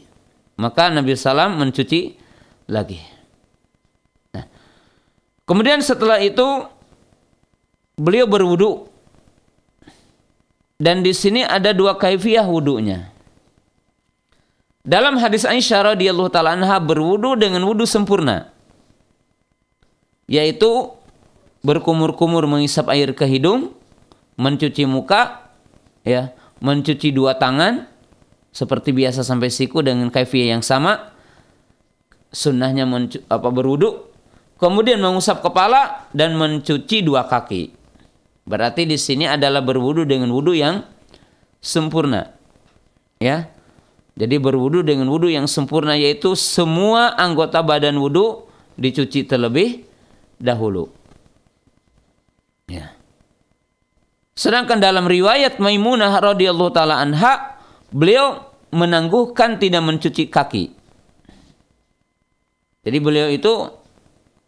Maka 0.58 0.90
Nabi 0.90 1.14
Sallam 1.14 1.62
mencuci 1.62 2.16
lagi. 2.72 3.00
Nah, 4.34 4.46
kemudian 5.46 5.84
setelah 5.86 6.18
itu 6.20 6.44
beliau 7.96 8.26
berwudu 8.28 8.90
dan 10.76 11.06
di 11.06 11.16
sini 11.16 11.46
ada 11.46 11.72
dua 11.72 11.96
kaifiah 11.96 12.44
wudunya. 12.44 13.08
Dalam 14.86 15.18
hadis 15.18 15.48
Aisyah 15.48 15.96
radhiyallahu 15.96 16.30
taala 16.30 16.54
anha 16.54 16.78
berwudu 16.78 17.40
dengan 17.40 17.64
wudu 17.66 17.88
sempurna. 17.90 18.54
Yaitu 20.30 20.94
berkumur-kumur 21.66 22.46
mengisap 22.46 22.94
air 22.94 23.14
ke 23.18 23.26
hidung, 23.26 23.74
mencuci 24.38 24.86
muka, 24.86 25.45
ya, 26.06 26.32
mencuci 26.64 27.12
dua 27.12 27.36
tangan 27.36 27.90
seperti 28.56 28.96
biasa 28.96 29.26
sampai 29.26 29.52
siku 29.52 29.84
dengan 29.84 30.08
kaifiah 30.08 30.56
yang 30.56 30.64
sama. 30.64 31.12
Sunnahnya 32.32 32.88
apa 33.32 33.50
berwudu, 33.52 34.12
kemudian 34.60 35.00
mengusap 35.04 35.44
kepala 35.44 36.08
dan 36.16 36.40
mencuci 36.40 37.04
dua 37.04 37.28
kaki. 37.28 37.76
Berarti 38.46 38.86
di 38.86 38.96
sini 38.96 39.26
adalah 39.26 39.66
berwudu 39.66 40.06
dengan 40.06 40.32
wudu 40.32 40.54
yang 40.56 40.86
sempurna. 41.60 42.32
Ya. 43.20 43.52
Jadi 44.16 44.40
berwudu 44.40 44.80
dengan 44.80 45.12
wudu 45.12 45.28
yang 45.28 45.44
sempurna 45.44 46.00
yaitu 46.00 46.40
semua 46.40 47.12
anggota 47.20 47.60
badan 47.60 48.00
wudu 48.00 48.48
dicuci 48.80 49.28
terlebih 49.28 49.84
dahulu. 50.40 50.88
Ya. 52.72 52.95
Sedangkan 54.36 54.84
dalam 54.84 55.08
riwayat 55.08 55.64
Maimunah 55.64 56.20
radhiyallahu 56.20 56.76
taala 56.76 57.00
anha, 57.00 57.56
beliau 57.88 58.44
menangguhkan 58.76 59.56
tidak 59.56 59.80
mencuci 59.88 60.28
kaki. 60.28 60.76
Jadi 62.84 62.98
beliau 63.00 63.32
itu 63.32 63.72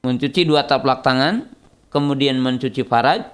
mencuci 0.04 0.44
dua 0.44 0.68
taplak 0.68 1.08
tangan, 1.08 1.48
kemudian 1.88 2.36
mencuci 2.36 2.84
faraj, 2.84 3.32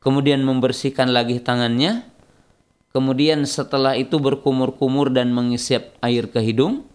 kemudian 0.00 0.40
membersihkan 0.40 1.12
lagi 1.12 1.36
tangannya, 1.44 2.00
kemudian 2.96 3.44
setelah 3.44 3.92
itu 3.92 4.16
berkumur-kumur 4.16 5.12
dan 5.12 5.36
mengisap 5.36 5.92
air 6.00 6.32
ke 6.32 6.40
hidung, 6.40 6.88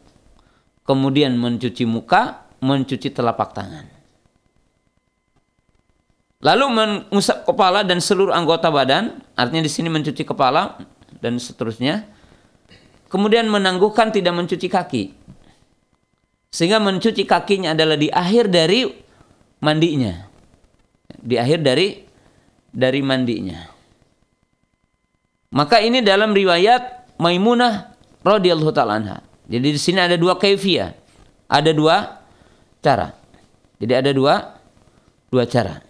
kemudian 0.81 1.37
mencuci 1.37 1.85
muka, 1.85 2.49
mencuci 2.59 3.13
telapak 3.13 3.53
tangan. 3.53 3.96
Lalu 6.37 6.65
mengusap 6.69 7.49
kepala 7.49 7.81
dan 7.81 7.97
seluruh 7.97 8.29
anggota 8.29 8.69
badan, 8.69 9.17
artinya 9.33 9.65
di 9.65 9.71
sini 9.73 9.89
mencuci 9.89 10.21
kepala 10.21 10.77
dan 11.17 11.41
seterusnya. 11.41 12.05
Kemudian 13.09 13.49
menangguhkan 13.49 14.13
tidak 14.13 14.37
mencuci 14.37 14.67
kaki. 14.69 15.03
Sehingga 16.53 16.77
mencuci 16.77 17.25
kakinya 17.25 17.73
adalah 17.73 17.97
di 17.97 18.11
akhir 18.13 18.53
dari 18.53 18.85
mandinya. 19.63 20.29
Di 21.17 21.41
akhir 21.41 21.65
dari 21.65 22.05
dari 22.69 23.01
mandinya. 23.01 23.59
Maka 25.55 25.79
ini 25.81 26.03
dalam 26.03 26.35
riwayat 26.35 27.17
Maimunah 27.17 27.97
radhiyallahu 28.21 28.73
taala 28.75 29.01
anha. 29.01 29.17
Jadi 29.49 29.73
di 29.73 29.79
sini 29.79 29.97
ada 29.97 30.13
dua 30.19 30.37
kaifiyah. 30.37 30.93
Ada 31.49 31.71
dua 31.73 32.21
cara. 32.83 33.15
Jadi 33.79 33.93
ada 33.95 34.11
dua 34.13 34.59
dua 35.31 35.47
cara. 35.49 35.86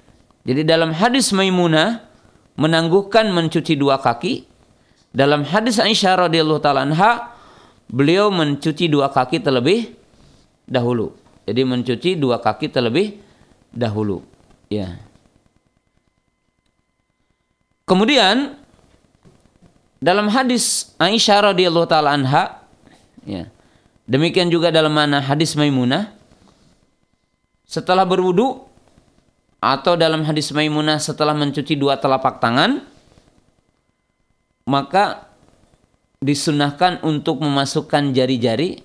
Jadi 0.48 0.64
dalam 0.64 0.96
hadis 0.96 1.36
Maimunah 1.36 2.08
menangguhkan 2.56 3.28
mencuci 3.36 3.76
dua 3.76 4.00
kaki. 4.00 4.48
Dalam 5.12 5.44
hadis 5.44 5.76
Aisyah 5.76 6.32
radhiyallahu 6.32 6.64
taala 6.64 6.88
anha 6.88 7.36
beliau 7.92 8.32
mencuci 8.32 8.88
dua 8.88 9.12
kaki 9.12 9.44
terlebih 9.44 9.92
dahulu. 10.64 11.12
Jadi 11.44 11.62
mencuci 11.68 12.16
dua 12.16 12.40
kaki 12.40 12.72
terlebih 12.72 13.20
dahulu. 13.76 14.24
Ya. 14.72 14.96
Kemudian 17.84 18.56
dalam 20.00 20.32
hadis 20.32 20.96
Aisyah 20.96 21.52
radhiyallahu 21.52 21.88
taala 21.92 22.16
anha 22.16 22.64
ya. 23.28 23.52
Demikian 24.08 24.48
juga 24.48 24.72
dalam 24.72 24.96
mana 24.96 25.20
hadis 25.20 25.52
Maimunah 25.60 26.16
setelah 27.68 28.08
berwudu 28.08 28.64
atau 29.58 29.98
dalam 29.98 30.22
hadis 30.24 30.54
Maimunah 30.54 31.02
setelah 31.02 31.34
mencuci 31.34 31.74
dua 31.74 31.98
telapak 31.98 32.38
tangan 32.38 32.86
maka 34.68 35.32
disunahkan 36.22 37.02
untuk 37.06 37.42
memasukkan 37.42 38.14
jari-jari 38.14 38.82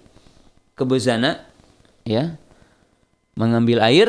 ke 0.73 0.83
bezana 0.85 1.45
ya 2.09 2.37
mengambil 3.37 3.85
air 3.85 4.09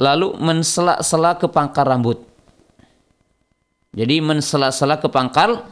lalu 0.00 0.36
mensela-sela 0.36 1.36
ke 1.36 1.48
pangkal 1.48 1.84
rambut 1.84 2.28
jadi 3.98 4.20
mensela-sela 4.20 5.00
ke 5.00 5.08
pangkal 5.08 5.64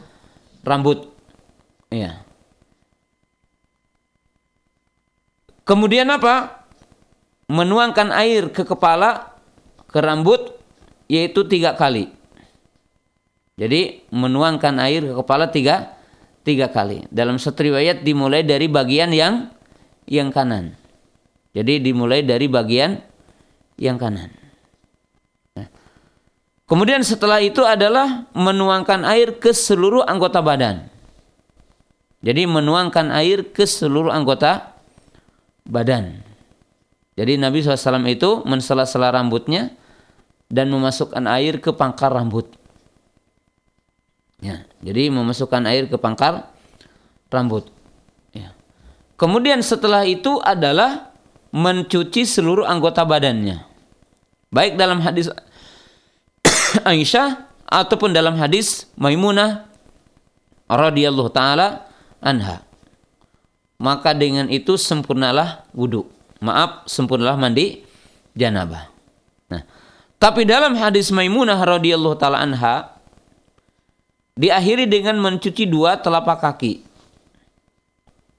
rambut. 0.65 1.07
Ya. 1.87 2.27
Kemudian 5.63 6.11
apa? 6.11 6.65
Menuangkan 7.47 8.11
air 8.11 8.51
ke 8.51 8.67
kepala, 8.67 9.26
ke 9.97 10.01
rambut, 10.05 10.53
yaitu 11.09 11.41
tiga 11.49 11.73
kali. 11.73 12.13
Jadi 13.57 14.05
menuangkan 14.13 14.77
air 14.77 15.01
ke 15.01 15.13
kepala 15.17 15.49
tiga, 15.49 15.97
tiga 16.45 16.69
kali. 16.69 17.09
Dalam 17.09 17.41
satu 17.41 17.65
riwayat 17.65 18.05
dimulai 18.05 18.45
dari 18.45 18.69
bagian 18.69 19.09
yang 19.09 19.49
yang 20.05 20.29
kanan. 20.29 20.77
Jadi 21.57 21.81
dimulai 21.81 22.21
dari 22.21 22.45
bagian 22.45 23.01
yang 23.81 23.97
kanan. 23.97 24.29
Kemudian 26.69 27.01
setelah 27.01 27.41
itu 27.41 27.65
adalah 27.65 28.29
menuangkan 28.37 29.01
air 29.09 29.41
ke 29.41 29.49
seluruh 29.55 30.05
anggota 30.05 30.45
badan. 30.45 30.85
Jadi 32.21 32.45
menuangkan 32.45 33.09
air 33.09 33.49
ke 33.49 33.65
seluruh 33.65 34.13
anggota 34.13 34.77
badan. 35.65 36.21
Jadi 37.17 37.41
Nabi 37.41 37.65
SAW 37.65 38.05
itu 38.05 38.45
mensela-sela 38.45 39.09
rambutnya 39.09 39.73
dan 40.47 40.71
memasukkan 40.71 41.23
air 41.27 41.59
ke 41.59 41.71
pangkal 41.75 42.11
rambut. 42.15 42.47
Ya, 44.39 44.63
jadi 44.79 45.09
memasukkan 45.09 45.65
air 45.67 45.89
ke 45.89 45.97
pangkal 45.97 46.45
rambut. 47.33 47.67
Ya. 48.31 48.53
Kemudian 49.17 49.59
setelah 49.65 50.05
itu 50.05 50.37
adalah 50.39 51.11
mencuci 51.51 52.23
seluruh 52.23 52.63
anggota 52.67 53.03
badannya. 53.03 53.65
Baik 54.53 54.79
dalam 54.79 55.03
hadis 55.03 55.27
Aisyah 56.87 57.49
ataupun 57.67 58.15
dalam 58.15 58.39
hadis 58.39 58.87
Maimunah 58.95 59.67
radhiyallahu 60.71 61.31
taala 61.33 61.87
anha. 62.23 62.63
Maka 63.77 64.15
dengan 64.15 64.49
itu 64.49 64.73
sempurnalah 64.79 65.67
wudhu. 65.75 66.09
Maaf, 66.41 66.85
sempurnalah 66.89 67.37
mandi 67.37 67.85
janabah. 68.33 68.96
Tapi 70.17 70.49
dalam 70.49 70.73
hadis 70.73 71.13
Maimunah 71.13 71.61
radhiyallahu 71.61 72.17
taala 72.17 72.41
anha 72.41 72.97
diakhiri 74.33 74.89
dengan 74.89 75.21
mencuci 75.21 75.69
dua 75.69 76.01
telapak 76.01 76.41
kaki. 76.41 76.81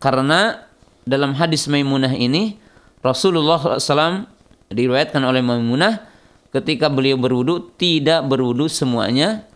Karena 0.03 0.67
dalam 1.07 1.39
hadis 1.39 1.71
Maimunah 1.71 2.15
ini 2.19 2.59
Rasulullah 2.99 3.79
SAW 3.79 4.27
diriwayatkan 4.75 5.23
oleh 5.23 5.39
Maimunah 5.39 6.03
ketika 6.51 6.91
beliau 6.91 7.15
berwudu 7.15 7.71
tidak 7.79 8.25
berwudu 8.27 8.67
semuanya 8.67 9.47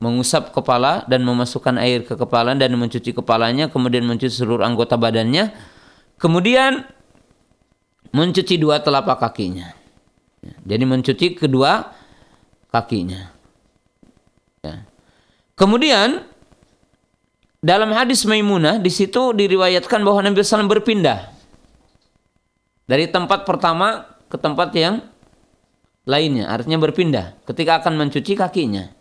mengusap 0.00 0.52
kepala 0.52 1.06
dan 1.08 1.24
memasukkan 1.24 1.80
air 1.80 2.04
ke 2.04 2.16
kepala 2.16 2.52
dan 2.52 2.72
mencuci 2.76 3.16
kepalanya 3.16 3.72
kemudian 3.72 4.04
mencuci 4.04 4.32
seluruh 4.32 4.64
anggota 4.64 5.00
badannya 5.00 5.56
kemudian 6.20 6.84
mencuci 8.12 8.60
dua 8.60 8.84
telapak 8.84 9.20
kakinya 9.20 9.75
jadi 10.62 10.84
mencuci 10.84 11.34
kedua 11.34 11.90
kakinya 12.70 13.32
ya. 14.62 14.84
kemudian 15.58 16.22
dalam 17.64 17.90
hadis 17.90 18.22
Maimunah 18.28 18.78
di 18.78 18.92
situ 18.92 19.34
diriwayatkan 19.34 20.04
bahwa 20.04 20.22
Nabi 20.22 20.44
SAW 20.44 20.70
berpindah 20.70 21.36
dari 22.86 23.10
tempat 23.10 23.42
pertama 23.42 24.06
ke 24.30 24.38
tempat 24.38 24.70
yang 24.78 25.02
lainnya, 26.06 26.46
artinya 26.46 26.78
berpindah 26.78 27.34
ketika 27.42 27.82
akan 27.82 27.98
mencuci 27.98 28.38
kakinya. 28.38 28.94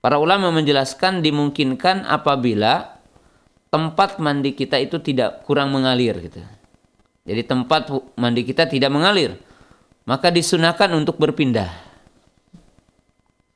Para 0.00 0.16
ulama 0.16 0.48
menjelaskan 0.54 1.20
dimungkinkan 1.20 2.08
apabila 2.08 2.96
tempat 3.68 4.16
mandi 4.22 4.56
kita 4.56 4.80
itu 4.80 5.02
tidak 5.02 5.44
kurang 5.44 5.74
mengalir 5.74 6.16
gitu. 6.24 6.40
Jadi 7.26 7.42
tempat 7.44 7.90
mandi 8.16 8.46
kita 8.46 8.64
tidak 8.64 8.88
mengalir, 8.88 9.36
maka 10.04 10.32
disunahkan 10.32 10.90
untuk 10.96 11.20
berpindah. 11.20 11.70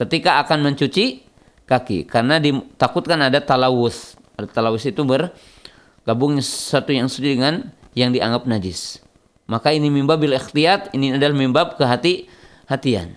Ketika 0.01 0.43
akan 0.43 0.73
mencuci 0.73 1.25
kaki, 1.65 2.05
karena 2.09 2.41
ditakutkan 2.41 3.21
ada 3.21 3.41
talawus. 3.41 4.19
Ada 4.35 4.51
talawus 4.51 4.85
itu 4.85 5.01
bergabung 5.07 6.37
satu 6.43 6.91
yang 6.91 7.07
suci 7.07 7.39
dengan 7.39 7.71
yang 7.95 8.11
dianggap 8.11 8.45
najis. 8.45 9.01
Maka 9.45 9.77
ini 9.77 9.93
bil 9.93 10.35
ikhtiyat, 10.35 10.97
ini 10.97 11.15
adalah 11.15 11.37
mimbab 11.37 11.77
kehati-hatian. 11.77 13.13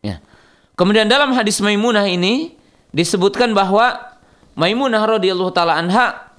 Ya. 0.00 0.24
Kemudian 0.74 1.06
dalam 1.06 1.36
hadis 1.36 1.60
Maimunah 1.60 2.08
ini 2.08 2.56
disebutkan 2.90 3.52
bahwa 3.52 4.16
Maimunah 4.56 5.04
radhiyallahu 5.04 5.52
taala 5.52 5.76
anha 5.76 6.32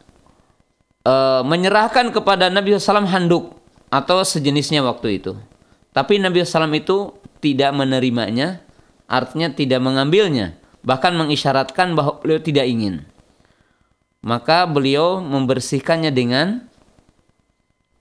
e, 1.06 1.14
menyerahkan 1.46 2.10
kepada 2.10 2.50
Nabi 2.50 2.76
SAW 2.76 3.06
handuk 3.06 3.56
atau 3.94 4.26
sejenisnya 4.26 4.82
waktu 4.82 5.22
itu. 5.22 5.38
Tapi 5.92 6.24
Nabi 6.24 6.44
SAW 6.44 6.72
itu 6.72 7.12
tidak 7.44 7.76
menerimanya, 7.76 8.64
artinya 9.12 9.52
tidak 9.52 9.84
mengambilnya, 9.84 10.56
bahkan 10.88 11.12
mengisyaratkan 11.20 11.98
bahwa 12.00 12.24
beliau 12.24 12.40
tidak 12.40 12.66
ingin. 12.70 13.04
Maka 14.22 14.70
beliau 14.70 15.20
membersihkannya 15.20 16.14
dengan 16.14 16.70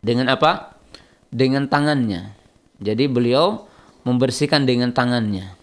dengan 0.04 0.30
apa? 0.30 0.76
Dengan 1.32 1.66
tangannya. 1.66 2.36
Jadi 2.78 3.08
beliau 3.08 3.66
membersihkan 4.04 4.64
dengan 4.68 4.92
tangannya. 4.92 5.56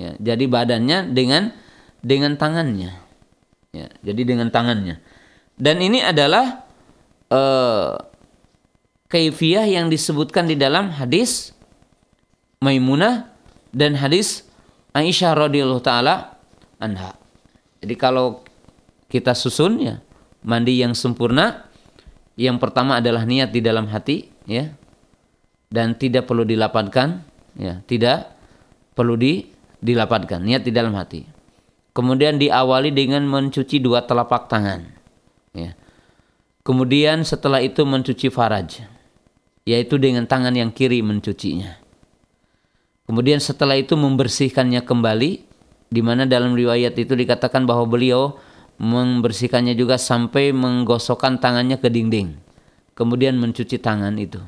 Ya, 0.00 0.16
jadi 0.16 0.44
badannya 0.48 1.12
dengan 1.12 1.52
dengan 2.00 2.34
tangannya. 2.40 2.96
Ya, 3.70 3.86
jadi 4.00 4.22
dengan 4.24 4.48
tangannya. 4.48 4.98
Dan 5.60 5.84
ini 5.84 6.00
adalah 6.00 6.64
uh, 7.28 8.00
kaifiah 9.12 9.68
yang 9.68 9.92
disebutkan 9.92 10.48
di 10.48 10.56
dalam 10.56 10.88
hadis 10.88 11.52
Maimunah 12.60 13.32
dan 13.72 13.96
hadis 13.96 14.44
Aisyah 14.92 15.32
radhiyallahu 15.48 15.80
taala 15.80 16.36
anha. 16.76 17.16
Jadi 17.80 17.96
kalau 17.96 18.44
kita 19.08 19.32
susun 19.32 19.80
ya 19.80 19.96
mandi 20.44 20.76
yang 20.76 20.92
sempurna 20.92 21.64
yang 22.36 22.60
pertama 22.60 23.00
adalah 23.00 23.24
niat 23.24 23.48
di 23.48 23.64
dalam 23.64 23.88
hati 23.88 24.28
ya. 24.44 24.76
Dan 25.70 25.96
tidak 25.96 26.26
perlu 26.26 26.42
dilapatkan 26.44 27.22
ya, 27.56 27.80
tidak 27.86 28.34
perlu 28.92 29.16
di 29.16 29.48
dilapatkan, 29.80 30.44
niat 30.44 30.60
di 30.60 30.72
dalam 30.74 30.92
hati. 30.94 31.24
Kemudian 31.96 32.36
diawali 32.36 32.92
dengan 32.92 33.24
mencuci 33.24 33.80
dua 33.80 34.04
telapak 34.04 34.46
tangan. 34.46 34.84
Ya. 35.56 35.74
Kemudian 36.60 37.24
setelah 37.24 37.64
itu 37.64 37.82
mencuci 37.88 38.28
faraj, 38.28 38.84
yaitu 39.64 39.96
dengan 39.96 40.28
tangan 40.28 40.52
yang 40.52 40.68
kiri 40.70 41.00
mencucinya. 41.00 41.79
Kemudian 43.10 43.42
setelah 43.42 43.74
itu 43.74 43.98
membersihkannya 43.98 44.86
kembali, 44.86 45.42
di 45.90 45.98
mana 45.98 46.30
dalam 46.30 46.54
riwayat 46.54 46.94
itu 46.94 47.18
dikatakan 47.18 47.66
bahwa 47.66 47.82
beliau 47.90 48.38
membersihkannya 48.78 49.74
juga 49.74 49.98
sampai 49.98 50.54
menggosokkan 50.54 51.42
tangannya 51.42 51.82
ke 51.82 51.90
dinding. 51.90 52.38
Kemudian 52.94 53.34
mencuci 53.34 53.82
tangan 53.82 54.14
itu. 54.14 54.38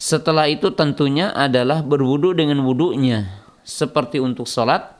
Setelah 0.00 0.48
itu 0.48 0.72
tentunya 0.72 1.28
adalah 1.28 1.84
berwudu 1.84 2.32
dengan 2.32 2.64
wudunya. 2.64 3.44
Seperti 3.68 4.16
untuk 4.16 4.48
sholat, 4.48 4.96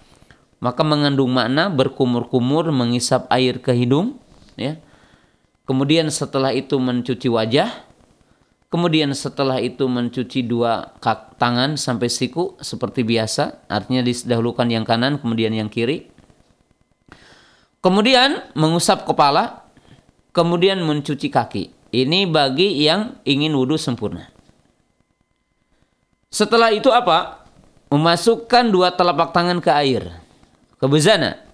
maka 0.61 0.84
mengandung 0.84 1.32
makna 1.32 1.72
berkumur-kumur 1.72 2.68
mengisap 2.68 3.24
air 3.32 3.64
ke 3.64 3.72
hidung. 3.72 4.20
Ya. 4.61 4.76
Kemudian 5.64 6.12
setelah 6.12 6.52
itu 6.52 6.76
mencuci 6.76 7.32
wajah. 7.32 7.72
Kemudian 8.74 9.14
setelah 9.14 9.62
itu 9.62 9.86
mencuci 9.86 10.42
dua 10.42 10.98
kak 10.98 11.38
tangan 11.38 11.78
sampai 11.78 12.10
siku 12.10 12.58
seperti 12.58 13.06
biasa. 13.06 13.70
Artinya 13.70 14.02
didahulukan 14.02 14.66
yang 14.66 14.82
kanan 14.82 15.22
kemudian 15.22 15.54
yang 15.54 15.70
kiri 15.70 16.10
Kemudian 17.84 18.40
mengusap 18.56 19.04
kepala, 19.04 19.68
kemudian 20.32 20.80
mencuci 20.80 21.28
kaki. 21.28 21.68
Ini 21.92 22.24
bagi 22.24 22.80
yang 22.80 23.20
ingin 23.28 23.52
wudhu 23.52 23.76
sempurna. 23.76 24.32
Setelah 26.32 26.72
itu 26.72 26.88
apa? 26.88 27.44
Memasukkan 27.92 28.72
dua 28.72 28.88
telapak 28.96 29.36
tangan 29.36 29.60
ke 29.60 29.68
air, 29.68 30.16
ke 30.80 30.86
bezana. 30.88 31.44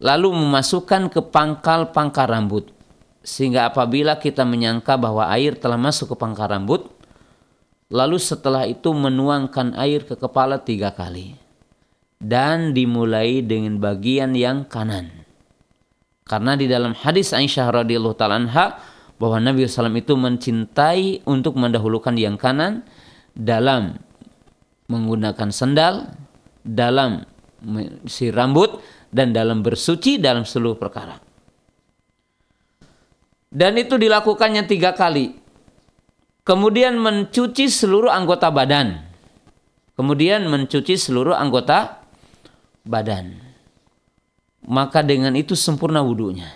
Lalu 0.00 0.32
memasukkan 0.32 1.12
ke 1.12 1.20
pangkal-pangkal 1.20 2.24
rambut. 2.24 2.72
Sehingga 3.20 3.68
apabila 3.68 4.16
kita 4.16 4.48
menyangka 4.48 4.96
bahwa 4.96 5.28
air 5.28 5.52
telah 5.56 5.76
masuk 5.76 6.12
ke 6.12 6.16
pangkal 6.16 6.48
rambut, 6.48 6.88
lalu 7.92 8.16
setelah 8.16 8.64
itu 8.64 8.94
menuangkan 8.94 9.76
air 9.76 10.06
ke 10.08 10.16
kepala 10.16 10.62
tiga 10.62 10.94
kali 10.94 11.36
dan 12.20 12.76
dimulai 12.76 13.40
dengan 13.40 13.80
bagian 13.80 14.36
yang 14.36 14.68
kanan. 14.68 15.24
Karena 16.28 16.54
di 16.54 16.70
dalam 16.70 16.94
hadis 16.94 17.34
Aisyah 17.34 17.82
radhiyallahu 17.82 18.14
taala 18.14 18.38
anha 18.38 18.78
bahwa 19.20 19.36
Nabi 19.42 19.66
SAW 19.66 19.92
itu 19.98 20.14
mencintai 20.14 21.26
untuk 21.28 21.58
mendahulukan 21.58 22.14
yang 22.16 22.40
kanan 22.40 22.86
dalam 23.36 24.00
menggunakan 24.88 25.50
sendal, 25.52 26.12
dalam 26.62 27.24
si 28.08 28.32
rambut 28.32 28.80
dan 29.12 29.34
dalam 29.34 29.60
bersuci 29.60 30.16
dalam 30.16 30.46
seluruh 30.46 30.78
perkara. 30.80 31.29
Dan 33.50 33.74
itu 33.82 33.98
dilakukannya 33.98 34.62
tiga 34.70 34.94
kali. 34.94 35.34
Kemudian 36.46 36.96
mencuci 36.96 37.66
seluruh 37.66 38.10
anggota 38.10 38.48
badan. 38.48 39.02
Kemudian 39.98 40.46
mencuci 40.46 40.94
seluruh 40.94 41.34
anggota 41.34 42.00
badan. 42.86 43.36
Maka 44.64 45.02
dengan 45.02 45.34
itu 45.34 45.58
sempurna 45.58 46.00
wudhunya. 46.00 46.46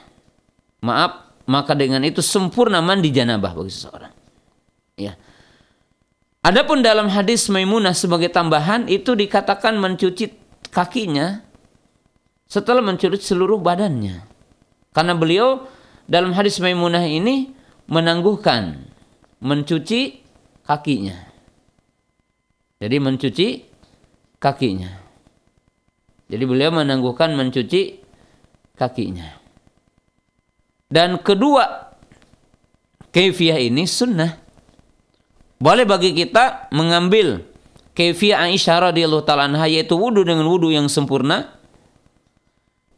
Maaf, 0.87 1.43
maka 1.51 1.75
dengan 1.75 2.01
itu 2.07 2.23
sempurna 2.23 2.79
mandi 2.79 3.11
janabah 3.11 3.53
bagi 3.53 3.73
seseorang. 3.75 4.13
Ya. 4.95 5.19
Adapun 6.45 6.85
dalam 6.85 7.09
hadis 7.09 7.49
Maimunah 7.49 7.97
sebagai 7.97 8.29
tambahan 8.29 8.87
itu 8.87 9.17
dikatakan 9.17 9.81
mencuci 9.81 10.31
kakinya 10.71 11.41
setelah 12.45 12.85
mencuci 12.85 13.19
seluruh 13.19 13.59
badannya. 13.59 14.25
Karena 14.93 15.17
beliau 15.17 15.67
dalam 16.05 16.37
hadis 16.37 16.61
Maimunah 16.61 17.05
ini 17.09 17.53
menangguhkan 17.89 18.89
mencuci 19.41 20.21
kakinya. 20.65 21.17
Jadi 22.81 22.97
mencuci 23.01 23.49
kakinya. 24.41 24.93
Jadi 26.29 26.45
beliau 26.45 26.73
menangguhkan 26.73 27.37
mencuci 27.37 28.01
kakinya. 28.77 29.29
Dan 30.89 31.21
kedua, 31.21 31.95
kefiah 33.13 33.61
ini 33.61 33.85
sunnah. 33.89 34.37
Boleh 35.61 35.89
bagi 35.89 36.13
kita 36.13 36.69
mengambil 36.77 37.41
kefiah 37.97 38.45
Aisyah 38.45 38.93
radhiyallahu 38.93 39.25
taala 39.25 39.49
yaitu 39.65 39.97
wudu 39.97 40.27
dengan 40.27 40.45
wudu 40.45 40.69
yang 40.69 40.91
sempurna. 40.93 41.57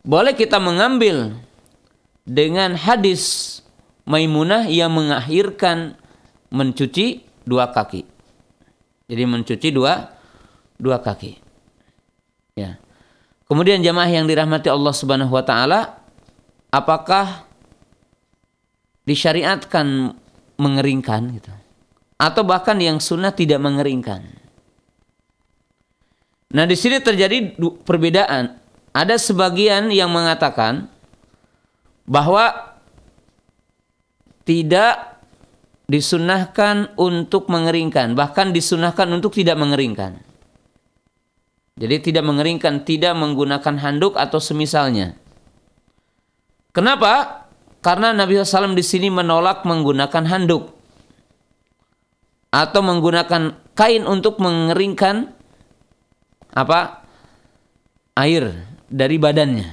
Boleh 0.02 0.34
kita 0.34 0.58
mengambil 0.62 1.34
dengan 2.26 2.74
hadis 2.74 3.54
Maimunah 4.06 4.70
yang 4.70 4.94
mengakhirkan 4.94 5.98
mencuci 6.54 7.26
dua 7.42 7.74
kaki. 7.74 8.06
Jadi 9.10 9.22
mencuci 9.26 9.68
dua 9.74 10.14
dua 10.78 11.02
kaki. 11.02 11.38
Ya. 12.54 12.78
Kemudian 13.50 13.82
jamaah 13.82 14.10
yang 14.10 14.26
dirahmati 14.30 14.70
Allah 14.70 14.94
Subhanahu 14.94 15.34
wa 15.34 15.42
taala, 15.42 16.02
apakah 16.70 17.46
disyariatkan 19.06 20.14
mengeringkan 20.58 21.30
gitu? 21.38 21.50
Atau 22.18 22.42
bahkan 22.42 22.78
yang 22.78 23.02
sunnah 23.02 23.34
tidak 23.34 23.58
mengeringkan? 23.58 24.22
Nah, 26.54 26.64
di 26.64 26.78
sini 26.78 27.02
terjadi 27.02 27.58
perbedaan. 27.82 28.62
Ada 28.96 29.20
sebagian 29.20 29.92
yang 29.92 30.08
mengatakan 30.08 30.88
bahwa 32.06 32.74
tidak 34.46 35.18
disunahkan 35.86 36.94
untuk 36.98 37.50
mengeringkan, 37.50 38.14
bahkan 38.18 38.50
disunahkan 38.50 39.06
untuk 39.10 39.34
tidak 39.34 39.58
mengeringkan. 39.58 40.18
Jadi 41.76 42.10
tidak 42.10 42.24
mengeringkan, 42.24 42.88
tidak 42.88 43.12
menggunakan 43.14 43.76
handuk 43.76 44.16
atau 44.16 44.40
semisalnya. 44.40 45.12
Kenapa? 46.72 47.44
Karena 47.84 48.16
Nabi 48.16 48.40
SAW 48.40 48.72
di 48.72 48.82
sini 48.82 49.12
menolak 49.12 49.62
menggunakan 49.68 50.24
handuk. 50.26 50.74
atau 52.56 52.80
menggunakan 52.80 53.52
kain 53.76 54.08
untuk 54.08 54.40
mengeringkan 54.40 55.28
apa 56.56 57.04
air 58.16 58.64
dari 58.88 59.20
badannya. 59.20 59.68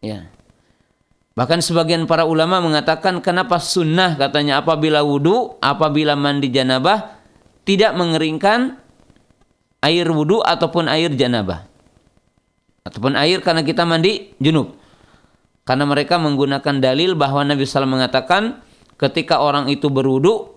Ya. 0.00 0.31
Bahkan 1.32 1.64
sebagian 1.64 2.04
para 2.04 2.28
ulama 2.28 2.60
mengatakan 2.60 3.24
kenapa 3.24 3.56
sunnah 3.56 4.20
katanya 4.20 4.60
apabila 4.60 5.00
wudhu, 5.00 5.56
apabila 5.64 6.12
mandi 6.12 6.52
janabah 6.52 7.16
tidak 7.64 7.96
mengeringkan 7.96 8.76
air 9.80 10.04
wudhu 10.04 10.44
ataupun 10.44 10.92
air 10.92 11.08
janabah. 11.08 11.64
Ataupun 12.84 13.16
air 13.16 13.40
karena 13.40 13.64
kita 13.64 13.88
mandi 13.88 14.36
junub. 14.42 14.76
Karena 15.64 15.86
mereka 15.88 16.18
menggunakan 16.18 16.82
dalil 16.82 17.14
bahwa 17.14 17.46
Nabi 17.46 17.62
SAW 17.64 17.86
mengatakan 17.86 18.60
ketika 18.98 19.40
orang 19.40 19.70
itu 19.70 19.88
berwudhu 19.88 20.52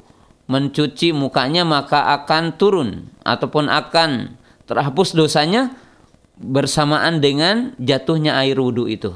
mencuci 0.46 1.14
mukanya 1.14 1.66
maka 1.66 2.14
akan 2.22 2.58
turun 2.58 3.10
ataupun 3.26 3.70
akan 3.70 4.38
terhapus 4.66 5.14
dosanya 5.14 5.74
bersamaan 6.36 7.22
dengan 7.22 7.78
jatuhnya 7.80 8.36
air 8.42 8.58
wudhu 8.58 8.90
itu. 8.90 9.14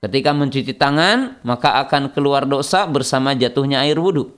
Ketika 0.00 0.32
mencuci 0.32 0.72
tangan, 0.72 1.36
maka 1.44 1.76
akan 1.84 2.08
keluar 2.16 2.48
dosa 2.48 2.88
bersama 2.88 3.36
jatuhnya 3.36 3.84
air 3.84 4.00
wudhu. 4.00 4.32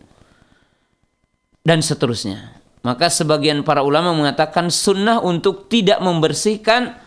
Dan 1.62 1.78
seterusnya. 1.78 2.58
Maka 2.82 3.06
sebagian 3.06 3.62
para 3.62 3.86
ulama 3.86 4.10
mengatakan 4.10 4.66
sunnah 4.66 5.22
untuk 5.22 5.70
tidak 5.70 6.02
membersihkan 6.02 6.98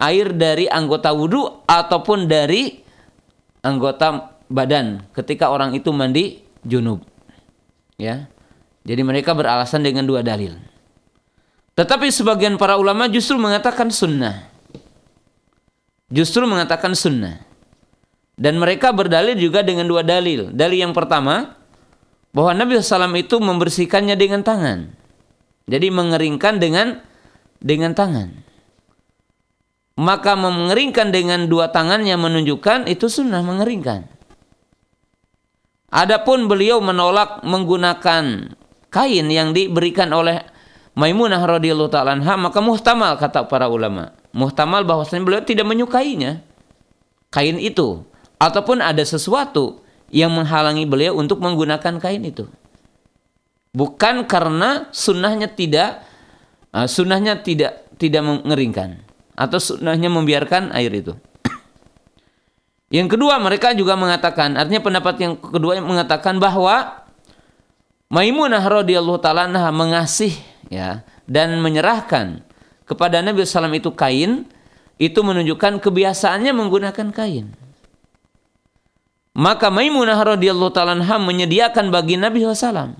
air 0.00 0.32
dari 0.32 0.64
anggota 0.64 1.12
wudhu 1.12 1.68
ataupun 1.68 2.24
dari 2.24 2.80
anggota 3.60 4.32
badan 4.48 5.04
ketika 5.12 5.52
orang 5.52 5.76
itu 5.76 5.92
mandi 5.92 6.40
junub. 6.64 7.04
Ya. 8.00 8.32
Jadi 8.84 9.00
mereka 9.04 9.36
beralasan 9.36 9.84
dengan 9.84 10.08
dua 10.08 10.24
dalil. 10.24 10.56
Tetapi 11.76 12.08
sebagian 12.08 12.56
para 12.56 12.76
ulama 12.80 13.08
justru 13.12 13.36
mengatakan 13.36 13.92
sunnah. 13.92 14.48
Justru 16.12 16.44
mengatakan 16.48 16.92
sunnah. 16.96 17.53
Dan 18.34 18.58
mereka 18.58 18.90
berdalil 18.90 19.38
juga 19.38 19.62
dengan 19.62 19.86
dua 19.86 20.02
dalil. 20.02 20.50
Dalil 20.50 20.82
yang 20.82 20.94
pertama, 20.94 21.54
bahwa 22.34 22.50
Nabi 22.50 22.82
SAW 22.82 23.14
itu 23.14 23.38
membersihkannya 23.38 24.18
dengan 24.18 24.42
tangan. 24.42 24.90
Jadi 25.70 25.88
mengeringkan 25.88 26.58
dengan 26.58 26.98
dengan 27.62 27.94
tangan. 27.94 28.28
Maka 29.94 30.34
mengeringkan 30.34 31.14
dengan 31.14 31.46
dua 31.46 31.70
tangannya 31.70 32.18
menunjukkan 32.18 32.90
itu 32.90 33.06
sunnah 33.06 33.40
mengeringkan. 33.46 34.10
Adapun 35.94 36.50
beliau 36.50 36.82
menolak 36.82 37.46
menggunakan 37.46 38.50
kain 38.90 39.26
yang 39.30 39.54
diberikan 39.54 40.10
oleh 40.10 40.42
Maimunah 40.94 41.42
radhiyallahu 41.42 41.90
taala 41.90 42.14
maka 42.18 42.58
muhtamal 42.58 43.14
kata 43.14 43.46
para 43.46 43.70
ulama. 43.70 44.14
Muhtamal 44.34 44.82
bahwasanya 44.82 45.22
beliau 45.22 45.42
tidak 45.46 45.66
menyukainya 45.70 46.42
kain 47.30 47.58
itu 47.58 48.06
ataupun 48.38 48.82
ada 48.82 49.02
sesuatu 49.02 49.84
yang 50.14 50.30
menghalangi 50.30 50.86
beliau 50.86 51.18
untuk 51.18 51.42
menggunakan 51.42 51.98
kain 51.98 52.22
itu. 52.22 52.46
Bukan 53.74 54.30
karena 54.30 54.86
sunnahnya 54.94 55.50
tidak 55.50 56.06
uh, 56.70 56.86
sunnahnya 56.86 57.42
tidak 57.42 57.90
tidak 57.98 58.22
mengeringkan 58.22 59.02
atau 59.34 59.58
sunnahnya 59.58 60.06
membiarkan 60.10 60.70
air 60.70 60.94
itu. 60.94 61.18
Yang 62.94 63.18
kedua 63.18 63.42
mereka 63.42 63.74
juga 63.74 63.98
mengatakan 63.98 64.54
artinya 64.54 64.78
pendapat 64.78 65.14
yang 65.18 65.34
kedua 65.34 65.82
mengatakan 65.82 66.38
bahwa 66.38 67.02
Maimunah 68.14 68.62
radhiyallahu 68.62 69.18
taala 69.18 69.50
mengasih 69.74 70.30
ya 70.70 71.02
dan 71.26 71.58
menyerahkan 71.58 72.46
kepada 72.86 73.18
Nabi 73.24 73.42
SAW 73.42 73.74
itu 73.74 73.90
kain 73.96 74.46
itu 75.02 75.18
menunjukkan 75.18 75.82
kebiasaannya 75.82 76.52
menggunakan 76.54 77.10
kain. 77.10 77.50
Maka 79.34 79.66
Maimunah 79.66 80.14
radhiyallahu 80.22 80.70
taala 80.70 80.94
menyediakan 81.18 81.90
bagi 81.90 82.14
Nabi 82.14 82.46
SAW 82.46 82.94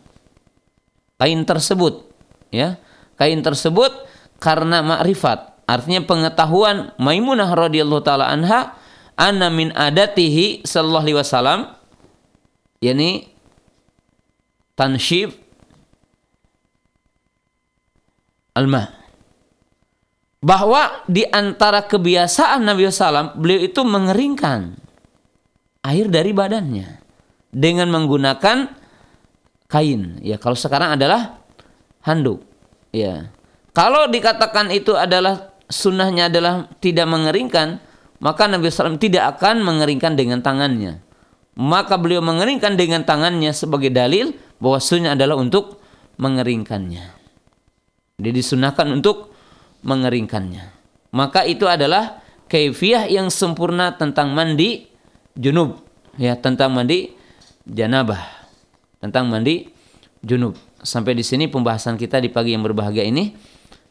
kain 1.15 1.41
tersebut 1.47 2.11
ya. 2.51 2.77
Kain 3.15 3.39
tersebut 3.39 3.95
karena 4.43 4.83
makrifat. 4.83 5.55
Artinya 5.65 6.03
pengetahuan 6.03 6.91
Maimunah 6.99 7.55
radhiyallahu 7.55 8.03
taala 8.03 8.27
anha 8.27 8.75
anna 9.15 9.49
min 9.49 9.71
adatihi 9.71 10.67
sallallahu 10.67 11.07
alaihi 11.07 11.19
wasallam 11.23 11.61
yakni 12.83 13.31
tanshib 14.75 15.31
alma. 18.59 18.91
Bahwa 20.45 21.01
di 21.09 21.25
antara 21.25 21.89
kebiasaan 21.89 22.69
Nabi 22.69 22.85
SAW 22.91 23.33
beliau 23.39 23.65
itu 23.65 23.81
mengeringkan 23.81 24.77
air 25.85 26.09
dari 26.09 26.33
badannya 26.33 26.99
dengan 27.53 27.93
menggunakan 27.93 28.73
kain. 29.69 30.19
Ya 30.25 30.41
kalau 30.41 30.57
sekarang 30.57 30.97
adalah 30.97 31.39
handuk. 32.03 32.43
Ya. 32.91 33.31
Kalau 33.77 34.09
dikatakan 34.09 34.73
itu 34.73 34.97
adalah 34.97 35.55
sunnahnya 35.69 36.31
adalah 36.33 36.71
tidak 36.81 37.07
mengeringkan 37.11 37.83
maka 38.25 38.49
Nabi 38.49 38.73
SAW 38.73 38.97
tidak 38.97 39.37
akan 39.37 39.61
mengeringkan 39.61 40.17
dengan 40.17 40.41
tangannya. 40.41 41.05
Maka 41.61 42.01
beliau 42.01 42.25
mengeringkan 42.25 42.75
dengan 42.75 43.05
tangannya 43.05 43.53
sebagai 43.53 43.93
dalil 43.93 44.33
bahwa 44.59 44.81
sunnah 44.81 45.13
adalah 45.13 45.37
untuk 45.37 45.79
mengeringkannya. 46.17 47.05
Dia 48.17 48.33
disunahkan 48.33 48.91
untuk 48.91 49.37
mengeringkannya. 49.85 50.73
Maka 51.15 51.45
itu 51.45 51.69
adalah 51.69 52.25
kaifiah 52.49 53.07
yang 53.07 53.29
sempurna 53.29 53.95
tentang 53.95 54.33
mandi 54.33 54.89
junub. 55.39 55.83
Ya, 56.19 56.39
tentang 56.39 56.75
mandi 56.75 57.15
janabah. 57.67 58.23
Tentang 59.03 59.29
mandi 59.29 59.69
junub. 60.23 60.55
Sampai 60.85 61.17
di 61.17 61.25
sini 61.25 61.51
pembahasan 61.51 61.99
kita 61.99 62.23
di 62.23 62.31
pagi 62.31 62.55
yang 62.55 62.63
berbahagia 62.63 63.05
ini. 63.07 63.35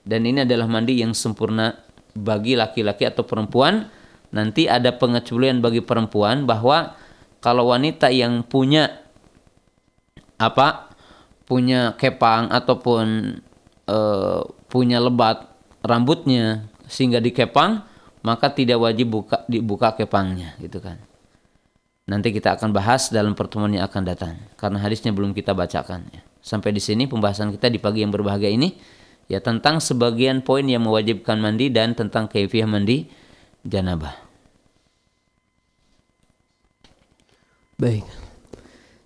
Dan 0.04 0.28
ini 0.28 0.44
adalah 0.44 0.68
mandi 0.68 1.00
yang 1.00 1.16
sempurna 1.16 1.72
bagi 2.16 2.60
laki-laki 2.60 3.08
atau 3.08 3.24
perempuan. 3.24 3.88
Nanti 4.34 4.66
ada 4.66 4.92
pengecualian 4.96 5.62
bagi 5.62 5.80
perempuan 5.86 6.50
bahwa 6.50 6.98
kalau 7.44 7.70
wanita 7.70 8.10
yang 8.10 8.42
punya 8.48 9.04
apa 10.40 10.92
punya 11.44 11.94
kepang 12.00 12.50
ataupun 12.50 13.38
uh, 13.88 14.42
punya 14.72 14.98
lebat 14.98 15.54
rambutnya 15.84 16.66
sehingga 16.88 17.20
dikepang 17.20 17.84
maka 18.24 18.48
tidak 18.50 18.80
wajib 18.80 19.12
buka 19.12 19.44
dibuka 19.52 19.92
kepangnya 19.94 20.56
gitu 20.58 20.80
kan 20.80 20.98
nanti 22.04 22.36
kita 22.36 22.60
akan 22.60 22.76
bahas 22.76 23.08
dalam 23.08 23.32
pertemuan 23.32 23.72
yang 23.72 23.88
akan 23.88 24.04
datang 24.04 24.36
karena 24.60 24.80
hadisnya 24.84 25.16
belum 25.16 25.32
kita 25.32 25.56
bacakan 25.56 26.04
ya. 26.12 26.22
sampai 26.44 26.76
di 26.76 26.84
sini 26.84 27.08
pembahasan 27.08 27.56
kita 27.56 27.72
di 27.72 27.80
pagi 27.80 28.04
yang 28.04 28.12
berbahagia 28.12 28.52
ini 28.52 28.76
ya 29.32 29.40
tentang 29.40 29.80
sebagian 29.80 30.44
poin 30.44 30.68
yang 30.68 30.84
mewajibkan 30.84 31.40
mandi 31.40 31.72
dan 31.72 31.96
tentang 31.96 32.28
kaifiah 32.28 32.68
mandi 32.68 33.08
janabah 33.64 34.20
baik 37.80 38.04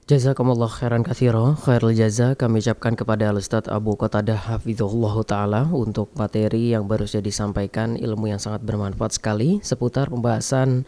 Jazakumullah 0.08 0.72
khairan 0.72 1.04
kathiro, 1.04 1.60
khairul 1.68 1.92
jaza 1.92 2.32
kami 2.40 2.64
ucapkan 2.64 2.96
kepada 2.96 3.28
Al-Ustaz 3.28 3.68
Abu 3.68 4.00
Qatadah 4.00 4.40
Hafizullah 4.40 5.12
Ta'ala 5.28 5.68
untuk 5.68 6.16
materi 6.16 6.72
yang 6.72 6.88
baru 6.88 7.04
saja 7.04 7.28
disampaikan, 7.28 8.00
ilmu 8.00 8.32
yang 8.32 8.40
sangat 8.40 8.64
bermanfaat 8.64 9.20
sekali 9.20 9.60
seputar 9.60 10.08
pembahasan 10.08 10.88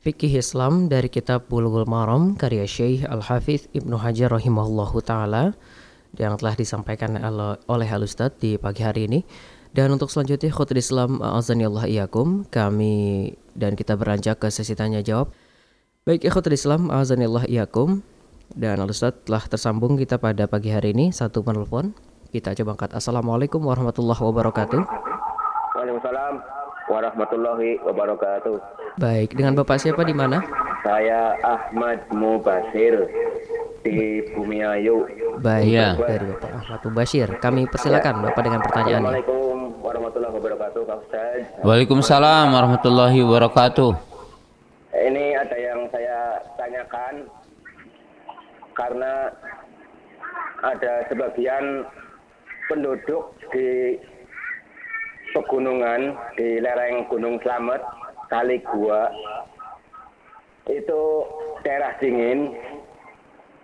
fikih 0.00 0.40
Islam 0.40 0.88
dari 0.88 1.12
kitab 1.12 1.52
Bulughul 1.52 1.84
Maram 1.84 2.32
karya 2.32 2.64
Syekh 2.64 3.04
Al-Hafiz 3.04 3.68
Ibnu 3.76 4.00
Hajar 4.00 4.32
rahimahullah 4.32 4.90
taala 5.04 5.44
yang 6.16 6.40
telah 6.40 6.56
disampaikan 6.56 7.20
oleh 7.68 7.88
Al-Ustaz 7.88 8.34
di 8.40 8.56
pagi 8.56 8.82
hari 8.82 9.06
ini. 9.06 9.20
Dan 9.70 9.94
untuk 9.94 10.10
selanjutnya 10.10 10.50
khutbah 10.50 10.82
Islam 10.82 11.22
azanillah 11.22 11.86
iyakum 11.86 12.42
kami 12.50 13.30
dan 13.54 13.78
kita 13.78 13.94
beranjak 13.94 14.42
ke 14.42 14.50
sesi 14.50 14.74
tanya 14.74 14.98
jawab. 14.98 15.30
Baik 16.02 16.26
ikhwatul 16.26 16.58
Islam 16.58 16.90
azanillah 16.90 17.46
iyakum 17.46 18.02
dan 18.58 18.82
Ustaz 18.82 19.14
telah 19.22 19.46
tersambung 19.46 19.94
kita 19.94 20.18
pada 20.18 20.50
pagi 20.50 20.74
hari 20.74 20.90
ini 20.90 21.14
satu 21.14 21.46
penelpon. 21.46 21.94
Kita 22.34 22.50
coba 22.58 22.74
angkat. 22.74 22.98
Assalamualaikum 22.98 23.62
warahmatullahi 23.62 24.18
wabarakatuh. 24.18 24.82
Waalaikumsalam 25.78 26.59
warahmatullahi 26.90 27.78
wabarakatuh. 27.86 28.58
Baik, 28.98 29.38
dengan 29.38 29.54
Bapak 29.54 29.78
siapa 29.78 30.02
di 30.02 30.10
mana? 30.10 30.42
Saya 30.82 31.38
Ahmad 31.46 32.02
Mubasir 32.10 33.06
di 33.86 34.26
Bumi 34.34 34.66
Ayu. 34.66 35.06
Baik, 35.38 35.70
ya. 35.70 35.94
dari 35.94 36.26
Bapak 36.34 36.50
Ahmad 36.50 36.80
Mubasir. 36.90 37.28
Kami 37.38 37.70
persilakan 37.70 38.14
ya. 38.18 38.22
Bapak 38.26 38.42
dengan 38.42 38.60
pertanyaan. 38.66 39.02
Assalamualaikum 39.06 39.56
warahmatullahi 39.78 40.34
wabarakatuh, 40.34 40.80
Pak 40.82 40.98
Ustaz. 41.06 41.40
Waalaikumsalam 41.62 42.46
warahmatullahi 42.50 43.18
wabarakatuh. 43.22 43.90
Ini 44.90 45.26
ada 45.38 45.56
yang 45.56 45.86
saya 45.94 46.18
tanyakan 46.58 47.14
karena 48.74 49.30
ada 50.60 50.92
sebagian 51.08 51.86
penduduk 52.68 53.32
di 53.54 53.96
pegunungan 55.34 56.14
di 56.34 56.58
lereng 56.58 57.06
Gunung 57.10 57.38
Slamet, 57.42 57.82
Kali 58.30 58.58
Gua, 58.66 59.10
itu 60.70 61.02
daerah 61.66 61.94
dingin. 61.98 62.54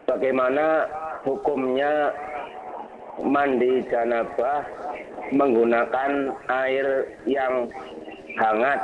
Bagaimana 0.06 0.86
hukumnya 1.26 2.14
mandi 3.18 3.82
janabah 3.90 4.62
menggunakan 5.34 6.30
air 6.46 7.10
yang 7.26 7.66
hangat? 8.38 8.80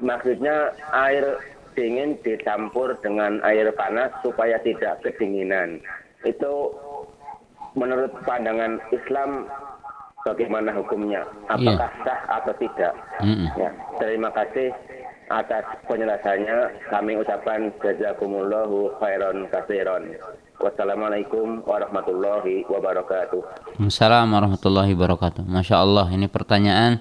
Maksudnya 0.00 0.72
air 0.96 1.36
dingin 1.76 2.16
dicampur 2.24 2.96
dengan 3.04 3.38
air 3.44 3.68
panas 3.76 4.10
supaya 4.24 4.56
tidak 4.64 5.04
kedinginan. 5.04 5.78
Itu 6.24 6.72
menurut 7.76 8.10
pandangan 8.24 8.80
Islam 8.90 9.46
bagaimana 10.28 10.70
hukumnya? 10.76 11.24
Apakah 11.48 11.88
sah 12.04 12.20
atau 12.40 12.52
tidak? 12.60 12.92
Mm-mm. 13.24 13.48
Ya, 13.56 13.70
terima 13.96 14.28
kasih 14.36 14.68
atas 15.32 15.64
penjelasannya. 15.88 16.88
Kami 16.92 17.16
ucapkan 17.16 17.72
jazakumullahu 17.80 18.92
khairan 19.00 19.48
kasiron. 19.48 20.12
Wassalamualaikum 20.58 21.62
warahmatullahi 21.64 22.66
wabarakatuh. 22.66 23.40
Assalamualaikum 23.78 24.34
warahmatullahi 24.34 24.92
wabarakatuh. 24.92 25.42
Masya 25.46 25.76
Allah 25.80 26.06
ini 26.12 26.26
pertanyaan 26.26 26.98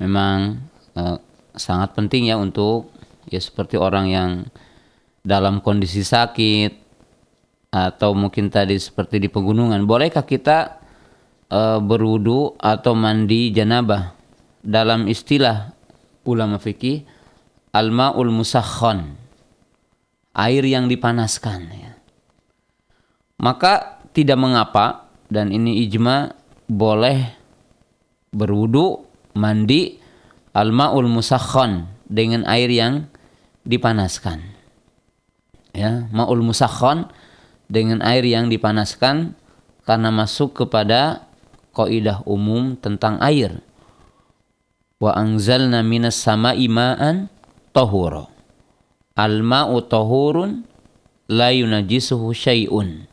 memang 0.00 0.58
eh, 0.96 1.18
sangat 1.54 1.92
penting 1.94 2.32
ya 2.32 2.40
untuk 2.40 2.88
ya 3.28 3.38
seperti 3.38 3.76
orang 3.76 4.06
yang 4.08 4.30
dalam 5.22 5.62
kondisi 5.62 6.02
sakit 6.02 6.82
atau 7.72 8.12
mungkin 8.12 8.48
tadi 8.48 8.76
seperti 8.80 9.20
di 9.20 9.28
pegunungan. 9.28 9.84
Bolehkah 9.84 10.24
kita 10.24 10.81
eh, 11.52 11.78
berwudu 11.84 12.56
atau 12.56 12.96
mandi 12.96 13.52
janabah 13.52 14.16
dalam 14.64 15.04
istilah 15.04 15.76
ulama 16.24 16.56
fikih 16.56 17.04
al-maul 17.76 18.32
musakhon 18.32 19.20
air 20.32 20.64
yang 20.64 20.88
dipanaskan 20.88 21.60
ya. 21.68 21.92
Maka 23.42 24.00
tidak 24.16 24.38
mengapa 24.38 25.12
dan 25.28 25.52
ini 25.52 25.84
ijma 25.84 26.32
boleh 26.70 27.20
berwudu 28.32 29.04
mandi 29.36 29.98
al-maul 30.56 31.08
musakhon 31.08 31.90
dengan 32.08 32.44
air 32.48 32.68
yang 32.68 33.08
dipanaskan. 33.64 34.44
Ya, 35.72 36.04
maul 36.12 36.44
musakhon 36.44 37.08
dengan 37.72 38.04
air 38.04 38.28
yang 38.28 38.52
dipanaskan 38.52 39.32
karena 39.88 40.12
masuk 40.12 40.52
kepada 40.52 41.24
kaidah 41.72 42.24
umum 42.28 42.78
tentang 42.78 43.18
air. 43.20 43.60
Wa 45.02 45.16
anzalna 45.18 45.82
minas 45.82 46.20
sama'i 46.20 46.70
ma'an 46.70 47.26
tahura. 47.74 48.30
Al-ma'u 49.18 49.82
tahurun 49.84 50.64
la 51.28 51.52
yunajisuhu 51.52 52.32
syai'un 52.32 53.08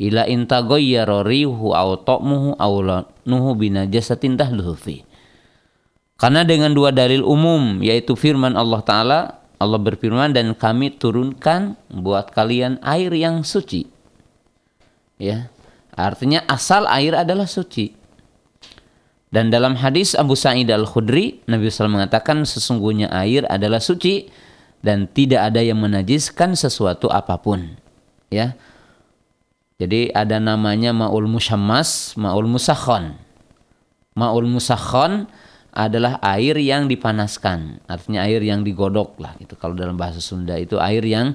ila 0.00 0.24
in 0.28 0.48
taghayyara 0.48 1.24
rihu 1.24 1.72
aw 1.76 1.96
ta'muhu 2.00 2.56
aw 2.56 2.72
nuhu 3.28 3.50
binajasatin 3.56 4.36
tahluhu 4.36 4.74
fi. 4.76 5.04
Karena 6.16 6.46
dengan 6.46 6.70
dua 6.72 6.94
dalil 6.94 7.26
umum 7.26 7.82
yaitu 7.82 8.14
firman 8.14 8.54
Allah 8.54 8.80
taala 8.84 9.20
Allah 9.62 9.78
berfirman 9.78 10.34
dan 10.34 10.58
kami 10.58 10.90
turunkan 10.98 11.78
buat 11.86 12.34
kalian 12.34 12.82
air 12.82 13.14
yang 13.14 13.46
suci. 13.46 13.86
Ya. 15.22 15.54
Artinya 15.92 16.44
asal 16.48 16.88
air 16.88 17.12
adalah 17.12 17.44
suci. 17.44 17.92
Dan 19.32 19.48
dalam 19.48 19.80
hadis 19.80 20.12
Abu 20.12 20.36
Sa'id 20.36 20.68
Al-Khudri 20.68 21.40
Nabi 21.48 21.72
SAW 21.72 21.88
mengatakan 21.88 22.44
sesungguhnya 22.44 23.08
air 23.08 23.48
adalah 23.48 23.80
suci 23.80 24.28
dan 24.84 25.08
tidak 25.08 25.48
ada 25.48 25.64
yang 25.64 25.80
menajiskan 25.80 26.52
sesuatu 26.52 27.08
apa 27.08 27.40
pun. 27.40 27.80
Ya. 28.28 28.56
Jadi 29.80 30.12
ada 30.12 30.36
namanya 30.36 30.92
ma'ul 30.92 31.26
musyammas, 31.26 32.12
ma'ul 32.14 32.44
musakhon. 32.44 33.16
Ma'ul 34.12 34.48
musakhon 34.52 35.26
adalah 35.72 36.20
air 36.20 36.60
yang 36.60 36.84
dipanaskan. 36.84 37.80
Artinya 37.88 38.28
air 38.28 38.44
yang 38.44 38.60
digodok 38.60 39.16
lah 39.16 39.32
itu 39.40 39.56
kalau 39.56 39.72
dalam 39.72 39.96
bahasa 39.96 40.20
Sunda 40.20 40.60
itu 40.60 40.76
air 40.76 41.00
yang 41.00 41.32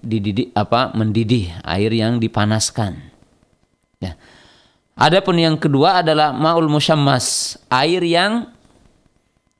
dididih 0.00 0.56
apa 0.56 0.96
mendidih, 0.96 1.52
air 1.68 1.92
yang 1.92 2.16
dipanaskan. 2.16 3.15
Ya. 4.00 4.18
Adapun 4.96 5.36
yang 5.36 5.60
kedua 5.60 6.00
adalah 6.00 6.32
ma'ul 6.32 6.72
musyammas, 6.72 7.56
air 7.68 8.00
yang 8.00 8.48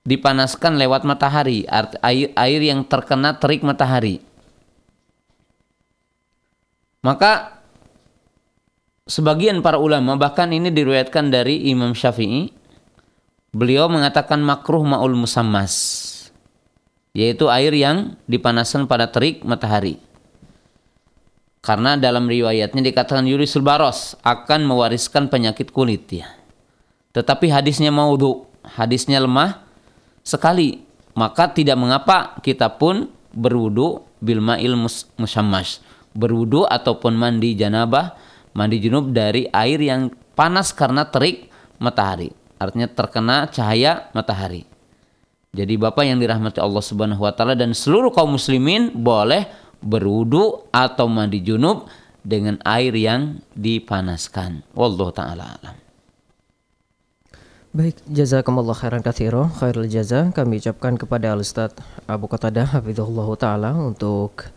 dipanaskan 0.06 0.80
lewat 0.80 1.02
matahari, 1.04 1.66
air 2.00 2.32
air 2.32 2.60
yang 2.62 2.86
terkena 2.86 3.36
terik 3.36 3.60
matahari. 3.60 4.22
Maka 7.04 7.62
sebagian 9.06 9.60
para 9.62 9.78
ulama 9.78 10.18
bahkan 10.18 10.50
ini 10.50 10.72
diriwayatkan 10.72 11.30
dari 11.30 11.68
Imam 11.70 11.94
Syafi'i 11.94 12.50
beliau 13.54 13.86
mengatakan 13.86 14.42
makruh 14.42 14.82
maul 14.82 15.14
musammas 15.14 15.74
yaitu 17.16 17.48
air 17.48 17.72
yang 17.72 18.18
dipanaskan 18.28 18.84
pada 18.90 19.08
terik 19.08 19.40
matahari 19.46 20.02
karena 21.66 21.98
dalam 21.98 22.30
riwayatnya 22.30 22.78
dikatakan 22.78 23.26
yurisul 23.26 23.66
baros 23.66 24.14
akan 24.22 24.70
mewariskan 24.70 25.26
penyakit 25.26 25.74
kulit 25.74 26.06
ya 26.22 26.30
tetapi 27.10 27.50
hadisnya 27.50 27.90
maudhu 27.90 28.46
hadisnya 28.62 29.18
lemah 29.18 29.66
sekali 30.22 30.86
maka 31.18 31.50
tidak 31.50 31.74
mengapa 31.74 32.38
kita 32.38 32.70
pun 32.78 33.10
berwudu 33.34 34.06
bil 34.22 34.38
ma'il 34.38 34.78
musammas 35.18 35.82
berwudu 36.14 36.62
ataupun 36.70 37.18
mandi 37.18 37.58
janabah 37.58 38.14
mandi 38.56 38.80
junub 38.80 39.10
dari 39.10 39.44
air 39.50 39.82
yang 39.82 40.08
panas 40.32 40.72
karena 40.72 41.04
terik 41.08 41.52
matahari. 41.76 42.32
Artinya 42.56 42.88
terkena 42.88 43.48
cahaya 43.52 44.08
matahari. 44.16 44.64
Jadi 45.56 45.76
Bapak 45.76 46.04
yang 46.04 46.20
dirahmati 46.20 46.60
Allah 46.60 46.84
Subhanahu 46.84 47.24
wa 47.24 47.32
taala 47.32 47.56
dan 47.56 47.72
seluruh 47.72 48.12
kaum 48.12 48.36
muslimin 48.36 48.92
boleh 48.92 49.48
berwudu 49.86 50.66
atau 50.74 51.06
mandi 51.06 51.38
junub 51.40 51.86
dengan 52.26 52.58
air 52.66 52.90
yang 52.98 53.38
dipanaskan. 53.54 54.66
Wallahu 54.74 55.14
taala 55.14 55.56
alam. 55.62 55.78
Baik, 57.76 58.00
jazakumullah 58.08 58.72
khairan 58.72 59.04
katsiro, 59.04 59.52
khairul 59.60 59.86
jaza 59.86 60.32
kami 60.32 60.58
ucapkan 60.58 60.96
kepada 60.96 61.36
Al 61.36 61.44
Ustaz 61.44 61.76
Abu 62.08 62.24
Qatadah 62.26 62.72
hafizahullah 62.72 63.28
taala 63.36 63.76
untuk 63.76 64.48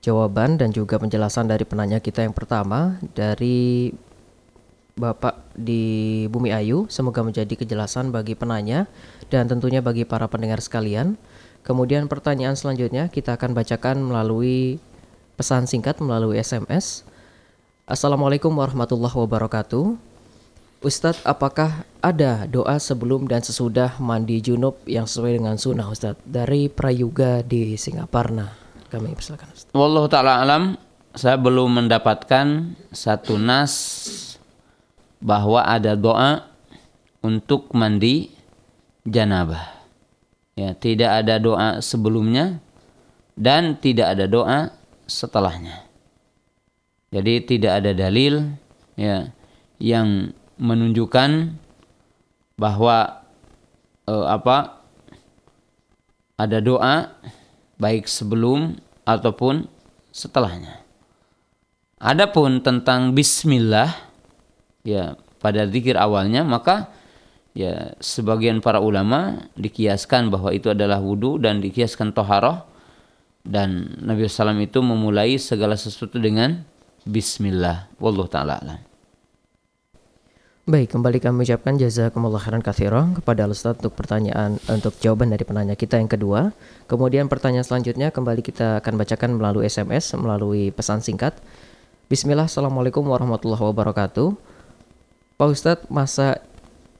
jawaban 0.00 0.54
dan 0.54 0.70
juga 0.70 0.96
penjelasan 0.96 1.50
dari 1.50 1.66
penanya 1.66 1.98
kita 1.98 2.22
yang 2.22 2.30
pertama 2.30 3.02
dari 3.10 3.90
Bapak 4.94 5.50
di 5.58 6.24
Bumi 6.30 6.54
Ayu. 6.54 6.86
Semoga 6.86 7.26
menjadi 7.26 7.50
kejelasan 7.58 8.14
bagi 8.14 8.38
penanya 8.38 8.86
dan 9.26 9.50
tentunya 9.50 9.82
bagi 9.82 10.06
para 10.06 10.30
pendengar 10.30 10.62
sekalian. 10.62 11.18
Kemudian 11.64 12.12
pertanyaan 12.12 12.60
selanjutnya 12.60 13.08
kita 13.08 13.40
akan 13.40 13.56
bacakan 13.56 14.04
melalui 14.04 14.76
pesan 15.40 15.64
singkat 15.64 15.96
melalui 15.96 16.36
SMS. 16.36 17.08
Assalamualaikum 17.88 18.52
warahmatullahi 18.52 19.16
wabarakatuh. 19.16 19.96
Ustadz, 20.84 21.24
apakah 21.24 21.88
ada 22.04 22.44
doa 22.44 22.76
sebelum 22.76 23.24
dan 23.24 23.40
sesudah 23.40 23.96
mandi 23.96 24.44
junub 24.44 24.76
yang 24.84 25.08
sesuai 25.08 25.40
dengan 25.40 25.56
sunnah 25.56 25.88
Ustadz? 25.88 26.20
Dari 26.28 26.68
Prayuga 26.68 27.40
di 27.40 27.80
Singaparna. 27.80 28.52
Kami 28.92 29.16
persilakan 29.16 29.48
Ustadz. 29.48 29.72
Wallahu 29.72 30.04
taala 30.12 30.44
alam, 30.44 30.76
saya 31.16 31.40
belum 31.40 31.80
mendapatkan 31.80 32.76
satu 32.92 33.40
nas 33.40 33.72
bahwa 35.16 35.64
ada 35.64 35.96
doa 35.96 36.44
untuk 37.24 37.72
mandi 37.72 38.28
janabah. 39.08 39.83
Ya, 40.54 40.70
tidak 40.78 41.10
ada 41.24 41.42
doa 41.42 41.82
sebelumnya 41.82 42.62
dan 43.34 43.74
tidak 43.78 44.14
ada 44.14 44.30
doa 44.30 44.58
setelahnya. 45.10 45.82
Jadi 47.10 47.42
tidak 47.46 47.82
ada 47.82 47.90
dalil 47.94 48.54
ya 48.94 49.30
yang 49.82 50.30
menunjukkan 50.58 51.58
bahwa 52.54 53.26
eh, 54.06 54.26
apa 54.30 54.82
ada 56.38 56.58
doa 56.58 57.14
baik 57.78 58.06
sebelum 58.06 58.78
ataupun 59.06 59.66
setelahnya. 60.14 60.82
Adapun 61.98 62.62
tentang 62.62 63.14
bismillah 63.14 63.90
ya 64.86 65.16
pada 65.40 65.64
zikir 65.66 65.96
awalnya 65.96 66.44
maka 66.44 66.90
ya 67.54 67.94
sebagian 68.02 68.58
para 68.58 68.82
ulama 68.82 69.46
dikiaskan 69.54 70.28
bahwa 70.28 70.50
itu 70.50 70.74
adalah 70.74 70.98
wudhu 70.98 71.38
dan 71.38 71.62
dikiaskan 71.62 72.10
toharoh 72.10 72.66
dan 73.46 73.94
Nabi 74.02 74.26
SAW 74.26 74.58
itu 74.58 74.82
memulai 74.82 75.38
segala 75.38 75.78
sesuatu 75.78 76.18
dengan 76.18 76.66
bismillah. 77.06 77.92
Wallahu 78.02 78.26
taala 78.26 78.58
alam. 78.58 78.80
Baik, 80.64 80.96
kembali 80.96 81.20
kami 81.20 81.44
ucapkan 81.44 81.76
jazakumullah 81.76 82.40
khairan 82.40 82.64
katsira 82.64 83.04
kepada 83.12 83.44
Ustaz 83.44 83.76
untuk 83.84 84.00
pertanyaan 84.00 84.56
untuk 84.64 84.96
jawaban 84.96 85.28
dari 85.28 85.44
penanya 85.44 85.76
kita 85.76 86.00
yang 86.00 86.08
kedua. 86.08 86.56
Kemudian 86.88 87.28
pertanyaan 87.28 87.68
selanjutnya 87.68 88.08
kembali 88.08 88.40
kita 88.40 88.80
akan 88.80 88.96
bacakan 88.96 89.36
melalui 89.36 89.68
SMS 89.68 90.16
melalui 90.16 90.72
pesan 90.72 91.04
singkat. 91.04 91.36
Bismillah, 92.08 92.48
Assalamualaikum 92.48 93.04
warahmatullahi 93.04 93.60
wabarakatuh. 93.60 94.32
Pak 95.36 95.48
Ustadz, 95.52 95.84
masa 95.92 96.40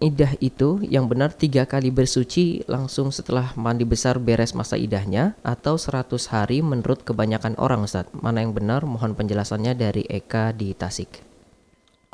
idah 0.03 0.35
itu 0.43 0.83
yang 0.83 1.07
benar 1.07 1.31
tiga 1.31 1.67
kali 1.67 1.95
bersuci 1.95 2.67
langsung 2.67 3.15
setelah 3.15 3.55
mandi 3.55 3.87
besar 3.87 4.19
beres 4.19 4.55
masa 4.55 4.75
idahnya 4.75 5.39
atau 5.47 5.79
100 5.79 6.11
hari 6.31 6.63
menurut 6.63 7.07
kebanyakan 7.07 7.55
orang 7.59 7.87
Ustadz? 7.87 8.15
Mana 8.19 8.43
yang 8.43 8.55
benar? 8.55 8.83
Mohon 8.83 9.15
penjelasannya 9.15 9.73
dari 9.79 10.03
Eka 10.07 10.51
di 10.55 10.75
Tasik. 10.75 11.23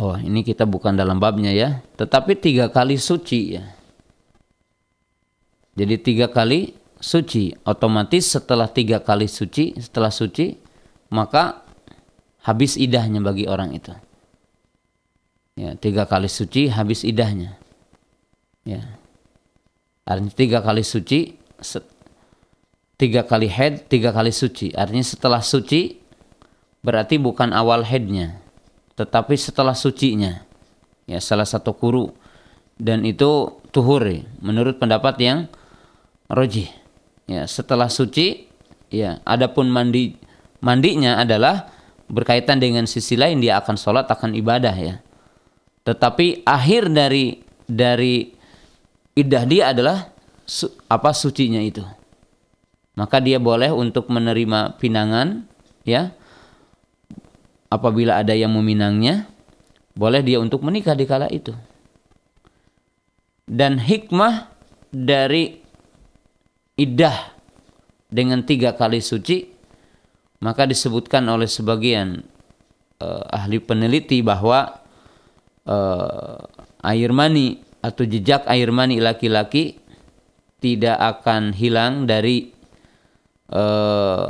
Oh, 0.01 0.17
ini 0.17 0.41
kita 0.41 0.65
bukan 0.65 0.97
dalam 0.97 1.21
babnya 1.21 1.53
ya, 1.53 1.85
tetapi 2.01 2.33
tiga 2.41 2.73
kali 2.73 2.97
suci 2.97 3.41
ya. 3.61 3.65
Jadi 5.77 5.95
tiga 6.01 6.33
kali 6.33 6.73
suci, 7.01 7.53
otomatis 7.65 8.33
setelah 8.33 8.69
tiga 8.69 9.01
kali 9.01 9.29
suci, 9.29 9.77
setelah 9.77 10.13
suci, 10.13 10.57
maka 11.13 11.65
habis 12.45 12.81
idahnya 12.81 13.21
bagi 13.21 13.45
orang 13.45 13.77
itu. 13.77 13.93
Ya, 15.61 15.77
tiga 15.77 16.09
kali 16.09 16.33
suci 16.33 16.73
habis 16.73 17.05
idahnya. 17.05 17.61
Ya. 18.71 18.87
Artinya 20.07 20.31
tiga 20.31 20.59
kali 20.63 20.87
suci, 20.87 21.35
tiga 22.95 23.27
kali 23.27 23.51
head, 23.51 23.91
tiga 23.91 24.15
kali 24.15 24.31
suci. 24.31 24.71
Artinya 24.79 25.03
setelah 25.03 25.43
suci 25.43 25.99
berarti 26.87 27.19
bukan 27.19 27.51
awal 27.51 27.83
headnya 27.83 28.41
tetapi 29.01 29.33
setelah 29.41 29.73
sucinya. 29.73 30.45
Ya 31.09 31.25
salah 31.25 31.49
satu 31.49 31.73
kuru. 31.73 32.13
Dan 32.77 33.09
itu 33.09 33.61
tuhur 33.73 34.05
menurut 34.45 34.77
pendapat 34.77 35.17
yang 35.21 35.39
roji 36.33 36.73
ya 37.29 37.45
setelah 37.45 37.93
suci 37.93 38.49
ya 38.89 39.21
adapun 39.29 39.69
mandi 39.69 40.17
mandinya 40.65 41.21
adalah 41.21 41.69
berkaitan 42.09 42.57
dengan 42.57 42.89
sisi 42.89 43.21
lain 43.21 43.39
dia 43.39 43.61
akan 43.61 43.77
sholat 43.77 44.09
akan 44.09 44.33
ibadah 44.33 44.73
ya. 44.77 44.95
Tetapi 45.85 46.45
akhir 46.49 46.89
dari 46.89 47.41
dari 47.69 48.33
idah 49.21 49.45
dia 49.45 49.77
adalah 49.77 50.09
su, 50.49 50.67
apa 50.89 51.13
sucinya 51.13 51.61
itu 51.61 51.85
maka 52.97 53.21
dia 53.21 53.37
boleh 53.37 53.71
untuk 53.73 54.09
menerima 54.09 54.81
pinangan 54.81 55.45
ya 55.85 56.13
apabila 57.71 58.19
ada 58.21 58.35
yang 58.35 58.53
meminangnya, 58.53 59.31
boleh 59.95 60.21
dia 60.21 60.43
untuk 60.43 60.61
menikah 60.67 60.99
di 60.99 61.07
kala 61.07 61.31
itu. 61.31 61.55
Dan 63.47 63.79
hikmah 63.79 64.51
dari 64.91 65.59
idah 66.77 67.35
dengan 68.11 68.43
tiga 68.43 68.75
kali 68.75 68.99
suci, 68.99 69.47
maka 70.43 70.67
disebutkan 70.67 71.27
oleh 71.31 71.47
sebagian 71.47 72.27
uh, 73.03 73.25
ahli 73.31 73.63
peneliti 73.63 74.23
bahwa 74.23 74.83
uh, 75.67 76.39
air 76.87 77.11
mani 77.15 77.70
atau 77.81 78.05
jejak 78.05 78.45
air 78.49 78.69
mani 78.73 79.01
laki-laki 79.01 79.81
tidak 80.61 81.01
akan 81.01 81.57
hilang 81.57 82.05
dari 82.05 82.53
uh, 83.49 84.29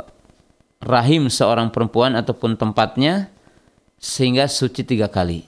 rahim 0.81 1.27
seorang 1.27 1.69
perempuan 1.69 2.15
ataupun 2.17 2.57
tempatnya 2.57 3.29
sehingga 4.01 4.49
suci 4.49 4.81
tiga 4.87 5.11
kali. 5.11 5.45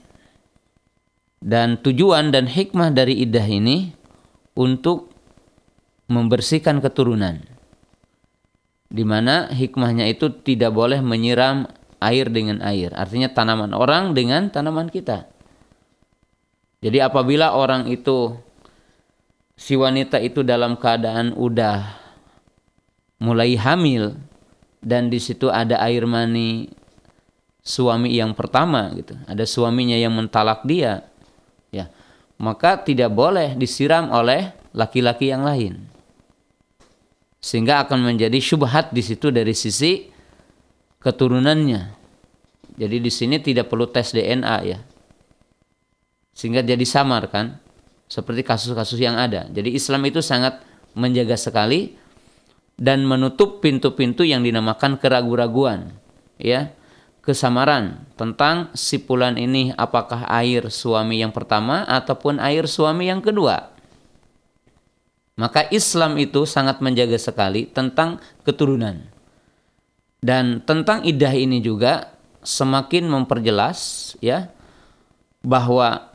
Dan 1.44 1.76
tujuan 1.80 2.32
dan 2.32 2.48
hikmah 2.48 2.94
dari 2.94 3.20
idah 3.20 3.44
ini 3.44 3.92
untuk 4.56 5.12
membersihkan 6.08 6.80
keturunan. 6.80 7.44
Di 8.88 9.04
mana 9.04 9.50
hikmahnya 9.50 10.08
itu 10.08 10.30
tidak 10.30 10.72
boleh 10.72 11.04
menyiram 11.04 11.68
air 12.00 12.30
dengan 12.32 12.62
air. 12.64 12.94
Artinya 12.96 13.28
tanaman 13.32 13.76
orang 13.76 14.16
dengan 14.16 14.48
tanaman 14.48 14.88
kita. 14.88 15.33
Jadi 16.84 17.00
apabila 17.00 17.56
orang 17.56 17.88
itu 17.88 18.36
si 19.56 19.72
wanita 19.72 20.20
itu 20.20 20.44
dalam 20.44 20.76
keadaan 20.76 21.32
udah 21.32 21.96
mulai 23.24 23.56
hamil 23.56 24.12
dan 24.84 25.08
di 25.08 25.16
situ 25.16 25.48
ada 25.48 25.80
air 25.80 26.04
mani 26.04 26.68
suami 27.64 28.12
yang 28.12 28.36
pertama 28.36 28.92
gitu 28.92 29.16
ada 29.24 29.48
suaminya 29.48 29.96
yang 29.96 30.12
mentalak 30.12 30.60
dia 30.68 31.08
ya 31.72 31.88
maka 32.36 32.76
tidak 32.84 33.08
boleh 33.14 33.56
disiram 33.56 34.12
oleh 34.12 34.52
laki-laki 34.74 35.30
yang 35.30 35.46
lain. 35.46 35.86
Sehingga 37.38 37.84
akan 37.86 38.12
menjadi 38.12 38.40
syubhat 38.40 38.90
di 38.90 39.04
situ 39.04 39.30
dari 39.30 39.52
sisi 39.54 40.08
keturunannya. 40.98 41.92
Jadi 42.74 42.96
di 42.98 43.12
sini 43.12 43.38
tidak 43.38 43.70
perlu 43.70 43.86
tes 43.86 44.10
DNA 44.10 44.56
ya 44.66 44.78
sehingga 46.34 46.60
jadi 46.66 46.82
samar 46.82 47.30
kan 47.30 47.62
seperti 48.10 48.44
kasus-kasus 48.44 48.98
yang 49.00 49.16
ada. 49.16 49.46
Jadi 49.48 49.72
Islam 49.72 50.04
itu 50.04 50.20
sangat 50.20 50.60
menjaga 50.92 51.38
sekali 51.38 51.94
dan 52.74 53.06
menutup 53.06 53.62
pintu-pintu 53.62 54.26
yang 54.26 54.42
dinamakan 54.42 54.98
keraguan-raguan 54.98 55.94
ya. 56.36 56.74
Kesamaran 57.24 58.04
tentang 58.20 58.68
sipulan 58.76 59.40
ini 59.40 59.72
apakah 59.80 60.28
air 60.28 60.68
suami 60.68 61.24
yang 61.24 61.32
pertama 61.32 61.80
ataupun 61.88 62.36
air 62.36 62.68
suami 62.68 63.08
yang 63.08 63.24
kedua. 63.24 63.72
Maka 65.40 65.64
Islam 65.72 66.20
itu 66.20 66.44
sangat 66.44 66.84
menjaga 66.84 67.16
sekali 67.16 67.64
tentang 67.64 68.20
keturunan. 68.44 69.08
Dan 70.20 70.60
tentang 70.68 71.00
idah 71.00 71.32
ini 71.32 71.64
juga 71.64 72.12
semakin 72.44 73.08
memperjelas 73.08 74.12
ya 74.20 74.52
bahwa 75.40 76.13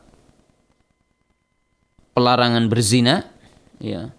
pelarangan 2.20 2.68
berzina 2.68 3.32
ya 3.80 4.12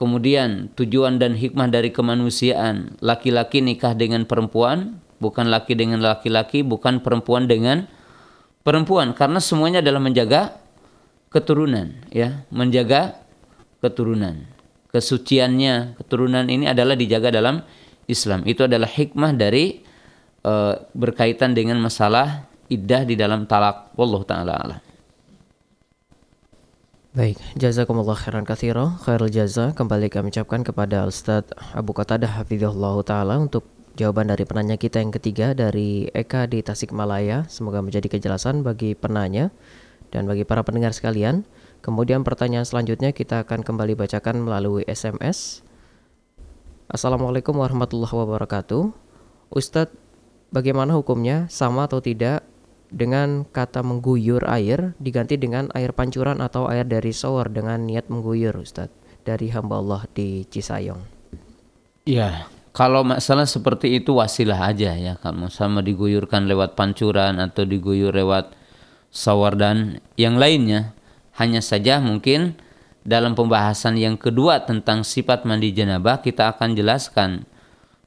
Kemudian 0.00 0.72
tujuan 0.80 1.20
dan 1.20 1.36
hikmah 1.36 1.68
dari 1.68 1.92
kemanusiaan, 1.92 2.96
laki-laki 3.04 3.60
nikah 3.60 3.92
dengan 3.92 4.24
perempuan, 4.24 4.96
bukan 5.20 5.52
laki 5.52 5.76
dengan 5.76 6.00
laki-laki, 6.00 6.64
bukan 6.64 7.04
perempuan 7.04 7.44
dengan 7.44 7.84
perempuan 8.64 9.12
karena 9.12 9.44
semuanya 9.44 9.84
adalah 9.84 10.00
menjaga 10.00 10.56
keturunan, 11.28 12.00
ya, 12.08 12.48
menjaga 12.48 13.20
keturunan. 13.84 14.48
Kesuciannya, 14.88 16.00
keturunan 16.00 16.48
ini 16.48 16.64
adalah 16.64 16.96
dijaga 16.96 17.28
dalam 17.28 17.60
Islam. 18.08 18.48
Itu 18.48 18.64
adalah 18.64 18.88
hikmah 18.88 19.36
dari 19.36 19.84
uh, 20.48 20.80
berkaitan 20.96 21.52
dengan 21.52 21.76
masalah 21.76 22.48
iddah 22.72 23.04
di 23.04 23.20
dalam 23.20 23.44
talak. 23.44 23.92
Wallahu 24.00 24.24
taala 24.24 24.56
alam. 24.56 24.89
Baik, 27.10 27.42
jazakumullah 27.58 28.14
khairan 28.14 28.46
kathiro, 28.46 28.94
khairul 29.02 29.34
jaza 29.34 29.74
kembali 29.74 30.06
kami 30.06 30.30
ucapkan 30.30 30.62
kepada 30.62 31.02
Ustaz 31.10 31.42
Abu 31.74 31.90
Qatadah 31.90 32.38
Hafizullah 32.38 32.94
Ta'ala 33.02 33.34
untuk 33.34 33.66
jawaban 33.98 34.30
dari 34.30 34.46
penanya 34.46 34.78
kita 34.78 35.02
yang 35.02 35.10
ketiga 35.10 35.50
dari 35.50 36.06
Eka 36.14 36.46
di 36.46 36.62
Tasikmalaya. 36.62 37.50
Semoga 37.50 37.82
menjadi 37.82 38.06
kejelasan 38.06 38.62
bagi 38.62 38.94
penanya 38.94 39.50
dan 40.14 40.30
bagi 40.30 40.46
para 40.46 40.62
pendengar 40.62 40.94
sekalian. 40.94 41.42
Kemudian 41.82 42.22
pertanyaan 42.22 42.62
selanjutnya 42.62 43.10
kita 43.10 43.42
akan 43.42 43.66
kembali 43.66 43.98
bacakan 43.98 44.46
melalui 44.46 44.86
SMS. 44.86 45.66
Assalamualaikum 46.86 47.58
warahmatullahi 47.58 48.14
wabarakatuh. 48.14 48.86
Ustadz, 49.50 49.98
bagaimana 50.54 50.94
hukumnya 50.94 51.50
sama 51.50 51.90
atau 51.90 51.98
tidak 51.98 52.46
dengan 52.90 53.46
kata 53.46 53.86
mengguyur 53.86 54.44
air 54.50 54.98
diganti 54.98 55.38
dengan 55.38 55.70
air 55.78 55.94
pancuran 55.94 56.42
atau 56.42 56.66
air 56.66 56.84
dari 56.84 57.14
shower 57.14 57.48
dengan 57.48 57.86
niat 57.86 58.10
mengguyur 58.10 58.58
Ustadz 58.58 59.22
dari 59.22 59.48
hamba 59.54 59.78
Allah 59.78 60.02
di 60.10 60.42
Cisayong. 60.50 61.02
Ya, 62.04 62.50
kalau 62.74 63.02
masalah 63.02 63.46
seperti 63.46 63.98
itu 63.98 64.18
wasilah 64.18 64.70
aja 64.70 64.94
ya 64.94 65.14
kalau 65.18 65.50
sama 65.50 65.82
diguyurkan 65.82 66.46
lewat 66.46 66.78
pancuran 66.78 67.42
atau 67.42 67.66
diguyur 67.66 68.14
lewat 68.14 68.54
shower 69.10 69.58
dan 69.58 69.98
yang 70.14 70.38
lainnya 70.38 70.94
hanya 71.38 71.58
saja 71.58 71.98
mungkin 71.98 72.54
dalam 73.02 73.34
pembahasan 73.34 73.98
yang 73.98 74.14
kedua 74.14 74.62
tentang 74.68 75.02
sifat 75.02 75.42
mandi 75.48 75.74
janabah 75.74 76.22
kita 76.22 76.54
akan 76.54 76.78
jelaskan 76.78 77.48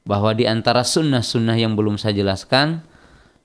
bahwa 0.04 0.32
di 0.36 0.48
antara 0.48 0.84
sunnah-sunnah 0.84 1.56
yang 1.56 1.76
belum 1.76 2.00
saya 2.00 2.16
jelaskan 2.16 2.84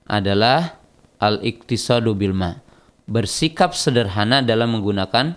adalah 0.08 0.79
al-iktisadu 1.20 2.16
bilma. 2.16 2.58
Bersikap 3.06 3.76
sederhana 3.76 4.40
dalam 4.40 4.80
menggunakan 4.80 5.36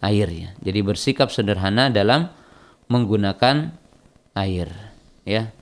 air 0.00 0.28
ya. 0.32 0.48
Jadi 0.64 0.80
bersikap 0.80 1.28
sederhana 1.28 1.92
dalam 1.92 2.32
menggunakan 2.88 3.76
air 4.34 4.68
ya. 5.28 5.52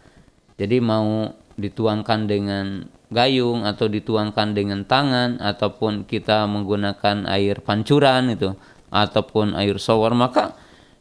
Jadi 0.56 0.78
mau 0.78 1.35
dituangkan 1.59 2.30
dengan 2.30 2.86
gayung 3.10 3.64
atau 3.64 3.89
dituangkan 3.89 4.52
dengan 4.52 4.85
tangan 4.85 5.40
ataupun 5.40 6.05
kita 6.05 6.44
menggunakan 6.44 7.24
air 7.26 7.59
pancuran 7.64 8.36
itu 8.36 8.52
ataupun 8.93 9.56
air 9.56 9.80
shower 9.80 10.12
maka 10.12 10.55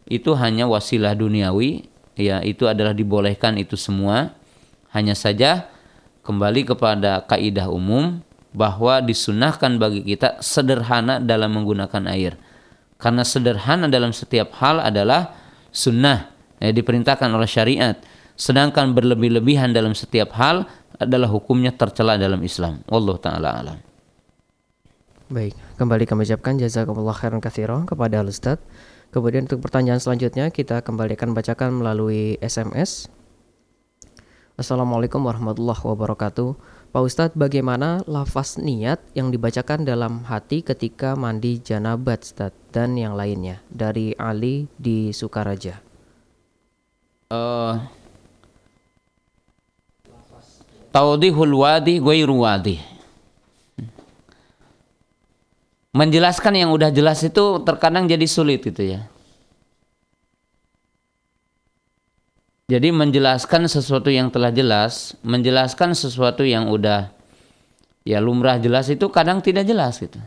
itu 0.08 0.32
hanya 0.40 0.66
wasilah 0.72 1.14
duniawi 1.14 1.92
ya 2.16 2.40
itu 2.42 2.64
adalah 2.64 2.96
dibolehkan 2.96 3.60
itu 3.60 3.76
semua 3.76 4.32
hanya 4.96 5.14
saja 5.14 5.68
kembali 6.24 6.64
kepada 6.64 7.28
kaidah 7.28 7.68
umum 7.68 8.24
bahwa 8.58 8.98
disunahkan 9.06 9.78
bagi 9.78 10.02
kita 10.02 10.42
sederhana 10.42 11.22
dalam 11.22 11.54
menggunakan 11.54 12.10
air 12.10 12.34
karena 12.98 13.22
sederhana 13.22 13.86
dalam 13.86 14.10
setiap 14.10 14.58
hal 14.58 14.82
adalah 14.82 15.38
sunnah 15.70 16.34
ya, 16.58 16.74
diperintahkan 16.74 17.30
oleh 17.30 17.46
syariat 17.46 17.94
sedangkan 18.34 18.98
berlebih-lebihan 18.98 19.70
dalam 19.70 19.94
setiap 19.94 20.34
hal 20.34 20.66
adalah 20.98 21.30
hukumnya 21.30 21.74
tercela 21.74 22.18
dalam 22.18 22.42
Islam. 22.42 22.82
Wallahu 22.90 23.22
taala 23.22 23.54
alam. 23.54 23.78
Baik, 25.28 25.54
kembali 25.76 26.08
kami 26.08 26.24
ucapkan 26.24 26.56
jazakumullah 26.56 27.14
khairan 27.14 27.44
katsira 27.44 27.84
kepada 27.84 28.24
Ustaz. 28.24 28.64
Kemudian 29.12 29.44
untuk 29.44 29.60
pertanyaan 29.60 30.00
selanjutnya 30.00 30.48
kita 30.52 30.80
kembali 30.84 31.20
akan 31.20 31.36
bacakan 31.36 31.70
melalui 31.84 32.40
SMS. 32.40 33.12
Assalamualaikum 34.56 35.20
warahmatullahi 35.22 35.84
wabarakatuh. 35.84 36.56
Pak 36.88 37.04
Ustadz, 37.04 37.36
bagaimana 37.36 38.00
lafaz 38.08 38.56
niat 38.56 39.04
yang 39.12 39.28
dibacakan 39.28 39.84
dalam 39.84 40.24
hati 40.24 40.64
ketika 40.64 41.20
mandi 41.20 41.60
janabat 41.60 42.24
Ustadz, 42.24 42.72
dan 42.72 42.96
yang 42.96 43.12
lainnya? 43.12 43.60
Dari 43.68 44.16
Ali 44.16 44.72
di 44.80 45.12
Sukaraja. 45.12 45.84
Uh, 47.28 47.76
Taudihul 50.96 51.60
wadi 51.60 52.00
ghairu 52.00 52.48
wadi. 52.48 52.80
Menjelaskan 55.92 56.56
yang 56.56 56.72
udah 56.72 56.88
jelas 56.88 57.20
itu 57.20 57.62
terkadang 57.68 58.08
jadi 58.08 58.24
sulit 58.24 58.64
gitu 58.64 58.96
ya. 58.96 59.12
Jadi 62.68 62.92
menjelaskan 62.92 63.72
sesuatu 63.72 64.12
yang 64.12 64.28
telah 64.28 64.52
jelas, 64.52 65.16
menjelaskan 65.24 65.96
sesuatu 65.96 66.44
yang 66.44 66.68
udah 66.68 67.16
ya 68.04 68.20
lumrah 68.20 68.60
jelas 68.60 68.92
itu 68.92 69.08
kadang 69.08 69.40
tidak 69.40 69.64
jelas 69.64 70.04
gitu. 70.04 70.20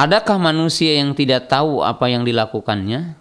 Adakah 0.00 0.40
manusia 0.40 0.96
yang 0.96 1.12
tidak 1.12 1.52
tahu 1.52 1.84
apa 1.84 2.08
yang 2.08 2.24
dilakukannya? 2.24 3.16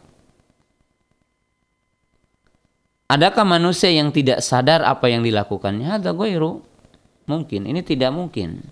Adakah 3.11 3.44
manusia 3.44 3.91
yang 3.91 4.15
tidak 4.15 4.40
sadar 4.40 4.84
apa 4.88 5.11
yang 5.11 5.27
dilakukannya? 5.27 5.99
Ada 5.99 6.15
goiru. 6.15 6.64
Mungkin. 7.27 7.68
Ini 7.68 7.84
tidak 7.84 8.15
mungkin. 8.15 8.64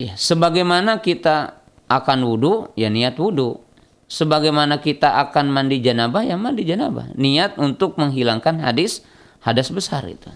Ya, 0.00 0.16
sebagaimana 0.16 1.00
kita 1.04 1.60
akan 1.88 2.18
wudhu, 2.24 2.72
ya 2.76 2.88
niat 2.88 3.20
wudhu. 3.20 3.69
Sebagaimana 4.10 4.82
kita 4.82 5.22
akan 5.22 5.54
mandi 5.54 5.78
janabah, 5.78 6.26
ya 6.26 6.34
mandi 6.34 6.66
janabah. 6.66 7.14
Niat 7.14 7.62
untuk 7.62 7.94
menghilangkan 7.94 8.58
hadis, 8.58 9.06
hadas 9.38 9.70
besar 9.70 10.02
itu. 10.10 10.26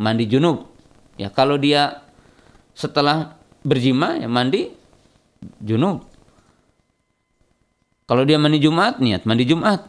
Mandi 0.00 0.24
junub. 0.24 0.72
Ya 1.20 1.28
kalau 1.28 1.60
dia 1.60 2.00
setelah 2.72 3.36
berjima, 3.60 4.16
ya 4.16 4.24
mandi 4.24 4.72
junub. 5.60 6.08
Kalau 8.04 8.24
dia 8.24 8.36
mandi 8.36 8.60
Jumat, 8.60 9.00
niat 9.00 9.24
mandi 9.24 9.48
Jumat. 9.48 9.88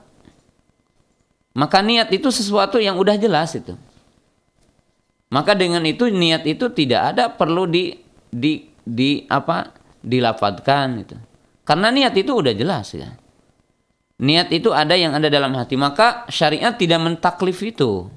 Maka 1.56 1.80
niat 1.84 2.12
itu 2.12 2.32
sesuatu 2.32 2.80
yang 2.80 3.00
udah 3.00 3.16
jelas 3.16 3.56
itu. 3.56 3.76
Maka 5.32 5.56
dengan 5.56 5.84
itu 5.84 6.08
niat 6.08 6.48
itu 6.48 6.72
tidak 6.72 7.16
ada 7.16 7.32
perlu 7.32 7.68
di 7.68 7.96
di 8.32 8.72
di 8.84 9.24
apa 9.28 9.72
dilafadkan 10.00 11.04
itu. 11.04 11.16
Karena 11.66 11.90
niat 11.90 12.14
itu 12.14 12.32
udah 12.32 12.54
jelas 12.54 12.94
ya. 12.94 13.10
Niat 14.22 14.48
itu 14.54 14.72
ada 14.72 14.96
yang 14.96 15.12
ada 15.12 15.28
dalam 15.28 15.52
hati, 15.60 15.76
maka 15.76 16.24
syariat 16.32 16.72
tidak 16.78 17.04
mentaklif 17.04 17.60
itu. 17.60 18.08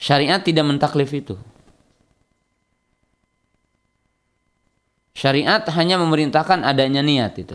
Syariat 0.00 0.42
tidak 0.42 0.66
mentaklif 0.66 1.14
itu. 1.14 1.38
Syariat 5.14 5.62
hanya 5.78 5.94
memerintahkan 6.02 6.66
adanya 6.66 7.06
niat 7.06 7.38
itu. 7.38 7.54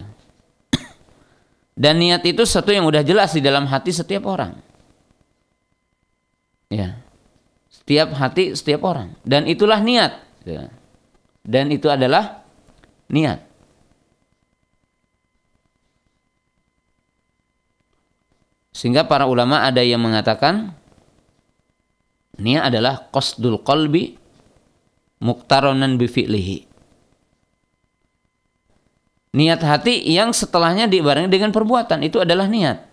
Dan 1.80 1.99
niat 1.99 2.23
itu 2.23 2.44
sesuatu 2.44 2.72
yang 2.72 2.88
udah 2.88 3.03
jelas 3.03 3.36
di 3.36 3.44
dalam 3.44 3.68
hati 3.68 3.91
setiap 3.91 4.27
orang. 4.27 4.56
Ya. 6.72 6.99
Setiap 7.72 8.15
hati 8.15 8.56
setiap 8.56 8.84
orang. 8.88 9.15
Dan 9.27 9.48
itulah 9.48 9.80
niat. 9.84 10.23
Ya. 10.48 10.72
Dan 11.44 11.72
itu 11.72 11.88
adalah 11.88 12.44
niat. 13.11 13.45
Sehingga 18.72 19.03
para 19.03 19.27
ulama 19.27 19.68
ada 19.68 19.84
yang 19.84 19.99
mengatakan 19.99 20.72
niat 22.40 22.72
adalah 22.72 23.11
qasdul 23.11 23.60
qalbi 23.60 24.15
muktaronan 25.19 25.99
bifi'lihi 25.99 26.69
niat 29.34 29.61
hati 29.61 30.02
yang 30.10 30.34
setelahnya 30.34 30.90
dibarengi 30.90 31.30
dengan 31.30 31.53
perbuatan 31.53 32.02
itu 32.02 32.22
adalah 32.22 32.49
niat. 32.49 32.90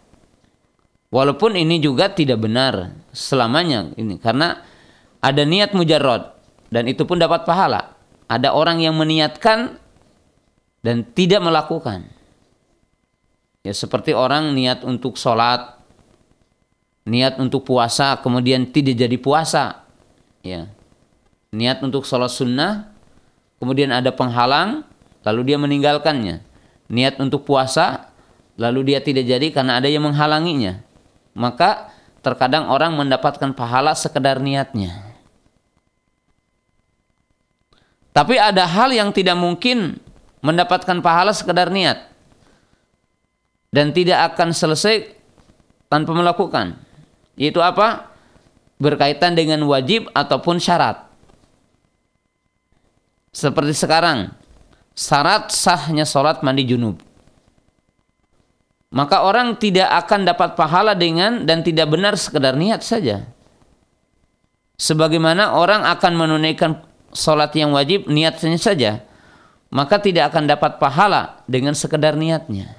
Walaupun 1.09 1.55
ini 1.55 1.81
juga 1.81 2.11
tidak 2.11 2.43
benar 2.43 2.93
selamanya 3.15 3.95
ini 3.97 4.19
karena 4.21 4.59
ada 5.23 5.43
niat 5.47 5.73
mujarrad 5.73 6.35
dan 6.69 6.91
itu 6.91 7.07
pun 7.07 7.17
dapat 7.17 7.47
pahala. 7.47 7.95
Ada 8.27 8.53
orang 8.53 8.83
yang 8.83 8.99
meniatkan 8.99 9.79
dan 10.87 11.03
tidak 11.03 11.43
melakukan. 11.43 12.07
Ya 13.67 13.75
seperti 13.75 14.15
orang 14.15 14.55
niat 14.55 14.87
untuk 14.87 15.19
sholat, 15.19 15.83
niat 17.03 17.43
untuk 17.43 17.67
puasa 17.67 18.15
kemudian 18.23 18.71
tidak 18.71 18.95
jadi 18.95 19.19
puasa. 19.19 19.83
Ya. 20.47 20.71
Niat 21.51 21.83
untuk 21.83 22.07
sholat 22.07 22.31
sunnah, 22.31 22.95
kemudian 23.59 23.91
ada 23.91 24.15
penghalang, 24.15 24.87
lalu 25.27 25.51
dia 25.51 25.59
meninggalkannya. 25.59 26.47
Niat 26.87 27.19
untuk 27.19 27.43
puasa, 27.43 28.15
lalu 28.55 28.95
dia 28.95 29.03
tidak 29.03 29.27
jadi 29.27 29.51
karena 29.51 29.83
ada 29.83 29.91
yang 29.91 30.07
menghalanginya. 30.07 30.87
Maka 31.35 31.91
terkadang 32.23 32.71
orang 32.71 32.95
mendapatkan 32.95 33.51
pahala 33.59 33.99
sekedar 33.99 34.39
niatnya. 34.39 35.03
Tapi 38.15 38.39
ada 38.39 38.63
hal 38.71 38.95
yang 38.95 39.11
tidak 39.11 39.35
mungkin 39.35 40.06
mendapatkan 40.47 41.03
pahala 41.03 41.35
sekedar 41.35 41.75
niat. 41.75 42.07
Dan 43.75 43.91
tidak 43.91 44.33
akan 44.33 44.55
selesai 44.55 45.11
tanpa 45.91 46.15
melakukan. 46.15 46.79
Yaitu 47.35 47.59
apa? 47.59 48.15
Berkaitan 48.79 49.35
dengan 49.35 49.67
wajib 49.67 50.07
ataupun 50.15 50.63
syarat. 50.63 51.03
Seperti 53.35 53.77
sekarang, 53.77 54.33
syarat 54.97 55.53
sahnya 55.53 56.09
sholat 56.09 56.41
mandi 56.41 56.65
junub. 56.65 56.97
Maka 58.95 59.29
orang 59.29 59.61
tidak 59.61 59.93
akan 60.07 60.25
dapat 60.25 60.57
pahala 60.57 60.97
dengan 60.97 61.45
dan 61.45 61.61
tidak 61.61 61.91
benar 61.93 62.17
sekedar 62.17 62.57
niat 62.57 62.81
saja. 62.81 63.29
Sebagaimana 64.81 65.53
orang 65.53 65.85
akan 65.85 66.13
menunaikan 66.17 66.81
sholat 67.13 67.53
yang 67.57 67.77
wajib 67.77 68.09
niatnya 68.09 68.57
saja, 68.57 69.05
maka 69.71 69.99
tidak 69.99 70.31
akan 70.33 70.47
dapat 70.47 70.79
pahala 70.79 71.43
dengan 71.51 71.75
sekedar 71.75 72.15
niatnya. 72.15 72.75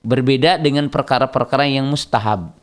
Berbeda 0.00 0.56
dengan 0.56 0.88
perkara-perkara 0.88 1.68
yang 1.68 1.84
mustahab. 1.84 2.56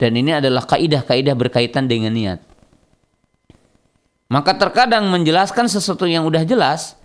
Dan 0.00 0.16
ini 0.16 0.34
adalah 0.34 0.64
kaidah-kaidah 0.64 1.36
berkaitan 1.36 1.84
dengan 1.86 2.16
niat. 2.16 2.40
Maka 4.32 4.56
terkadang 4.56 5.06
menjelaskan 5.12 5.68
sesuatu 5.68 6.08
yang 6.08 6.24
udah 6.24 6.42
jelas, 6.42 6.96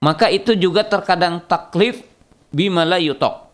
maka 0.00 0.32
itu 0.32 0.56
juga 0.56 0.82
terkadang 0.82 1.44
taklif 1.44 2.02
bimala 2.50 2.98
yutok. 2.98 3.52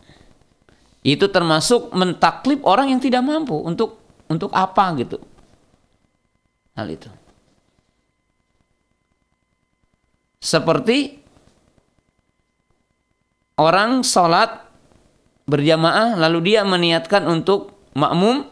Itu 1.05 1.29
termasuk 1.29 1.91
mentaklif 1.93 2.63
orang 2.65 2.95
yang 2.95 3.01
tidak 3.03 3.27
mampu 3.27 3.59
untuk 3.61 3.99
untuk 4.31 4.55
apa 4.55 4.85
gitu. 4.97 5.19
Hal 6.79 6.87
itu. 6.89 7.11
Seperti 10.41 11.21
orang 13.61 14.01
sholat 14.01 14.65
berjamaah 15.45 16.17
lalu 16.17 16.53
dia 16.53 16.65
meniatkan 16.65 17.29
untuk 17.29 17.77
makmum 17.93 18.49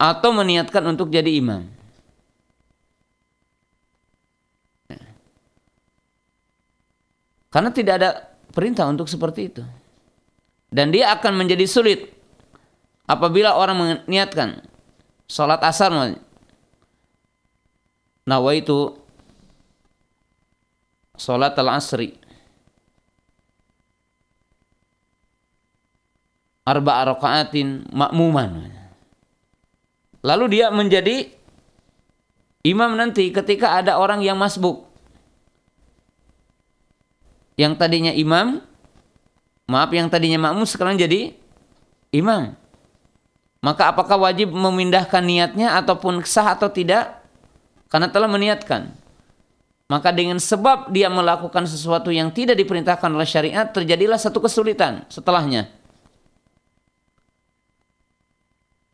atau 0.00 0.30
meniatkan 0.32 0.80
untuk 0.88 1.12
jadi 1.12 1.28
imam. 1.28 1.68
Karena 7.48 7.72
tidak 7.72 7.94
ada 8.00 8.10
perintah 8.52 8.84
untuk 8.88 9.08
seperti 9.08 9.40
itu. 9.48 9.64
Dan 10.68 10.92
dia 10.92 11.16
akan 11.16 11.32
menjadi 11.32 11.64
sulit 11.64 12.12
apabila 13.08 13.56
orang 13.56 14.04
meniatkan 14.04 14.60
salat 15.24 15.64
asar 15.64 15.88
nawaitu 18.28 18.97
salat 21.18 21.58
al-asri 21.58 22.14
arba 26.68 27.08
rakaatin 27.08 27.88
makmuman. 27.88 28.68
Lalu 30.20 30.60
dia 30.60 30.68
menjadi 30.68 31.32
imam 32.68 32.92
nanti 32.92 33.32
ketika 33.32 33.80
ada 33.80 33.96
orang 33.96 34.20
yang 34.20 34.36
masbuk. 34.36 34.84
Yang 37.56 37.74
tadinya 37.80 38.12
imam, 38.12 38.60
maaf 39.66 39.90
yang 39.90 40.12
tadinya 40.12 40.38
makmum 40.38 40.68
sekarang 40.68 41.00
jadi 41.00 41.32
imam. 42.12 42.54
Maka 43.58 43.90
apakah 43.90 44.14
wajib 44.20 44.54
memindahkan 44.54 45.24
niatnya 45.24 45.74
ataupun 45.82 46.22
sah 46.22 46.54
atau 46.54 46.70
tidak? 46.70 47.18
Karena 47.90 48.06
telah 48.06 48.30
meniatkan. 48.30 48.94
Maka 49.88 50.12
dengan 50.12 50.36
sebab 50.36 50.92
dia 50.92 51.08
melakukan 51.08 51.64
sesuatu 51.64 52.12
yang 52.12 52.28
tidak 52.28 52.60
diperintahkan 52.60 53.08
oleh 53.08 53.24
syariat, 53.24 53.64
terjadilah 53.72 54.20
satu 54.20 54.44
kesulitan 54.44 55.08
setelahnya. 55.08 55.72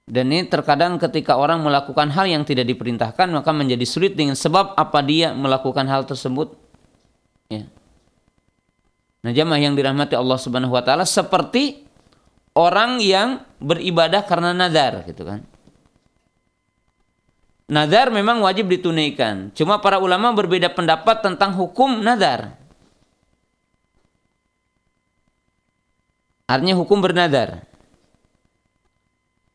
Dan 0.05 0.31
ini 0.31 0.47
terkadang 0.47 0.95
ketika 1.03 1.35
orang 1.35 1.67
melakukan 1.67 2.15
hal 2.15 2.31
yang 2.31 2.47
tidak 2.47 2.71
diperintahkan, 2.71 3.27
maka 3.35 3.51
menjadi 3.51 3.83
sulit 3.83 4.15
dengan 4.15 4.39
sebab 4.39 4.79
apa 4.79 5.03
dia 5.03 5.35
melakukan 5.35 5.83
hal 5.91 6.07
tersebut. 6.07 6.55
Ya. 7.51 7.67
Nah 9.25 9.33
jamaah 9.33 9.59
yang 9.59 9.75
dirahmati 9.75 10.15
Allah 10.15 10.39
Subhanahu 10.39 10.77
wa 10.77 10.85
taala 10.85 11.03
seperti 11.09 11.89
orang 12.55 13.03
yang 13.03 13.43
beribadah 13.59 14.23
karena 14.23 14.55
nazar 14.55 15.03
gitu 15.09 15.25
kan. 15.27 15.43
Nazar 17.65 18.13
memang 18.13 18.45
wajib 18.45 18.69
ditunaikan. 18.69 19.49
Cuma 19.57 19.81
para 19.81 19.97
ulama 19.97 20.37
berbeda 20.37 20.69
pendapat 20.69 21.25
tentang 21.25 21.57
hukum 21.57 22.05
nazar. 22.05 22.53
Artinya 26.45 26.77
hukum 26.77 27.01
bernadar. 27.01 27.65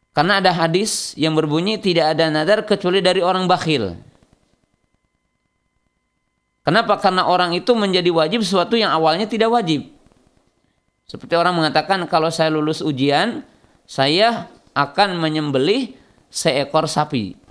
Karena 0.09 0.41
ada 0.41 0.49
hadis 0.49 1.13
yang 1.13 1.37
berbunyi 1.37 1.77
tidak 1.77 2.17
ada 2.17 2.33
nazar 2.33 2.65
kecuali 2.65 2.97
dari 2.97 3.21
orang 3.21 3.45
bakhil. 3.45 3.93
Kenapa? 6.65 6.97
Karena 6.97 7.29
orang 7.29 7.53
itu 7.53 7.77
menjadi 7.77 8.09
wajib 8.09 8.41
sesuatu 8.41 8.73
yang 8.73 8.89
awalnya 8.89 9.29
tidak 9.29 9.53
wajib. 9.53 9.85
Seperti 11.05 11.37
orang 11.37 11.57
mengatakan 11.57 12.01
kalau 12.09 12.33
saya 12.33 12.49
lulus 12.49 12.81
ujian, 12.81 13.45
saya 13.85 14.49
akan 14.73 15.17
menyembelih 15.17 15.93
seekor 16.29 16.89
sapi. 16.89 17.48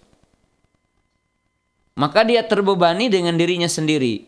Maka 1.99 2.23
dia 2.23 2.47
terbebani 2.47 3.11
dengan 3.11 3.35
dirinya 3.35 3.67
sendiri. 3.67 4.23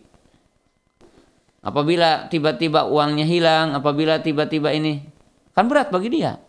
Apabila 1.62 2.26
tiba-tiba 2.26 2.90
uangnya 2.90 3.22
hilang, 3.22 3.78
apabila 3.78 4.18
tiba-tiba 4.18 4.74
ini, 4.74 5.06
kan 5.54 5.70
berat 5.70 5.94
bagi 5.94 6.10
dia. 6.10 6.40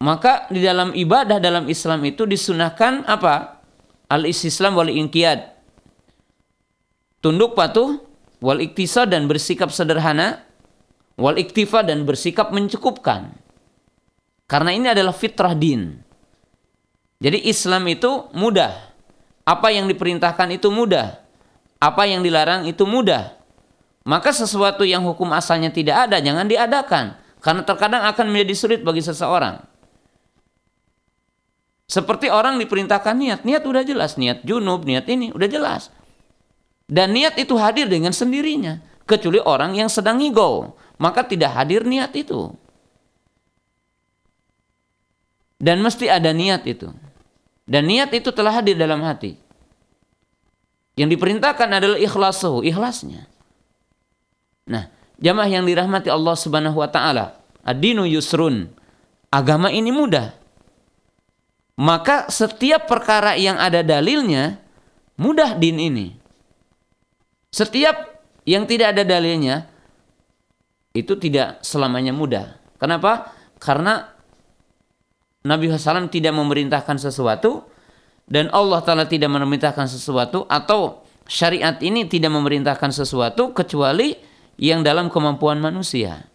Maka 0.00 0.48
di 0.48 0.64
dalam 0.64 0.96
ibadah 0.96 1.36
dalam 1.36 1.68
Islam 1.68 2.00
itu 2.08 2.24
disunahkan 2.24 3.04
apa? 3.04 3.58
al-istislam 4.06 4.78
wal 4.78 4.86
inqiyad. 4.86 5.50
Tunduk 7.18 7.58
patuh 7.58 7.98
wal 8.38 8.62
iktisa 8.62 9.02
dan 9.02 9.26
bersikap 9.26 9.74
sederhana 9.74 10.46
wal 11.18 11.34
iktifa 11.34 11.82
dan 11.82 12.06
bersikap 12.06 12.54
mencukupkan. 12.54 13.34
Karena 14.46 14.70
ini 14.70 14.86
adalah 14.94 15.10
fitrah 15.10 15.58
din. 15.58 16.05
Jadi 17.20 17.48
Islam 17.48 17.88
itu 17.88 18.28
mudah. 18.36 18.92
Apa 19.46 19.72
yang 19.72 19.88
diperintahkan 19.88 20.52
itu 20.52 20.68
mudah. 20.68 21.22
Apa 21.80 22.04
yang 22.04 22.20
dilarang 22.20 22.68
itu 22.68 22.84
mudah. 22.84 23.36
Maka 24.06 24.30
sesuatu 24.30 24.86
yang 24.86 25.02
hukum 25.02 25.32
asalnya 25.34 25.72
tidak 25.72 26.08
ada 26.10 26.20
jangan 26.20 26.46
diadakan. 26.46 27.18
Karena 27.40 27.62
terkadang 27.62 28.02
akan 28.10 28.26
menjadi 28.30 28.54
sulit 28.54 28.80
bagi 28.82 29.02
seseorang. 29.02 29.62
Seperti 31.86 32.26
orang 32.26 32.58
diperintahkan 32.58 33.14
niat, 33.14 33.40
niat 33.46 33.62
udah 33.62 33.86
jelas, 33.86 34.18
niat 34.18 34.42
junub, 34.42 34.82
niat 34.82 35.06
ini 35.06 35.30
udah 35.30 35.46
jelas. 35.46 35.94
Dan 36.90 37.14
niat 37.14 37.38
itu 37.38 37.54
hadir 37.54 37.86
dengan 37.86 38.10
sendirinya, 38.10 38.82
kecuali 39.06 39.38
orang 39.38 39.78
yang 39.78 39.86
sedang 39.86 40.18
ngigo, 40.18 40.74
maka 40.98 41.22
tidak 41.22 41.54
hadir 41.54 41.86
niat 41.86 42.10
itu. 42.18 42.50
Dan 45.62 45.78
mesti 45.78 46.10
ada 46.10 46.34
niat 46.34 46.66
itu. 46.66 46.90
Dan 47.66 47.90
niat 47.90 48.14
itu 48.14 48.30
telah 48.30 48.54
hadir 48.54 48.78
dalam 48.78 49.02
hati. 49.02 49.34
Yang 50.94 51.18
diperintahkan 51.18 51.68
adalah 51.68 51.98
ikhlasuhu, 51.98 52.62
ikhlasnya. 52.62 53.26
Nah, 54.70 54.88
jamaah 55.18 55.50
yang 55.50 55.66
dirahmati 55.66 56.08
Allah 56.08 56.34
Subhanahu 56.38 56.78
wa 56.78 56.88
taala, 56.88 57.36
ad-dinu 57.66 58.06
yusrun. 58.06 58.70
Agama 59.28 59.68
ini 59.74 59.90
mudah 59.90 60.46
maka 61.76 62.32
setiap 62.32 62.88
perkara 62.88 63.36
yang 63.36 63.60
ada 63.60 63.84
dalilnya 63.84 64.56
mudah 65.20 65.56
din 65.60 65.76
ini. 65.76 66.16
Setiap 67.52 68.20
yang 68.48 68.64
tidak 68.64 68.96
ada 68.96 69.04
dalilnya 69.04 69.68
itu 70.96 71.12
tidak 71.20 71.60
selamanya 71.60 72.16
mudah. 72.16 72.56
Kenapa? 72.80 73.32
Karena 73.60 74.08
Nabi 75.46 75.70
SAW 75.70 76.10
tidak 76.10 76.34
memerintahkan 76.34 76.98
sesuatu 76.98 77.62
dan 78.26 78.50
Allah 78.50 78.82
Ta'ala 78.82 79.06
tidak 79.06 79.30
memerintahkan 79.30 79.86
sesuatu 79.86 80.44
atau 80.50 81.06
syariat 81.30 81.78
ini 81.78 82.10
tidak 82.10 82.34
memerintahkan 82.34 82.90
sesuatu 82.90 83.54
kecuali 83.54 84.18
yang 84.58 84.82
dalam 84.82 85.06
kemampuan 85.06 85.62
manusia. 85.62 86.26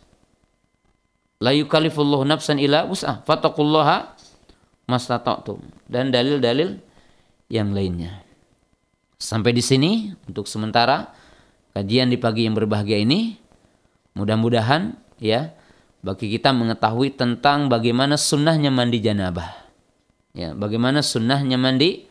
La 1.42 1.52
yukallifullahu 1.52 2.24
nafsan 2.24 2.62
ila 2.62 2.86
wus'ah. 2.86 3.26
Fatakullaha 3.26 4.14
mastata'tum 4.86 5.60
dan 5.90 6.14
dalil-dalil 6.14 6.78
yang 7.50 7.74
lainnya. 7.74 8.22
Sampai 9.18 9.52
di 9.52 9.62
sini 9.62 10.14
untuk 10.30 10.46
sementara 10.46 11.12
kajian 11.74 12.10
di 12.14 12.18
pagi 12.18 12.46
yang 12.46 12.54
berbahagia 12.54 13.02
ini 13.02 13.38
mudah-mudahan 14.16 14.98
ya 15.18 15.56
bagi 16.02 16.34
kita 16.34 16.50
mengetahui 16.50 17.14
tentang 17.14 17.70
bagaimana 17.70 18.18
sunnahnya 18.18 18.74
mandi 18.74 18.98
janabah. 18.98 19.54
Ya, 20.34 20.58
bagaimana 20.58 21.06
sunnahnya 21.06 21.62
mandi 21.62 22.10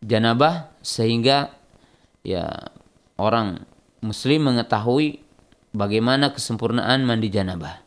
janabah 0.00 0.72
sehingga 0.80 1.52
ya 2.24 2.72
orang 3.20 3.68
muslim 4.00 4.48
mengetahui 4.48 5.20
bagaimana 5.76 6.32
kesempurnaan 6.32 7.04
mandi 7.04 7.28
janabah. 7.28 7.84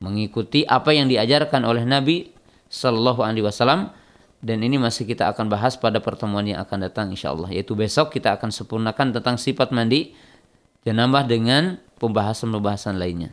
Mengikuti 0.00 0.64
apa 0.64 0.96
yang 0.96 1.08
diajarkan 1.08 1.64
oleh 1.64 1.84
Nabi 1.84 2.32
Sallallahu 2.68 3.20
Alaihi 3.20 3.44
Wasallam 3.44 3.92
dan 4.44 4.60
ini 4.60 4.76
masih 4.76 5.08
kita 5.08 5.28
akan 5.32 5.48
bahas 5.48 5.76
pada 5.76 6.00
pertemuan 6.00 6.44
yang 6.44 6.60
akan 6.60 6.88
datang 6.88 7.08
insya 7.08 7.32
Allah 7.32 7.48
yaitu 7.48 7.72
besok 7.72 8.12
kita 8.12 8.36
akan 8.36 8.52
sempurnakan 8.52 9.16
tentang 9.16 9.40
sifat 9.40 9.72
mandi 9.72 10.12
dan 10.84 11.00
nambah 11.00 11.24
dengan 11.24 11.80
pembahasan-pembahasan 11.96 13.00
lainnya. 13.00 13.32